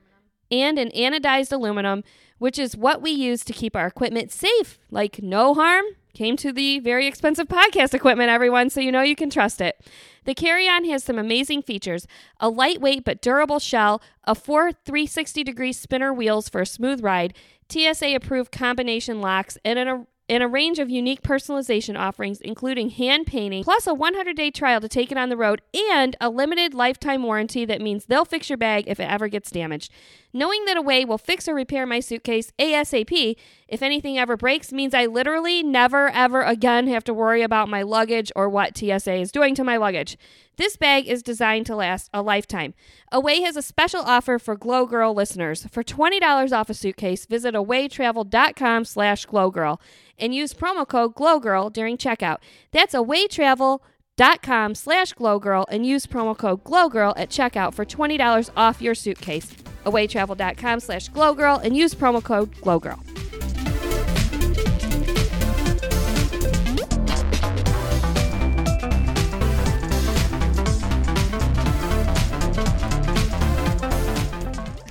and 0.50 0.78
an 0.78 0.90
anodized 0.90 1.52
aluminum, 1.52 2.04
which 2.38 2.58
is 2.58 2.76
what 2.76 3.02
we 3.02 3.10
use 3.10 3.44
to 3.44 3.52
keep 3.52 3.74
our 3.74 3.86
equipment 3.86 4.30
safe. 4.30 4.78
Like, 4.90 5.22
no 5.22 5.54
harm 5.54 5.84
came 6.14 6.36
to 6.36 6.52
the 6.52 6.78
very 6.78 7.06
expensive 7.06 7.48
podcast 7.48 7.94
equipment, 7.94 8.30
everyone, 8.30 8.70
so 8.70 8.80
you 8.80 8.92
know 8.92 9.02
you 9.02 9.16
can 9.16 9.30
trust 9.30 9.60
it. 9.60 9.80
The 10.24 10.34
carry 10.34 10.68
on 10.68 10.84
has 10.86 11.04
some 11.04 11.18
amazing 11.18 11.62
features 11.62 12.06
a 12.38 12.50
lightweight 12.50 13.04
but 13.04 13.22
durable 13.22 13.58
shell, 13.58 14.02
a 14.24 14.34
four 14.34 14.72
360 14.72 15.42
degree 15.42 15.72
spinner 15.72 16.12
wheels 16.12 16.48
for 16.48 16.60
a 16.60 16.66
smooth 16.66 17.02
ride, 17.02 17.34
TSA 17.70 18.14
approved 18.14 18.52
combination 18.52 19.20
locks, 19.20 19.56
and 19.64 19.78
an 19.78 20.06
and 20.28 20.42
a 20.42 20.48
range 20.48 20.78
of 20.78 20.90
unique 20.90 21.22
personalization 21.22 21.98
offerings, 21.98 22.40
including 22.40 22.90
hand 22.90 23.26
painting, 23.26 23.64
plus 23.64 23.86
a 23.86 23.94
100 23.94 24.36
day 24.36 24.50
trial 24.50 24.80
to 24.80 24.88
take 24.88 25.10
it 25.10 25.18
on 25.18 25.28
the 25.28 25.36
road, 25.36 25.62
and 25.92 26.16
a 26.20 26.28
limited 26.28 26.74
lifetime 26.74 27.22
warranty 27.22 27.64
that 27.64 27.80
means 27.80 28.06
they'll 28.06 28.24
fix 28.24 28.50
your 28.50 28.58
bag 28.58 28.84
if 28.86 29.00
it 29.00 29.10
ever 29.10 29.28
gets 29.28 29.50
damaged. 29.50 29.92
Knowing 30.32 30.64
that 30.66 30.76
Away 30.76 31.04
will 31.04 31.18
fix 31.18 31.48
or 31.48 31.54
repair 31.54 31.86
my 31.86 32.00
suitcase 32.00 32.52
ASAP 32.58 33.36
if 33.66 33.82
anything 33.82 34.18
ever 34.18 34.36
breaks 34.36 34.72
means 34.72 34.94
I 34.94 35.06
literally 35.06 35.62
never 35.62 36.10
ever 36.10 36.42
again 36.42 36.86
have 36.88 37.04
to 37.04 37.14
worry 37.14 37.42
about 37.42 37.68
my 37.68 37.82
luggage 37.82 38.30
or 38.36 38.48
what 38.48 38.76
TSA 38.76 39.14
is 39.14 39.32
doing 39.32 39.54
to 39.54 39.64
my 39.64 39.76
luggage. 39.78 40.18
This 40.58 40.76
bag 40.76 41.06
is 41.06 41.22
designed 41.22 41.66
to 41.66 41.76
last 41.76 42.10
a 42.12 42.20
lifetime. 42.20 42.74
Away 43.12 43.42
has 43.42 43.56
a 43.56 43.62
special 43.62 44.00
offer 44.00 44.40
for 44.40 44.56
Glow 44.56 44.86
Girl 44.86 45.14
listeners. 45.14 45.68
For 45.70 45.84
$20 45.84 46.52
off 46.52 46.68
a 46.68 46.74
suitcase, 46.74 47.26
visit 47.26 47.54
awaytravel.com 47.54 48.84
slash 48.84 49.24
glowgirl 49.26 49.80
and 50.18 50.34
use 50.34 50.52
promo 50.52 50.86
code 50.86 51.14
glowgirl 51.14 51.72
during 51.72 51.96
checkout. 51.96 52.38
That's 52.72 52.92
awaytravel.com 52.92 54.74
slash 54.74 55.14
glowgirl 55.14 55.64
and 55.68 55.86
use 55.86 56.06
promo 56.06 56.36
code 56.36 56.64
glowgirl 56.64 57.14
at 57.16 57.30
checkout 57.30 57.72
for 57.72 57.84
$20 57.84 58.50
off 58.56 58.82
your 58.82 58.96
suitcase. 58.96 59.52
awaytravel.com 59.86 60.80
slash 60.80 61.08
glowgirl 61.10 61.62
and 61.62 61.76
use 61.76 61.94
promo 61.94 62.20
code 62.22 62.50
glowgirl. 62.56 62.98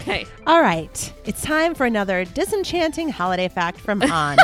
Okay. 0.08 0.26
All 0.46 0.62
right, 0.62 1.14
it's 1.26 1.42
time 1.42 1.76
for 1.76 1.86
another 1.86 2.24
disenchanting 2.24 3.10
holiday 3.10 3.50
fact 3.50 3.78
from 3.78 4.02
On. 4.10 4.38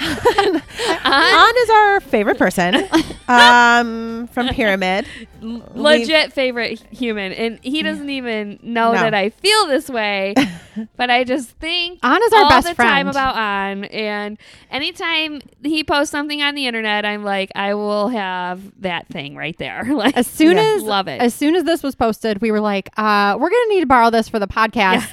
On 1.04 1.52
is 1.58 1.70
our 1.70 2.00
favorite 2.00 2.38
person 2.38 2.74
um, 3.28 4.28
from 4.28 4.48
Pyramid. 4.48 5.06
legit 5.74 6.32
favorite 6.32 6.80
human 6.90 7.32
and 7.32 7.58
he 7.62 7.82
doesn't 7.82 8.10
even 8.10 8.58
know 8.62 8.92
No. 8.92 9.00
that 9.00 9.14
i 9.14 9.30
feel 9.30 9.66
this 9.66 9.88
way 9.88 10.34
but 10.96 11.08
i 11.10 11.24
just 11.24 11.50
think 11.58 11.98
On 12.02 12.22
is 12.22 12.32
our 12.32 12.42
all 12.44 12.48
best 12.50 12.68
the 12.68 12.74
friend. 12.74 12.90
time 12.90 13.08
about 13.08 13.34
on 13.36 13.84
and 13.84 14.38
anytime 14.70 15.40
he 15.62 15.82
posts 15.82 16.10
something 16.12 16.42
on 16.42 16.54
the 16.54 16.66
internet 16.66 17.04
i'm 17.06 17.24
like 17.24 17.50
i 17.54 17.72
will 17.74 18.08
have 18.08 18.60
that 18.82 19.08
thing 19.08 19.34
right 19.34 19.56
there 19.58 19.84
like 19.84 20.16
As 20.16 20.26
soon 20.26 20.56
Yeah. 20.56 20.74
as 20.76 20.82
Love 20.82 21.08
it. 21.08 21.20
as 21.22 21.34
soon 21.34 21.54
as 21.54 21.64
this 21.64 21.82
was 21.82 21.94
posted, 21.94 22.40
we 22.42 22.50
were 22.50 22.60
like, 22.60 22.88
uh, 22.98 23.36
we're 23.38 23.48
gonna 23.50 23.68
need 23.68 23.80
to 23.80 23.86
borrow 23.86 24.10
this 24.10 24.28
for 24.28 24.38
the 24.38 24.46
podcast. 24.48 25.06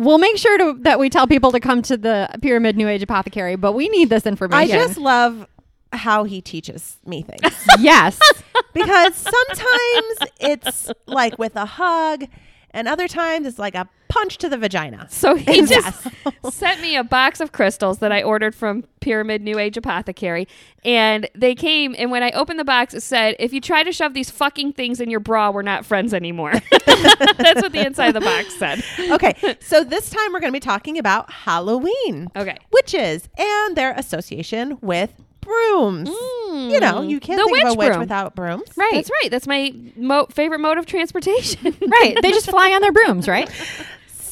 We'll 0.00 0.18
make 0.18 0.36
sure 0.36 0.56
to, 0.58 0.78
that 0.82 0.98
we 0.98 1.10
tell 1.10 1.26
people 1.26 1.52
to 1.52 1.60
come 1.60 1.82
to 1.82 1.96
the 1.96 2.28
Pyramid 2.40 2.76
New 2.76 2.88
Age 2.88 3.02
Apothecary, 3.02 3.56
but 3.56 3.72
we 3.72 3.88
need 3.88 4.08
this 4.08 4.26
information. 4.26 4.76
I 4.76 4.86
just 4.86 4.98
love 4.98 5.46
how 5.92 6.24
he 6.24 6.40
teaches 6.40 6.96
me 7.04 7.22
things 7.22 7.66
yes. 7.78 8.18
because 8.74 9.14
sometimes 9.14 10.30
it's 10.40 10.90
like 11.06 11.38
with 11.38 11.54
a 11.56 11.66
hug, 11.66 12.24
and 12.70 12.88
other 12.88 13.08
times 13.08 13.46
it's 13.46 13.58
like 13.58 13.74
a 13.74 13.88
punch 14.10 14.36
to 14.38 14.48
the 14.48 14.58
vagina. 14.58 15.06
so 15.08 15.34
he 15.36 15.60
Yes. 15.62 15.68
just 15.70 16.52
sent 16.58 16.80
me 16.82 16.96
a 16.96 17.02
box 17.04 17.40
of 17.40 17.52
crystals 17.52 17.98
that 18.00 18.12
I 18.12 18.22
ordered 18.22 18.54
from 18.54 18.82
Pyramid 19.00 19.40
New 19.40 19.58
Age 19.58 19.76
Apothecary. 19.78 20.46
And 20.84 21.28
they 21.34 21.54
came, 21.54 21.94
and 21.96 22.10
when 22.10 22.22
I 22.22 22.30
opened 22.32 22.58
the 22.58 22.64
box, 22.64 22.92
it 22.92 23.02
said, 23.02 23.36
If 23.38 23.52
you 23.52 23.60
try 23.60 23.82
to 23.82 23.92
shove 23.92 24.12
these 24.12 24.30
fucking 24.30 24.74
things 24.74 25.00
in 25.00 25.08
your 25.10 25.20
bra, 25.20 25.50
we're 25.50 25.62
not 25.62 25.86
friends 25.86 26.12
anymore. 26.12 26.52
That's 26.86 27.62
what 27.62 27.72
the 27.72 27.84
inside 27.86 28.08
of 28.08 28.14
the 28.14 28.20
box 28.20 28.54
said. 28.56 28.82
Okay, 28.98 29.34
so 29.60 29.84
this 29.84 30.10
time 30.10 30.32
we're 30.32 30.40
going 30.40 30.52
to 30.52 30.56
be 30.56 30.60
talking 30.60 30.98
about 30.98 31.30
Halloween. 31.30 32.28
Okay. 32.36 32.56
witches 32.72 33.28
and 33.38 33.76
their 33.76 33.92
association 33.92 34.76
with 34.82 35.12
brooms. 35.40 36.08
You 36.08 36.80
know, 36.80 37.00
mm. 37.00 37.08
you 37.08 37.18
can't 37.20 37.38
The 37.38 37.44
think 37.46 37.64
of 37.64 37.64
a 37.64 37.70
witch 37.70 37.78
witch 37.78 37.88
broom. 37.88 38.00
without 38.00 38.34
brooms. 38.34 38.68
Right. 38.76 38.90
That's 38.92 39.10
right. 39.22 39.30
That's 39.30 39.46
my 39.46 39.72
mo- 39.96 40.26
favorite 40.30 40.58
mode 40.60 40.78
of 40.78 40.86
transportation. 40.86 41.64
right. 41.88 42.16
They 42.22 42.30
just 42.30 42.48
fly 42.50 42.70
on 42.72 42.82
their 42.82 42.92
brooms, 42.92 43.26
right? 43.28 43.48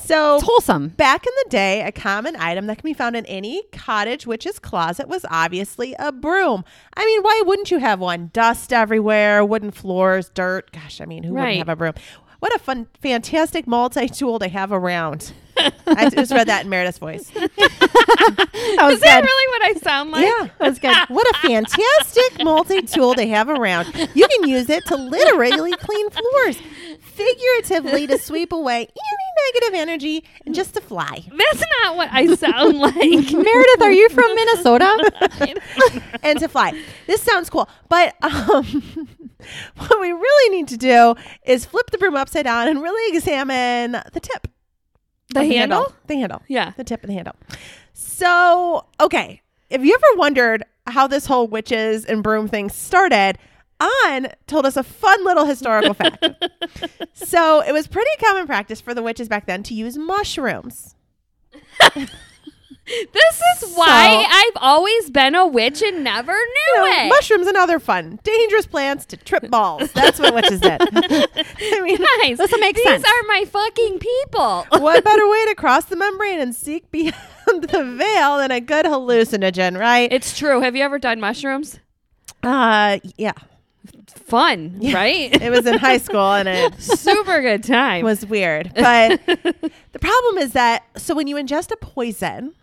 So 0.09 0.37
It's 0.37 0.45
wholesome. 0.45 0.89
back 0.89 1.27
in 1.27 1.33
the 1.45 1.51
day, 1.51 1.83
a 1.83 1.93
common 1.93 2.35
item 2.37 2.67
that 2.69 2.79
can 2.79 2.89
be 2.89 2.95
found 2.95 3.15
in 3.15 3.27
any 3.27 3.63
cottage 3.73 4.27
witch's 4.27 4.59
closet 4.59 5.07
was 5.07 5.27
obviously 5.31 5.95
a 5.99 6.13
broom. 6.13 6.65
I 6.97 7.05
mean, 7.05 7.21
why 7.23 7.43
wouldn't 7.45 7.71
you 7.71 7.77
have 7.79 8.01
one? 8.01 8.31
Dust 8.33 8.73
everywhere, 8.73 9.45
wooden 9.45 9.71
floors, 9.71 10.31
dirt. 10.31 10.73
Gosh, 10.73 11.03
I 11.03 11.05
mean, 11.05 11.25
who 11.25 11.35
Right. 11.35 11.43
wouldn't 11.43 11.59
have 11.59 11.69
a 11.69 11.77
broom? 11.77 11.93
What 12.41 12.55
a 12.55 12.59
fun, 12.59 12.87
fantastic 13.03 13.67
multi-tool 13.67 14.39
to 14.39 14.49
have 14.49 14.73
around. 14.73 15.33
I 15.89 16.09
just 16.09 16.31
read 16.33 16.47
that 16.47 16.63
in 16.65 16.71
Meredith's 16.71 16.99
voice. 16.99 17.31
That 18.79 18.93
Is 18.93 19.01
that 19.01 19.23
good. 19.23 19.27
really 19.27 19.49
what 19.53 19.63
I 19.63 19.81
sound 19.81 20.11
like? 20.13 20.25
Yeah. 20.25 20.49
That's 20.59 20.79
good. 20.79 20.97
What 21.09 21.27
a 21.35 21.39
fantastic 21.49 22.45
multi 22.45 22.83
tool 22.83 23.15
to 23.15 23.27
have 23.27 23.49
around. 23.49 23.87
You 24.15 24.27
can 24.29 24.49
use 24.49 24.69
it 24.71 24.85
to 24.87 24.97
literally 24.97 25.73
clean 25.73 26.11
floors, 26.11 26.59
figuratively 27.01 28.07
to 28.07 28.19
sweep 28.19 28.53
away 28.53 28.89
negative 29.55 29.75
energy, 29.81 30.25
and 30.47 30.55
just 30.55 30.75
to 30.75 30.81
fly. 30.81 31.25
That's 31.31 31.65
not 31.83 31.97
what 31.97 32.09
I 32.13 32.35
sound 32.35 32.79
like. 32.79 32.95
Meredith, 33.33 33.83
are 33.83 33.93
you 33.93 34.09
from 34.11 34.35
Minnesota? 34.35 35.13
And 36.23 36.39
to 36.41 36.49
fly. 36.49 36.79
This 37.07 37.23
sounds 37.23 37.49
cool. 37.49 37.69
But 37.89 38.15
um, 38.23 39.09
what 39.77 40.01
we 40.01 40.11
really 40.13 40.57
need 40.57 40.69
to 40.69 40.77
do 40.77 41.15
is 41.45 41.65
flip 41.65 41.91
the 41.91 41.99
broom 41.99 42.17
upside 42.17 42.45
down 42.45 42.69
and 42.69 42.83
really 42.83 43.17
examine 43.17 43.93
the 43.93 44.21
tip. 44.21 44.49
the 45.33 45.41
of 45.41 45.47
handle? 45.47 45.93
The 46.07 46.15
handle. 46.17 46.43
Yeah. 46.49 46.73
The 46.77 46.85
tip 46.85 47.03
and 47.03 47.11
the 47.11 47.15
handle. 47.15 47.37
So, 47.95 48.87
okay. 49.01 49.43
Have 49.71 49.85
you 49.85 49.95
ever 49.95 50.19
wondered 50.19 50.65
how 50.87 51.07
this 51.07 51.27
whole 51.27 51.47
witches 51.47 52.05
and 52.05 52.23
broom 52.23 52.49
thing 52.49 52.69
started? 52.69 53.39
On 53.81 54.27
told 54.47 54.67
us 54.67 54.77
a 54.77 54.83
fun 54.83 55.25
little 55.25 55.45
historical 55.45 55.95
fact. 55.95 56.25
so, 57.15 57.61
it 57.63 57.73
was 57.73 57.87
pretty 57.87 58.11
common 58.21 58.47
practice 58.47 58.81
for 58.81 58.93
the 58.93 59.03
witches 59.03 59.29
back 59.29 59.47
then 59.47 59.63
to 59.65 59.75
use 59.75 59.97
mushrooms. 59.97 60.95
This 63.13 63.43
is 63.63 63.75
why 63.77 64.25
I've 64.27 64.63
always 64.63 65.11
been 65.11 65.35
a 65.35 65.47
witch 65.47 65.83
and 65.83 66.03
never 66.03 66.33
knew 66.33 66.75
You 66.85 66.91
know, 66.91 67.05
it. 67.05 67.09
mushrooms 67.11 67.47
and 67.47 67.55
other 67.55 67.79
fun, 67.79 68.19
dangerous 68.23 68.67
plants 68.67 69.05
to 69.07 69.19
trip 69.19 69.51
balls. 69.51 69.93
That's 69.93 70.19
what 70.19 70.33
witches 70.35 70.61
did. 70.61 70.81
I 70.95 71.81
mean, 71.83 71.99
Guys, 72.23 72.39
This'll 72.39 72.59
make 72.59 72.77
these 72.77 72.85
sense. 72.87 73.05
are 73.05 73.23
my 73.27 73.45
fucking 73.45 73.99
people. 73.99 74.65
what 74.79 75.05
better 75.05 75.29
way 75.29 75.45
to 75.49 75.55
cross 75.55 75.85
the 75.85 75.97
membrane 75.97 76.41
and 76.41 76.55
seek 76.55 76.91
beyond 76.91 77.15
the 77.69 77.95
veil 77.99 78.39
than 78.39 78.51
a 78.53 78.61
good 78.61 78.87
hallucinogen, 78.87 79.79
right? 79.79 80.11
It's 80.11 80.37
true. 80.37 80.63
Have 80.63 80.75
you 80.75 80.83
ever 80.83 80.99
done 80.99 81.21
mushrooms? 81.21 81.79
Uh, 82.43 83.01
yeah. 83.19 83.33
Fun, 84.15 84.79
right? 84.93 85.31
It 85.43 85.51
was 85.51 85.67
in 85.67 85.79
high 85.79 85.99
school 85.99 86.33
and 86.33 86.49
it 86.49 86.75
Super 86.81 87.41
good 87.41 87.63
time. 87.65 88.05
was 88.05 88.25
weird. 88.27 88.73
But 88.75 89.21
the 89.27 89.99
problem 90.01 90.39
is 90.39 90.53
that 90.53 90.85
so 90.97 91.15
when 91.15 91.27
you 91.27 91.37
ingest 91.37 91.71
a 91.71 91.77
poison, 91.77 92.55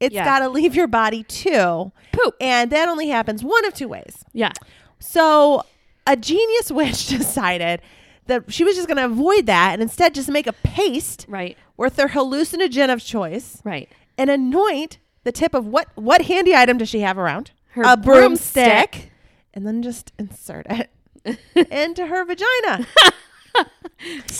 it's 0.00 0.14
Yeah. 0.14 0.24
got 0.24 0.40
to 0.40 0.48
leave 0.48 0.74
your 0.74 0.86
body 0.86 1.22
too. 1.22 1.90
Poop. 2.12 2.34
And 2.40 2.70
that 2.70 2.88
only 2.88 3.08
happens 3.08 3.42
one 3.42 3.64
of 3.64 3.72
two 3.74 3.88
ways. 3.88 4.24
Yeah. 4.32 4.52
So 4.98 5.64
a 6.06 6.16
genius 6.16 6.70
witch 6.70 7.06
decided 7.08 7.80
that 8.26 8.52
she 8.52 8.64
was 8.64 8.74
just 8.76 8.88
going 8.88 8.96
to 8.98 9.04
avoid 9.06 9.46
that 9.46 9.72
and 9.74 9.82
instead 9.82 10.14
just 10.14 10.28
make 10.28 10.46
a 10.46 10.52
paste 10.52 11.24
Right. 11.28 11.56
with 11.76 11.96
her 11.98 12.08
hallucinogen 12.08 12.92
of 12.92 13.02
choice 13.02 13.60
Right. 13.64 13.88
and 14.18 14.28
anoint 14.30 14.98
the 15.24 15.32
tip 15.32 15.54
of 15.54 15.66
what 15.66 15.88
what 15.96 16.22
handy 16.22 16.54
item 16.54 16.78
does 16.78 16.88
she 16.88 17.00
have 17.00 17.16
around? 17.18 17.50
Her 17.70 17.82
a 17.84 17.96
broomstick. 17.96 18.64
broomstick. 18.64 19.12
And 19.56 19.66
then 19.66 19.82
just 19.82 20.12
insert 20.18 20.66
it 20.68 20.90
into 21.72 22.06
her 22.06 22.24
vagina. 22.24 22.86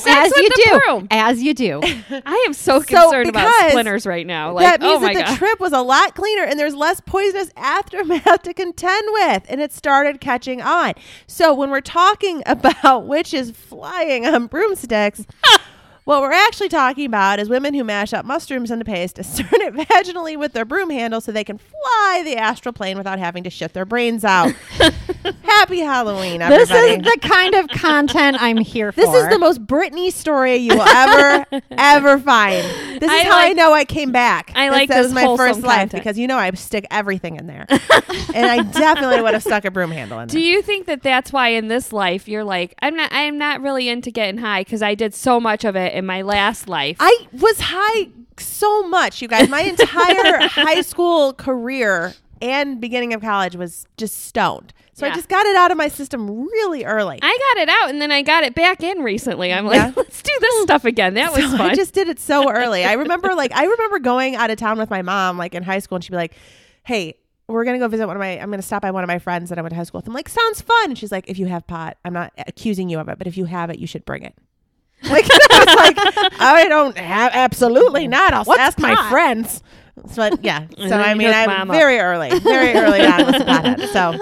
As 0.06 0.30
you 0.36 0.50
do, 0.54 0.80
broom. 0.84 1.08
as 1.10 1.42
you 1.42 1.54
do. 1.54 1.80
I 2.10 2.44
am 2.46 2.52
so 2.52 2.80
So, 2.80 2.84
concerned 2.84 3.30
about 3.30 3.50
splinters 3.70 4.06
right 4.06 4.26
now. 4.26 4.52
Like, 4.52 4.66
that 4.66 4.80
means 4.82 4.98
oh 4.98 5.06
that 5.06 5.14
the 5.14 5.22
god. 5.22 5.36
trip 5.38 5.58
was 5.58 5.72
a 5.72 5.80
lot 5.80 6.14
cleaner 6.14 6.42
and 6.42 6.60
there's 6.60 6.74
less 6.74 7.00
poisonous 7.00 7.50
aftermath 7.56 8.42
to 8.42 8.52
contend 8.52 9.08
with. 9.12 9.46
And 9.48 9.62
it 9.62 9.72
started 9.72 10.20
catching 10.20 10.60
on. 10.60 10.92
So 11.26 11.54
when 11.54 11.70
we're 11.70 11.80
talking 11.80 12.42
about 12.46 13.06
witches 13.06 13.50
flying 13.52 14.26
on 14.26 14.48
broomsticks, 14.48 15.24
what 16.06 16.22
we're 16.22 16.30
actually 16.30 16.68
talking 16.68 17.04
about 17.04 17.40
is 17.40 17.48
women 17.48 17.74
who 17.74 17.82
mash 17.82 18.14
up 18.14 18.24
mushrooms 18.24 18.70
into 18.70 18.84
paste, 18.84 19.18
and 19.18 19.26
discern 19.36 19.60
it 19.60 19.74
vaginally 19.74 20.38
with 20.38 20.52
their 20.52 20.64
broom 20.64 20.88
handle 20.88 21.20
so 21.20 21.32
they 21.32 21.42
can 21.42 21.58
fly 21.58 22.22
the 22.24 22.36
astral 22.36 22.72
plane 22.72 22.96
without 22.96 23.18
having 23.18 23.42
to 23.42 23.50
shit 23.50 23.72
their 23.72 23.84
brains 23.84 24.24
out. 24.24 24.54
Happy 25.42 25.80
Halloween, 25.80 26.42
everybody. 26.42 26.96
This 26.98 27.06
is 27.06 27.12
the 27.12 27.18
kind 27.22 27.54
of 27.56 27.66
content 27.68 28.40
I'm 28.40 28.58
here 28.58 28.92
for. 28.92 29.00
This 29.00 29.12
is 29.14 29.28
the 29.30 29.38
most 29.38 29.66
Britney 29.66 30.12
story 30.12 30.56
you 30.56 30.76
will 30.76 30.82
ever, 30.82 31.44
ever 31.72 32.18
find. 32.20 32.64
This 33.00 33.10
is 33.10 33.10
I 33.10 33.24
how 33.24 33.38
I 33.38 33.52
know 33.52 33.72
I 33.72 33.84
came 33.84 34.12
back. 34.12 34.52
I 34.54 34.68
like 34.68 34.88
this 34.88 34.98
this 34.98 35.06
is 35.06 35.12
my 35.12 35.36
first 35.36 35.62
life 35.62 35.78
content. 35.78 36.04
because 36.04 36.18
you 36.18 36.28
know 36.28 36.38
I 36.38 36.48
stick 36.52 36.86
everything 36.88 37.34
in 37.34 37.48
there, 37.48 37.66
and 37.68 38.46
I 38.46 38.62
definitely 38.62 39.20
would 39.22 39.34
have 39.34 39.42
stuck 39.42 39.64
a 39.64 39.72
broom 39.72 39.90
handle 39.90 40.20
in 40.20 40.28
Do 40.28 40.40
you 40.40 40.62
think 40.62 40.86
that 40.86 41.02
that's 41.02 41.32
why 41.32 41.48
in 41.48 41.66
this 41.66 41.92
life 41.92 42.28
you're 42.28 42.44
like 42.44 42.76
I'm 42.80 42.94
not 42.94 43.10
I'm 43.12 43.38
not 43.38 43.60
really 43.60 43.88
into 43.88 44.12
getting 44.12 44.38
high 44.38 44.60
because 44.60 44.82
I 44.82 44.94
did 44.94 45.14
so 45.14 45.40
much 45.40 45.64
of 45.64 45.74
it 45.74 45.95
in 45.96 46.06
my 46.06 46.22
last 46.22 46.68
life. 46.68 46.98
I 47.00 47.26
was 47.32 47.58
high 47.58 48.08
so 48.38 48.86
much, 48.86 49.22
you 49.22 49.28
guys. 49.28 49.48
My 49.48 49.62
entire 49.62 50.38
high 50.48 50.82
school 50.82 51.32
career 51.32 52.14
and 52.42 52.80
beginning 52.80 53.14
of 53.14 53.22
college 53.22 53.56
was 53.56 53.86
just 53.96 54.26
stoned. 54.26 54.74
So 54.92 55.06
I 55.06 55.10
just 55.14 55.28
got 55.28 55.44
it 55.44 55.54
out 55.56 55.70
of 55.70 55.76
my 55.76 55.88
system 55.88 56.30
really 56.48 56.84
early. 56.84 57.18
I 57.20 57.52
got 57.54 57.62
it 57.62 57.68
out 57.68 57.90
and 57.90 58.00
then 58.00 58.10
I 58.10 58.22
got 58.22 58.44
it 58.44 58.54
back 58.54 58.82
in 58.82 59.00
recently. 59.02 59.52
I'm 59.52 59.66
like, 59.66 59.76
Yeah. 59.76 59.92
let's 59.96 60.22
do 60.22 60.32
this 60.40 60.62
stuff 60.62 60.84
again. 60.86 61.14
That 61.14 61.32
was 61.36 61.50
So 61.50 61.58
fun. 61.58 61.70
I 61.70 61.74
just 61.74 61.92
did 61.92 62.08
it 62.08 62.18
so 62.18 62.50
early. 62.50 62.82
I 62.84 62.94
remember 62.94 63.34
like 63.34 63.52
I 63.52 63.64
remember 63.64 63.98
going 63.98 64.36
out 64.36 64.50
of 64.50 64.56
town 64.56 64.78
with 64.78 64.88
my 64.88 65.02
mom 65.02 65.36
like 65.36 65.54
in 65.54 65.62
high 65.62 65.80
school 65.80 65.96
and 65.96 66.04
she'd 66.04 66.12
be 66.12 66.16
like, 66.16 66.34
"Hey, 66.82 67.16
we're 67.46 67.64
going 67.64 67.78
to 67.78 67.84
go 67.84 67.88
visit 67.88 68.06
one 68.06 68.16
of 68.16 68.20
my 68.20 68.38
I'm 68.40 68.48
going 68.48 68.60
to 68.60 68.66
stop 68.66 68.80
by 68.82 68.90
one 68.90 69.04
of 69.04 69.08
my 69.08 69.18
friends 69.18 69.50
that 69.50 69.58
I 69.58 69.62
went 69.62 69.72
to 69.72 69.76
high 69.76 69.84
school 69.84 69.98
with." 69.98 70.06
I'm 70.08 70.14
like, 70.14 70.30
"Sounds 70.30 70.62
fun." 70.62 70.90
And 70.90 70.98
she's 70.98 71.12
like, 71.12 71.28
"If 71.28 71.38
you 71.38 71.44
have 71.46 71.66
pot, 71.66 71.98
I'm 72.04 72.14
not 72.14 72.32
accusing 72.38 72.88
you 72.88 72.98
of 72.98 73.08
it, 73.10 73.18
but 73.18 73.26
if 73.26 73.36
you 73.36 73.44
have 73.44 73.68
it, 73.68 73.78
you 73.78 73.86
should 73.86 74.04
bring 74.06 74.22
it." 74.22 74.34
Like 75.10 75.26
I 75.30 75.64
was 75.66 75.76
like, 75.76 76.40
"I 76.40 76.66
don't 76.68 76.96
have 76.98 77.32
absolutely 77.34 78.08
not. 78.08 78.32
I'll 78.32 78.44
What's 78.44 78.60
ask 78.60 78.78
my 78.78 79.08
friends." 79.10 79.62
So 80.10 80.30
yeah. 80.42 80.66
So 80.76 80.96
I 80.96 81.14
mean, 81.14 81.28
I'm 81.28 81.70
up. 81.70 81.76
very 81.76 81.98
early, 81.98 82.36
very 82.40 82.72
early 82.72 83.04
on 83.04 83.26
with. 83.26 83.90
So 83.90 84.20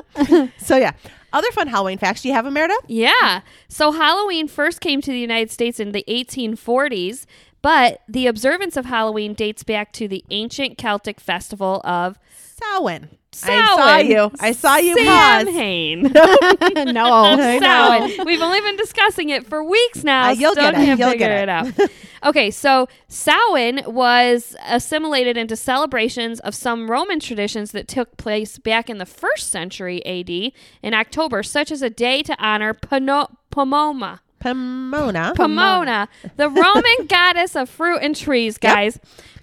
so 0.58 0.76
yeah. 0.76 0.92
Other 1.32 1.50
fun 1.50 1.66
Halloween 1.66 1.98
facts. 1.98 2.22
Do 2.22 2.28
you 2.28 2.34
have 2.34 2.44
them, 2.44 2.54
Meredith? 2.54 2.78
Yeah. 2.86 3.40
So 3.68 3.90
Halloween 3.90 4.46
first 4.46 4.80
came 4.80 5.00
to 5.00 5.10
the 5.10 5.18
United 5.18 5.50
States 5.50 5.80
in 5.80 5.90
the 5.90 6.04
1840s, 6.08 7.26
but 7.60 8.02
the 8.08 8.28
observance 8.28 8.76
of 8.76 8.84
Halloween 8.84 9.34
dates 9.34 9.64
back 9.64 9.92
to 9.94 10.06
the 10.06 10.24
ancient 10.30 10.78
Celtic 10.78 11.18
festival 11.18 11.80
of 11.82 12.20
Samhain. 12.36 13.08
I 13.42 13.76
saw 13.76 13.96
you. 13.98 14.30
I 14.40 14.52
saw 14.52 14.76
you 14.76 14.94
pause. 14.96 15.44
Samhain. 15.46 16.02
no. 16.12 16.12
I 16.14 17.58
know. 17.58 18.06
Samhain. 18.06 18.26
We've 18.26 18.40
only 18.40 18.60
been 18.60 18.76
discussing 18.76 19.30
it 19.30 19.46
for 19.46 19.62
weeks 19.64 20.04
now. 20.04 20.28
Uh, 20.28 20.32
you'll 20.32 20.52
Still 20.52 20.70
get 20.72 20.80
it. 20.80 20.98
You'll 20.98 21.10
figure 21.10 21.26
get 21.26 21.48
it. 21.48 21.78
it. 21.78 21.80
out. 21.80 21.90
okay, 22.30 22.50
so 22.50 22.88
Samhain 23.08 23.80
was 23.86 24.54
assimilated 24.66 25.36
into 25.36 25.56
celebrations 25.56 26.40
of 26.40 26.54
some 26.54 26.90
Roman 26.90 27.20
traditions 27.20 27.72
that 27.72 27.88
took 27.88 28.16
place 28.16 28.58
back 28.58 28.88
in 28.88 28.98
the 28.98 29.06
first 29.06 29.50
century 29.50 30.04
AD 30.06 30.30
in 30.82 30.94
October, 30.94 31.42
such 31.42 31.70
as 31.72 31.82
a 31.82 31.90
day 31.90 32.22
to 32.22 32.36
honor 32.42 32.74
Pono- 32.74 33.34
Pomona. 33.50 34.20
Pomona. 34.40 35.32
Pomona, 35.34 36.06
the 36.36 36.50
Roman 36.50 37.06
goddess 37.08 37.56
of 37.56 37.70
fruit 37.70 38.00
and 38.02 38.14
trees, 38.14 38.58
Yep. 38.62 38.74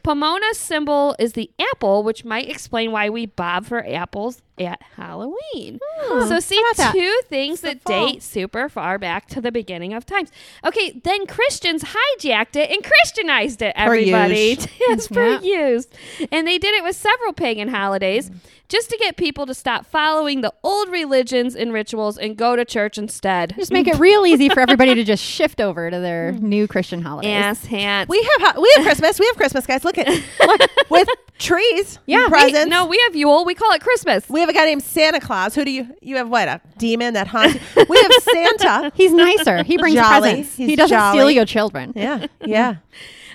Pomona's 0.03 0.57
symbol 0.57 1.15
is 1.19 1.33
the 1.33 1.51
apple, 1.71 2.03
which 2.03 2.25
might 2.25 2.49
explain 2.49 2.91
why 2.91 3.09
we 3.09 3.25
bob 3.25 3.65
for 3.65 3.85
apples 3.87 4.41
at 4.57 4.81
Halloween. 4.95 5.79
Hmm, 5.83 6.27
so, 6.27 6.39
see, 6.39 6.59
about 6.59 6.77
that? 6.77 6.93
two 6.93 7.21
things 7.27 7.61
that 7.61 7.81
fall. 7.81 8.07
date 8.07 8.23
super 8.23 8.69
far 8.69 8.97
back 8.97 9.27
to 9.29 9.41
the 9.41 9.51
beginning 9.51 9.93
of 9.93 10.05
times. 10.05 10.31
Okay, 10.63 10.99
then 11.03 11.25
Christians 11.25 11.83
hijacked 11.83 12.55
it 12.55 12.69
and 12.69 12.83
Christianized 12.83 13.61
it, 13.61 13.73
everybody. 13.75 14.57
it's 14.59 15.07
per 15.09 15.39
used. 15.39 15.93
And 16.31 16.47
they 16.47 16.57
did 16.57 16.75
it 16.75 16.83
with 16.83 16.95
several 16.95 17.33
pagan 17.33 17.69
holidays 17.69 18.31
just 18.71 18.89
to 18.89 18.97
get 18.97 19.17
people 19.17 19.45
to 19.45 19.53
stop 19.53 19.85
following 19.85 20.39
the 20.39 20.53
old 20.63 20.87
religions 20.87 21.55
and 21.55 21.73
rituals 21.73 22.17
and 22.17 22.37
go 22.37 22.55
to 22.55 22.63
church 22.63 22.97
instead. 22.97 23.53
Just 23.57 23.71
make 23.71 23.85
it 23.85 23.99
real 23.99 24.25
easy 24.25 24.47
for 24.47 24.61
everybody 24.61 24.95
to 24.95 25.03
just 25.03 25.21
shift 25.31 25.59
over 25.59 25.91
to 25.91 25.99
their 25.99 26.31
mm-hmm. 26.31 26.47
new 26.47 26.67
Christian 26.69 27.01
holidays. 27.01 27.31
Ass 27.31 27.65
hats. 27.65 28.07
We 28.07 28.23
have 28.39 28.57
we 28.57 28.71
have 28.77 28.85
Christmas. 28.85 29.19
We 29.19 29.25
have 29.27 29.35
Christmas, 29.35 29.65
guys. 29.65 29.83
Look 29.83 29.90
at 29.97 30.07
look, 30.45 30.61
with 30.89 31.07
trees, 31.39 31.99
Yeah, 32.05 32.23
and 32.25 32.31
we- 32.31 32.39
presents. 32.39 32.69
No, 32.69 32.85
we 32.85 32.99
have 33.05 33.15
Yule. 33.15 33.45
We 33.45 33.55
call 33.55 33.71
it 33.71 33.81
Christmas. 33.81 34.27
we 34.29 34.39
have 34.41 34.49
a 34.49 34.53
guy 34.53 34.65
named 34.65 34.83
Santa 34.83 35.19
Claus. 35.19 35.55
Who 35.55 35.65
do 35.65 35.71
you 35.71 35.87
you 36.01 36.17
have? 36.17 36.29
What 36.29 36.47
a 36.47 36.61
demon 36.77 37.13
that 37.15 37.27
haunts. 37.27 37.55
you. 37.75 37.85
we 37.89 37.97
have 38.01 38.11
Santa. 38.59 38.91
He's 38.95 39.13
nicer. 39.13 39.63
He 39.63 39.77
brings 39.77 39.95
Jolly. 39.95 40.19
presents. 40.21 40.55
He's 40.55 40.69
he 40.69 40.75
doesn't 40.75 41.09
steal 41.11 41.31
your 41.31 41.45
children. 41.45 41.93
Yeah, 41.95 42.27
yeah. 42.45 42.75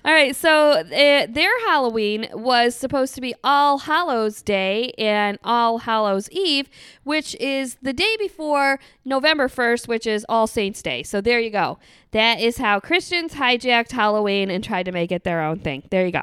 All 0.05 0.13
right, 0.13 0.37
so 0.37 0.71
uh, 0.71 1.27
their 1.29 1.51
Halloween 1.67 2.29
was 2.33 2.77
supposed 2.77 3.17
to 3.17 3.21
be 3.21 3.35
All 3.43 3.79
Hallows 3.79 4.41
Day 4.41 4.93
and 4.97 5.37
All 5.43 5.79
Hallows 5.79 6.31
Eve, 6.31 6.69
which 7.03 7.35
is 7.41 7.77
the 7.83 7.93
day 7.93 8.17
before 8.17 8.79
November 9.05 9.49
1st, 9.49 9.89
which 9.89 10.07
is 10.07 10.25
All 10.29 10.47
Saints 10.47 10.81
Day. 10.81 11.03
So 11.03 11.21
there 11.21 11.41
you 11.41 11.51
go. 11.51 11.81
That 12.13 12.39
is 12.39 12.59
how 12.59 12.79
Christians 12.79 13.35
hijacked 13.35 13.91
Halloween 13.91 14.49
and 14.49 14.63
tried 14.63 14.85
to 14.85 14.93
make 14.93 15.11
it 15.11 15.25
their 15.25 15.43
own 15.43 15.59
thing. 15.59 15.83
There 15.91 16.07
you 16.07 16.13
go. 16.13 16.23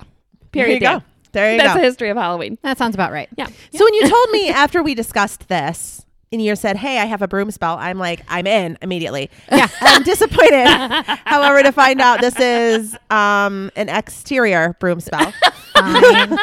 There 0.53 0.65
Period. 0.65 0.81
you 0.81 0.87
go. 0.87 1.03
There 1.33 1.51
you 1.51 1.57
go. 1.57 1.63
That's 1.63 1.75
go. 1.75 1.79
the 1.81 1.85
history 1.85 2.09
of 2.09 2.17
Halloween. 2.17 2.57
That 2.61 2.77
sounds 2.77 2.95
about 2.95 3.11
right. 3.11 3.27
Yeah. 3.35 3.47
So 3.47 3.83
when 3.83 3.93
you 3.95 4.07
told 4.07 4.29
me 4.31 4.49
after 4.51 4.83
we 4.83 4.93
discussed 4.95 5.47
this, 5.49 6.05
and 6.33 6.43
you 6.43 6.55
said, 6.55 6.77
"Hey, 6.77 6.99
I 6.99 7.05
have 7.05 7.21
a 7.21 7.27
broom 7.27 7.51
spell," 7.51 7.77
I'm 7.77 7.99
like, 7.99 8.23
"I'm 8.27 8.47
in 8.47 8.77
immediately." 8.81 9.29
Yeah, 9.51 9.67
I'm 9.79 10.03
disappointed. 10.03 10.65
However, 11.25 11.63
to 11.63 11.71
find 11.71 12.01
out 12.01 12.19
this 12.19 12.37
is 12.39 12.97
um, 13.09 13.71
an 13.75 13.87
exterior 13.87 14.75
broom 14.79 14.99
spell. 14.99 15.31
Fine. 15.75 15.93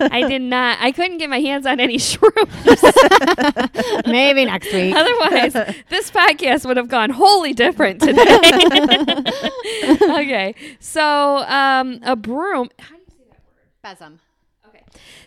I 0.00 0.24
did 0.28 0.42
not. 0.42 0.78
I 0.80 0.92
couldn't 0.92 1.18
get 1.18 1.28
my 1.28 1.40
hands 1.40 1.66
on 1.66 1.80
any 1.80 1.98
shrooms. 1.98 4.06
Maybe 4.06 4.44
next 4.44 4.72
week. 4.72 4.94
Otherwise, 4.94 5.52
this 5.88 6.10
podcast 6.10 6.66
would 6.66 6.76
have 6.76 6.88
gone 6.88 7.10
wholly 7.10 7.52
different 7.52 8.00
today. 8.00 8.22
okay. 10.02 10.54
So, 10.78 11.38
um, 11.38 11.98
a 12.02 12.16
broom. 12.16 12.70
How 12.78 12.96
do 12.96 13.02
you 13.02 13.10
say 13.10 13.24
that 13.30 13.40
word? 13.44 13.98
Besom. 13.98 14.18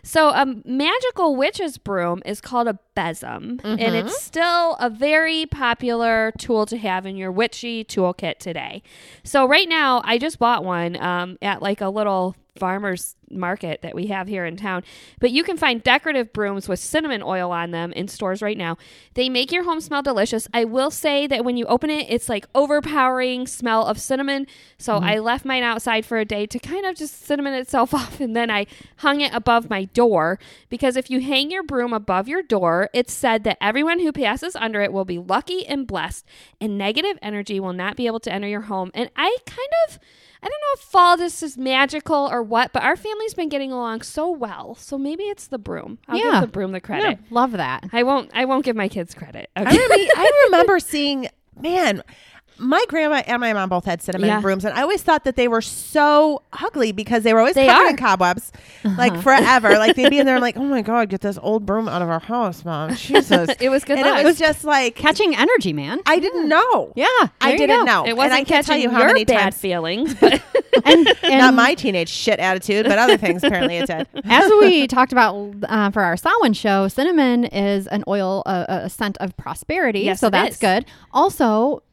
So, 0.02 0.30
a 0.30 0.46
magical 0.66 1.36
witch's 1.36 1.78
broom 1.78 2.22
is 2.26 2.42
called 2.42 2.68
a 2.68 2.80
besom, 2.96 3.60
and 3.64 3.96
it's 3.96 4.22
still 4.22 4.76
a 4.76 4.90
very 4.90 5.46
popular 5.46 6.34
tool 6.38 6.66
to 6.66 6.78
have 6.78 7.06
in 7.06 7.16
your 7.16 7.32
witchy 7.32 7.84
toolkit 7.86 8.40
today. 8.40 8.84
So, 9.24 9.48
right 9.48 9.70
now, 9.70 10.02
I 10.04 10.18
just 10.18 10.40
bought 10.40 10.64
one 10.64 11.02
um, 11.02 11.38
at 11.42 11.62
like 11.62 11.82
a 11.82 11.90
little 11.90 12.36
farmer's 12.58 13.16
market 13.38 13.82
that 13.82 13.96
we 13.96 14.08
have 14.08 14.28
here 14.28 14.46
in 14.46 14.56
town. 14.58 14.84
But 15.20 15.32
you 15.32 15.44
can 15.44 15.58
find 15.58 15.84
decorative 15.84 16.34
brooms 16.34 16.68
with 16.68 16.80
cinnamon 16.80 17.22
oil 17.24 17.52
on 17.52 17.72
them 17.72 17.92
in 17.94 18.08
stores 18.08 18.42
right 18.42 18.58
now. 18.58 18.78
They 19.14 19.30
make 19.30 19.52
your 19.52 19.64
home 19.64 19.82
smell 19.82 20.02
delicious. 20.02 20.48
I 20.54 20.66
will 20.66 20.92
say 20.92 21.28
that 21.28 21.46
when 21.46 21.58
you 21.58 21.66
open 21.66 21.90
it, 21.90 22.08
it's 22.10 22.30
like 22.30 22.48
overpowering 22.56 23.48
smell 23.48 23.86
of 23.86 24.00
cinnamon. 24.00 24.48
So 24.78 24.96
mm-hmm. 24.96 25.06
I 25.06 25.20
left 25.20 25.46
mine 25.46 25.64
outside 25.64 26.06
for 26.06 26.18
a 26.18 26.26
day 26.26 26.46
to 26.46 26.60
kind 26.60 26.86
of 26.86 26.96
just 26.96 27.26
cinnamon 27.26 27.54
itself 27.54 27.94
off 27.94 28.20
and 28.20 28.36
then 28.36 28.50
I 28.50 28.66
hung 28.98 29.22
it 29.22 29.34
above 29.34 29.70
my 29.70 29.86
door 29.86 30.40
because 30.70 30.96
if 30.96 31.10
you 31.10 31.22
hang 31.22 31.52
your 31.52 31.64
broom 31.64 31.94
above 31.94 32.28
your 32.28 32.44
door, 32.44 32.90
it's 32.94 33.14
said 33.14 33.44
that 33.44 33.58
everyone 33.62 34.00
who 34.00 34.12
passes 34.12 34.56
under 34.56 34.82
it 34.82 34.94
will 34.94 35.06
be 35.06 35.20
lucky 35.20 35.66
and 35.66 35.88
blessed 35.88 36.26
and 36.60 36.78
negative 36.78 37.18
energy 37.22 37.60
will 37.60 37.74
not 37.74 37.96
be 37.96 38.08
able 38.08 38.20
to 38.22 38.32
enter 38.32 38.48
your 38.48 38.62
home. 38.62 38.92
And 38.94 39.10
I 39.16 39.38
kind 39.46 39.70
of 39.88 40.00
I 40.44 40.48
don't 40.48 40.60
know 40.60 40.74
if 40.76 40.80
fall 40.82 41.16
this 41.16 41.42
is 41.42 41.58
magical 41.58 42.28
or 42.30 42.44
what, 42.44 42.74
but 42.74 42.84
our 42.84 42.98
family's 43.24 43.34
been 43.34 43.50
getting 43.50 43.72
along 43.72 44.02
so 44.02 44.30
well. 44.30 44.76
So 44.76 44.98
maybe 44.98 45.24
it's 45.24 45.48
the 45.48 45.58
broom. 45.58 45.98
I'll 46.08 46.18
Yeah. 46.18 46.32
give 46.34 46.42
the 46.42 46.48
broom 46.48 46.72
the 46.74 46.82
credit. 46.82 47.04
Yeah, 47.22 47.28
love 47.30 47.52
that. 47.54 47.86
I 47.94 48.04
won't 48.04 48.30
I 48.34 48.46
won't 48.46 48.66
give 48.66 48.76
my 48.76 48.88
kids 48.90 49.14
credit. 49.14 49.50
I, 49.56 49.62
Okay. 49.62 49.78
I 50.16 50.32
remember 50.46 50.80
seeing, 50.80 51.28
man, 51.60 52.04
my 52.58 52.84
grandma 52.88 53.24
and 53.28 53.40
my 53.42 53.54
mom 53.54 53.70
both 53.70 53.86
had 53.86 54.02
cinnamon 54.02 54.28
Yeah. 54.28 54.40
brooms, 54.42 54.66
and 54.66 54.78
I 54.78 54.82
always 54.82 55.02
thought 55.02 55.24
that 55.24 55.36
they 55.36 55.48
were 55.48 55.62
so 55.62 56.42
ugly 56.54 56.92
because 56.92 57.24
they 57.24 57.34
were 57.34 57.40
always 57.40 57.56
They 57.56 57.68
covered 57.68 57.86
are. 57.86 57.90
in 57.90 57.98
cobwebs, 57.98 58.52
like 58.98 59.20
forever. 59.22 59.72
like 59.78 59.96
they'd 59.96 60.10
be 60.10 60.20
in 60.20 60.26
there, 60.26 60.40
like, 60.40 60.58
oh 60.58 60.64
my 60.64 60.82
god, 60.82 61.10
get 61.10 61.22
this 61.22 61.38
old 61.42 61.66
broom 61.66 61.88
out 61.90 62.02
of 62.02 62.10
our 62.10 62.20
house, 62.20 62.64
mom. 62.64 62.96
Jesus, 62.96 63.50
It 63.60 63.70
was 63.70 63.84
good 63.84 63.98
and 63.98 64.08
luck. 64.08 64.20
it 64.20 64.26
was 64.26 64.38
just 64.38 64.64
like 64.64 64.96
Catching 64.96 65.36
energy, 65.36 65.74
man. 65.74 66.00
I 66.06 66.20
didn't 66.20 66.48
know. 66.48 66.94
yeah, 66.96 67.06
I 67.10 67.30
there 67.42 67.52
you 67.54 67.58
didn't 67.58 67.78
go. 67.80 67.84
know. 67.86 68.04
It 68.06 68.10
and 68.10 68.18
wasn't 68.18 68.34
I 68.34 68.44
can't 68.44 68.66
tell 68.66 68.76
catching 68.76 68.82
you 68.84 68.90
how 68.92 69.00
your 69.00 69.08
many 69.08 69.26
bad 69.26 69.40
times. 69.42 69.58
feelings, 69.58 70.14
but 70.20 70.42
And, 70.86 71.08
and 71.24 71.40
Not 71.40 71.54
my 71.54 71.76
teenage 71.76 72.10
shit 72.10 72.40
attitude, 72.40 72.86
but 72.88 72.98
other 72.98 73.16
things 73.18 73.44
apparently 73.44 73.78
it 73.78 73.88
did. 73.88 74.08
as 74.26 74.50
we 74.60 74.88
talked 74.88 75.12
about 75.12 75.54
uh, 75.70 75.92
for 75.92 76.02
our 76.02 76.18
Samhain 76.18 76.54
show, 76.54 76.88
cinnamon 76.88 77.46
is 77.46 77.88
an 77.88 78.04
oil, 78.08 78.42
uh, 78.46 78.66
a 78.68 78.90
scent 78.90 79.18
of 79.20 79.36
prosperity. 79.38 80.02
Yes, 80.02 80.20
so 80.20 80.28
it 80.28 80.32
that's 80.32 80.56
is. 80.56 80.60
good. 80.62 80.86
Also, 81.14 81.84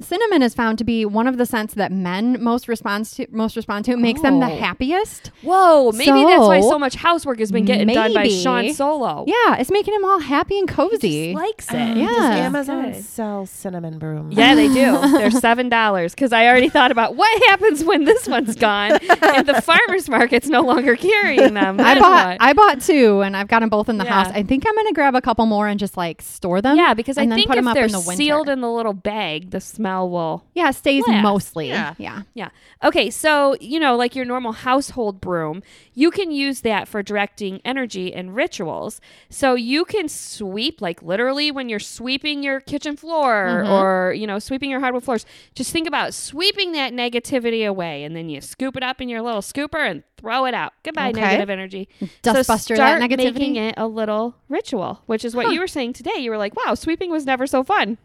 cinnamon 0.00 0.42
is 0.42 0.54
found 0.54 0.78
to 0.78 0.84
be 0.84 1.04
one 1.04 1.26
of 1.26 1.38
the 1.38 1.46
scents 1.46 1.74
that 1.74 1.92
men 1.92 2.42
most 2.42 2.68
responds 2.68 3.12
to. 3.16 3.26
Most 3.30 3.56
respond 3.56 3.84
to 3.86 3.92
it 3.92 3.98
makes 3.98 4.20
them 4.22 4.40
the 4.40 4.46
Oh. 4.46 4.56
happiest. 4.58 5.30
whoa, 5.42 5.92
maybe 5.92 6.10
that's 6.24 6.40
why 6.40 6.60
So, 6.60 6.70
so 6.70 6.78
much 6.78 6.94
housework 6.96 7.38
has 7.38 7.50
been 7.52 7.64
getting 7.64 7.88
done 7.88 8.12
by 8.14 8.22
maybe- 8.24 8.42
Sean 8.42 8.72
Solo. 8.72 9.24
Yeah, 9.26 9.56
it's 9.56 9.70
making 9.70 9.94
him 9.94 10.04
all 10.04 10.20
happy 10.20 10.58
and 10.58 10.68
He 10.68 10.74
cozy. 10.76 11.32
just 11.32 11.42
likes 11.42 11.72
uh, 11.72 11.76
it. 11.76 11.96
Yeah. 11.98 12.06
Does 12.08 12.24
Amazon 12.40 12.92
Good. 12.92 13.04
sell 13.04 13.46
cinnamon 13.46 13.98
brooms? 13.98 14.36
Yeah, 14.36 14.54
they 14.54 14.68
do. 14.68 14.98
They're 15.18 15.30
seven 15.48 15.68
dollars 15.68 16.14
because 16.14 16.32
I 16.32 16.46
already 16.46 16.68
thought 16.68 16.90
about 16.90 17.16
what 17.16 17.42
happens 17.48 17.84
when 17.84 18.04
this 18.04 18.26
one's 18.28 18.56
gone 18.56 18.92
and 19.22 19.46
the 19.46 19.60
farmers 19.62 20.08
market's 20.08 20.48
no 20.48 20.60
longer 20.62 20.96
carrying 20.96 21.54
them. 21.54 21.80
I 21.80 21.98
bought 21.98 22.26
what? 22.28 22.36
I 22.40 22.52
bought 22.52 22.80
two, 22.80 23.20
and 23.22 23.36
I've 23.36 23.48
got 23.48 23.60
them 23.60 23.68
both 23.68 23.88
in 23.88 23.98
the 23.98 24.04
Yeah. 24.04 24.24
house. 24.24 24.32
I 24.34 24.42
think 24.42 24.64
I'm 24.66 24.74
gonna 24.74 24.92
grab 24.92 25.14
a 25.14 25.20
couple 25.20 25.46
more 25.46 25.68
and 25.68 25.78
just 25.78 25.96
like 25.96 26.22
store 26.22 26.60
them. 26.62 26.76
yeah, 26.76 26.94
because 26.94 27.18
I 27.18 27.22
and 27.22 27.32
then 27.32 27.38
think 27.38 27.48
put 27.48 27.58
if 27.58 27.62
them 27.62 27.68
up 27.68 27.74
they're 27.74 27.84
in 27.86 27.92
the 27.92 28.00
winter. 28.00 28.16
sealed 28.16 28.48
in 28.48 28.60
the 28.60 28.70
little 28.70 28.92
bag, 28.92 29.50
the 29.50 29.60
smell 29.74 30.08
will 30.08 30.44
yeah, 30.54 30.68
it 30.68 30.74
stays 30.74 31.04
Last. 31.06 31.22
mostly. 31.22 31.68
Yeah. 31.68 31.94
yeah. 31.98 32.22
Yeah. 32.34 32.50
Okay. 32.82 33.10
So, 33.10 33.56
you 33.60 33.80
know, 33.80 33.96
like 33.96 34.14
your 34.14 34.24
normal 34.24 34.52
household 34.52 35.20
broom, 35.20 35.62
you 35.94 36.10
can 36.10 36.30
use 36.30 36.60
that 36.60 36.86
for 36.86 37.02
directing 37.02 37.60
energy 37.64 38.14
and 38.14 38.34
rituals. 38.34 39.00
So 39.28 39.54
you 39.54 39.84
can 39.84 40.08
sweep, 40.08 40.80
like 40.80 41.02
literally 41.02 41.50
when 41.50 41.68
you're 41.68 41.80
sweeping 41.80 42.42
your 42.42 42.60
kitchen 42.60 42.96
floor 42.96 43.62
mm-hmm. 43.64 43.72
or, 43.72 44.12
you 44.12 44.26
know, 44.26 44.38
sweeping 44.38 44.70
your 44.70 44.80
hardwood 44.80 45.04
floors, 45.04 45.26
just 45.54 45.72
think 45.72 45.88
about 45.88 46.14
sweeping 46.14 46.72
that 46.72 46.92
negativity 46.92 47.66
away. 47.66 48.04
And 48.04 48.14
then 48.14 48.28
you 48.28 48.40
scoop 48.40 48.76
it 48.76 48.82
up 48.82 49.00
in 49.00 49.08
your 49.08 49.22
little 49.22 49.42
scooper 49.42 49.80
and 49.80 50.04
throw 50.16 50.44
it 50.46 50.54
out. 50.54 50.72
Goodbye, 50.84 51.10
Okay. 51.10 51.20
negative 51.20 51.50
energy. 51.50 51.88
Dustbuster 52.22 52.24
so 52.24 52.74
that 52.76 52.98
start 52.98 53.02
negativity. 53.02 53.34
making 53.34 53.56
it 53.56 53.74
a 53.76 53.86
little 53.86 54.36
ritual, 54.48 55.02
which 55.06 55.24
is 55.24 55.34
what 55.34 55.52
you 55.52 55.60
were 55.60 55.66
saying 55.66 55.94
today. 55.94 56.18
You 56.18 56.30
were 56.30 56.38
like, 56.38 56.54
wow, 56.64 56.74
sweeping 56.74 57.10
was 57.10 57.26
never 57.26 57.46
so 57.46 57.64
fun. 57.64 57.98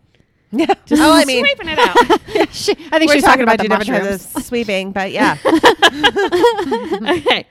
Yeah. 0.51 0.73
Just 0.85 1.01
oh, 1.01 1.13
I 1.13 1.25
mean, 1.25 1.45
sweeping 1.45 1.69
it 1.69 1.79
out. 1.79 1.95
She- 2.53 2.71
I 2.91 2.97
think 2.97 3.09
we're 3.09 3.15
she's 3.15 3.23
talking 3.23 3.43
about, 3.43 3.57
the 3.57 3.63
two 3.63 3.69
different 3.69 3.89
mushrooms. 3.89 4.23
types 4.25 4.35
of 4.35 4.43
sweeping, 4.43 4.91
but 4.91 5.11
yeah. 5.11 5.37
okay. 7.09 7.45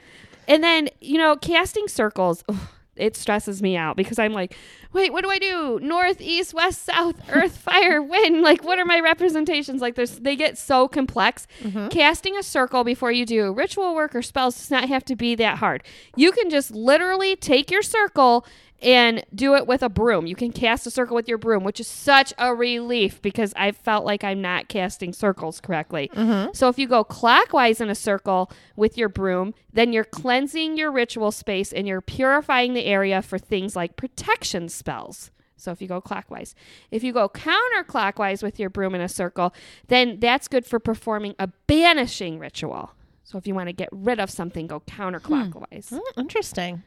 And 0.48 0.64
then, 0.64 0.88
you 1.00 1.18
know, 1.18 1.36
casting 1.36 1.88
circles, 1.88 2.42
ugh, 2.48 2.56
it 2.96 3.16
stresses 3.16 3.62
me 3.62 3.76
out 3.76 3.96
because 3.96 4.18
I'm 4.18 4.32
like, 4.32 4.56
wait, 4.92 5.12
what 5.12 5.22
do 5.22 5.30
I 5.30 5.38
do? 5.38 5.78
North, 5.80 6.20
east, 6.20 6.52
west, 6.54 6.84
south, 6.84 7.16
earth, 7.30 7.56
fire, 7.58 8.02
wind. 8.02 8.42
Like, 8.42 8.64
what 8.64 8.78
are 8.78 8.84
my 8.84 8.98
representations? 9.00 9.80
Like, 9.80 9.94
there's, 9.94 10.18
they 10.18 10.34
get 10.34 10.58
so 10.58 10.88
complex. 10.88 11.46
Mm-hmm. 11.62 11.88
Casting 11.88 12.36
a 12.36 12.42
circle 12.42 12.82
before 12.84 13.12
you 13.12 13.24
do 13.24 13.52
ritual 13.52 13.94
work 13.94 14.14
or 14.14 14.22
spells 14.22 14.56
does 14.56 14.70
not 14.70 14.88
have 14.88 15.04
to 15.04 15.14
be 15.16 15.34
that 15.36 15.58
hard. 15.58 15.84
You 16.16 16.32
can 16.32 16.50
just 16.50 16.72
literally 16.72 17.36
take 17.36 17.70
your 17.70 17.82
circle 17.82 18.44
and 18.80 19.24
do 19.34 19.54
it 19.56 19.66
with 19.66 19.82
a 19.82 19.88
broom. 19.88 20.26
You 20.26 20.36
can 20.36 20.52
cast 20.52 20.86
a 20.86 20.90
circle 20.90 21.16
with 21.16 21.28
your 21.28 21.38
broom, 21.38 21.64
which 21.64 21.80
is 21.80 21.88
such 21.88 22.32
a 22.38 22.54
relief 22.54 23.20
because 23.20 23.52
I 23.56 23.72
felt 23.72 24.04
like 24.04 24.22
I'm 24.22 24.40
not 24.40 24.68
casting 24.68 25.12
circles 25.12 25.60
correctly. 25.60 26.10
So 26.54 26.68
if 26.68 26.78
you 26.78 26.86
go 26.86 27.02
clockwise 27.02 27.80
in 27.80 27.90
a 27.90 27.94
circle 27.94 28.50
with 28.76 28.96
your 28.96 29.08
broom, 29.08 29.54
then 29.72 29.92
you're 29.92 30.04
cleansing 30.04 30.76
your 30.76 30.92
ritual 30.92 31.32
space 31.32 31.72
and 31.72 31.88
you're 31.88 32.00
purifying 32.00 32.74
the 32.74 32.84
area 32.84 33.20
for 33.20 33.38
things 33.38 33.74
like 33.74 33.96
protection 33.96 34.68
spells. 34.68 35.30
So 35.56 35.72
if 35.72 35.82
you 35.82 35.88
go 35.88 36.00
clockwise, 36.00 36.54
if 36.92 37.02
you 37.02 37.12
go 37.12 37.28
counterclockwise 37.28 38.44
with 38.44 38.60
your 38.60 38.70
broom 38.70 38.94
in 38.94 39.00
a 39.00 39.08
circle, 39.08 39.52
then 39.88 40.20
that's 40.20 40.46
good 40.46 40.64
for 40.64 40.78
performing 40.78 41.34
a 41.40 41.48
banishing 41.66 42.38
ritual. 42.38 42.92
So 43.24 43.38
if 43.38 43.46
you 43.46 43.56
want 43.56 43.68
to 43.68 43.72
get 43.72 43.88
rid 43.90 44.20
of 44.20 44.30
something, 44.30 44.68
go 44.68 44.78
counterclockwise. 44.80 45.90
Mm, 45.90 46.00
interesting. 46.16 46.82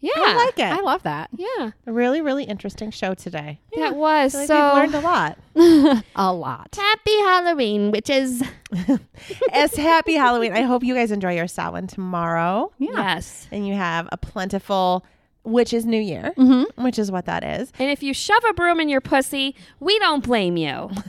Yeah. 0.00 0.12
I 0.16 0.34
like 0.46 0.58
it. 0.58 0.64
I 0.72 0.80
love 0.82 1.02
that. 1.04 1.30
yeah. 1.32 1.70
a 1.86 1.92
really, 1.92 2.20
really 2.20 2.44
interesting 2.44 2.90
show 2.90 3.14
today. 3.14 3.58
That 3.76 3.96
was 3.96 4.34
I 4.34 4.46
feel 4.46 4.56
like 4.56 4.58
so 4.58 4.64
we've 4.64 4.92
learned 4.92 4.94
a 4.94 5.00
lot. 5.00 6.04
A 6.16 6.32
lot. 6.32 6.74
Happy 6.76 7.18
Halloween, 7.20 7.90
witches. 7.90 8.42
As 9.52 9.74
happy 9.76 10.14
Halloween. 10.14 10.52
I 10.52 10.62
hope 10.62 10.82
you 10.84 10.94
guys 10.94 11.10
enjoy 11.10 11.34
your 11.36 11.46
Samhain 11.48 11.86
tomorrow. 11.86 12.72
Yes. 12.78 13.48
and 13.50 13.66
you 13.66 13.74
have 13.74 14.08
a 14.12 14.16
plentiful 14.16 15.04
witch's 15.44 15.84
new 15.86 16.00
year, 16.00 16.32
Mm-hmm. 16.36 16.82
which 16.84 16.98
is 16.98 17.10
what 17.10 17.26
that 17.26 17.44
is. 17.44 17.72
And 17.78 17.90
if 17.90 18.02
you 18.02 18.12
shove 18.14 18.42
a 18.48 18.52
broom 18.54 18.80
in 18.80 18.88
your 18.88 19.00
pussy, 19.00 19.54
we 19.80 19.98
don't 20.00 20.24
blame 20.24 20.56
you. 20.56 20.90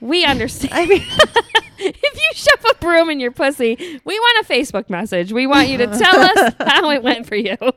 We 0.00 0.24
understand. 0.24 0.72
I 0.74 0.86
mean, 0.86 1.02
if 1.78 2.14
you 2.14 2.30
shove 2.34 2.64
a 2.70 2.74
broom 2.80 3.10
in 3.10 3.20
your 3.20 3.32
pussy, 3.32 4.00
we 4.04 4.18
want 4.18 4.46
a 4.46 4.52
Facebook 4.52 4.88
message. 4.88 5.32
We 5.32 5.46
want 5.46 5.68
you 5.68 5.78
to 5.78 5.86
tell 5.86 6.20
us 6.20 6.54
how 6.60 6.90
it 6.90 7.02
went 7.02 7.26
for 7.26 7.36
you. 7.36 7.56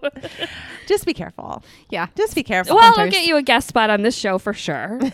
just 0.87 1.05
be 1.05 1.13
careful. 1.13 1.63
Yeah. 1.89 2.07
Just 2.15 2.35
be 2.35 2.43
careful. 2.43 2.75
well, 2.75 2.93
we'll 2.97 3.09
get 3.11 3.25
you 3.25 3.37
a 3.37 3.41
guest 3.41 3.67
spot 3.67 3.89
on 3.89 4.01
this 4.01 4.15
show 4.15 4.37
for 4.37 4.53
sure. 4.53 4.99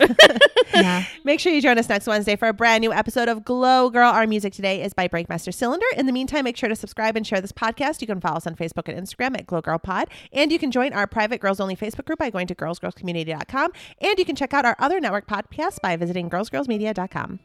Yeah. 0.72 1.04
Make 1.24 1.40
sure 1.40 1.52
you 1.52 1.60
join 1.60 1.78
us 1.78 1.88
next 1.88 2.06
Wednesday 2.06 2.36
for 2.36 2.48
a 2.48 2.52
brand 2.52 2.80
new 2.80 2.92
episode 2.92 3.28
of 3.28 3.44
Glow 3.44 3.90
Girl. 3.90 4.10
Our 4.10 4.26
music 4.26 4.52
today 4.52 4.82
is 4.82 4.94
by 4.94 5.08
Breakmaster 5.08 5.52
Cylinder. 5.52 5.84
In 5.96 6.06
the 6.06 6.12
meantime, 6.12 6.44
make 6.44 6.56
sure 6.56 6.68
to 6.68 6.76
subscribe 6.76 7.16
and 7.16 7.26
share 7.26 7.40
this 7.40 7.52
podcast. 7.52 8.00
You 8.00 8.06
can 8.06 8.20
follow 8.20 8.36
us 8.36 8.46
on 8.46 8.54
Facebook 8.54 8.88
and 8.88 8.96
Instagram 8.96 9.36
at 9.36 9.46
Glow 9.46 9.60
Girl 9.60 9.78
Pod. 9.78 10.08
And 10.32 10.52
you 10.52 10.58
can 10.58 10.70
join 10.70 10.92
our 10.92 11.06
private 11.06 11.40
girls 11.40 11.60
only 11.60 11.76
Facebook 11.76 12.04
group 12.06 12.18
by 12.18 12.30
going 12.30 12.46
to 12.46 12.54
girlsgirlscommunity.com. 12.54 13.72
And 14.00 14.18
you 14.18 14.24
can 14.24 14.36
check 14.36 14.54
out 14.54 14.64
our 14.64 14.76
other 14.78 15.00
network 15.00 15.26
podcasts 15.26 15.80
by 15.80 15.96
visiting 15.96 16.30
girlsgirlsmedia.com. 16.30 17.40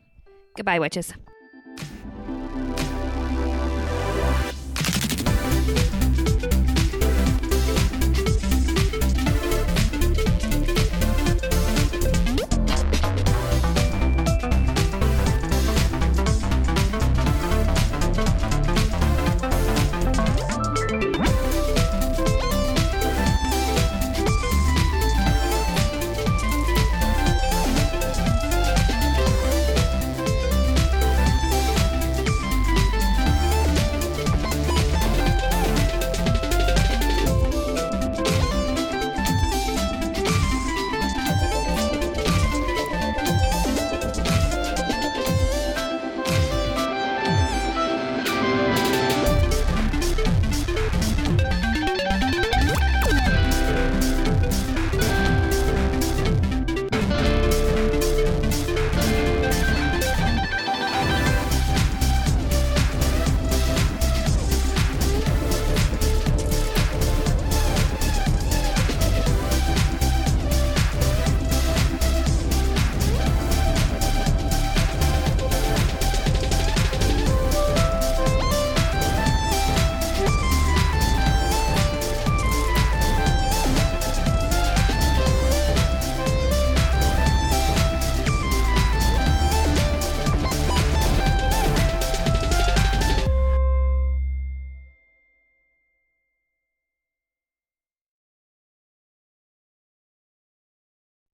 Goodbye, 0.55 0.79
witches. 0.79 1.13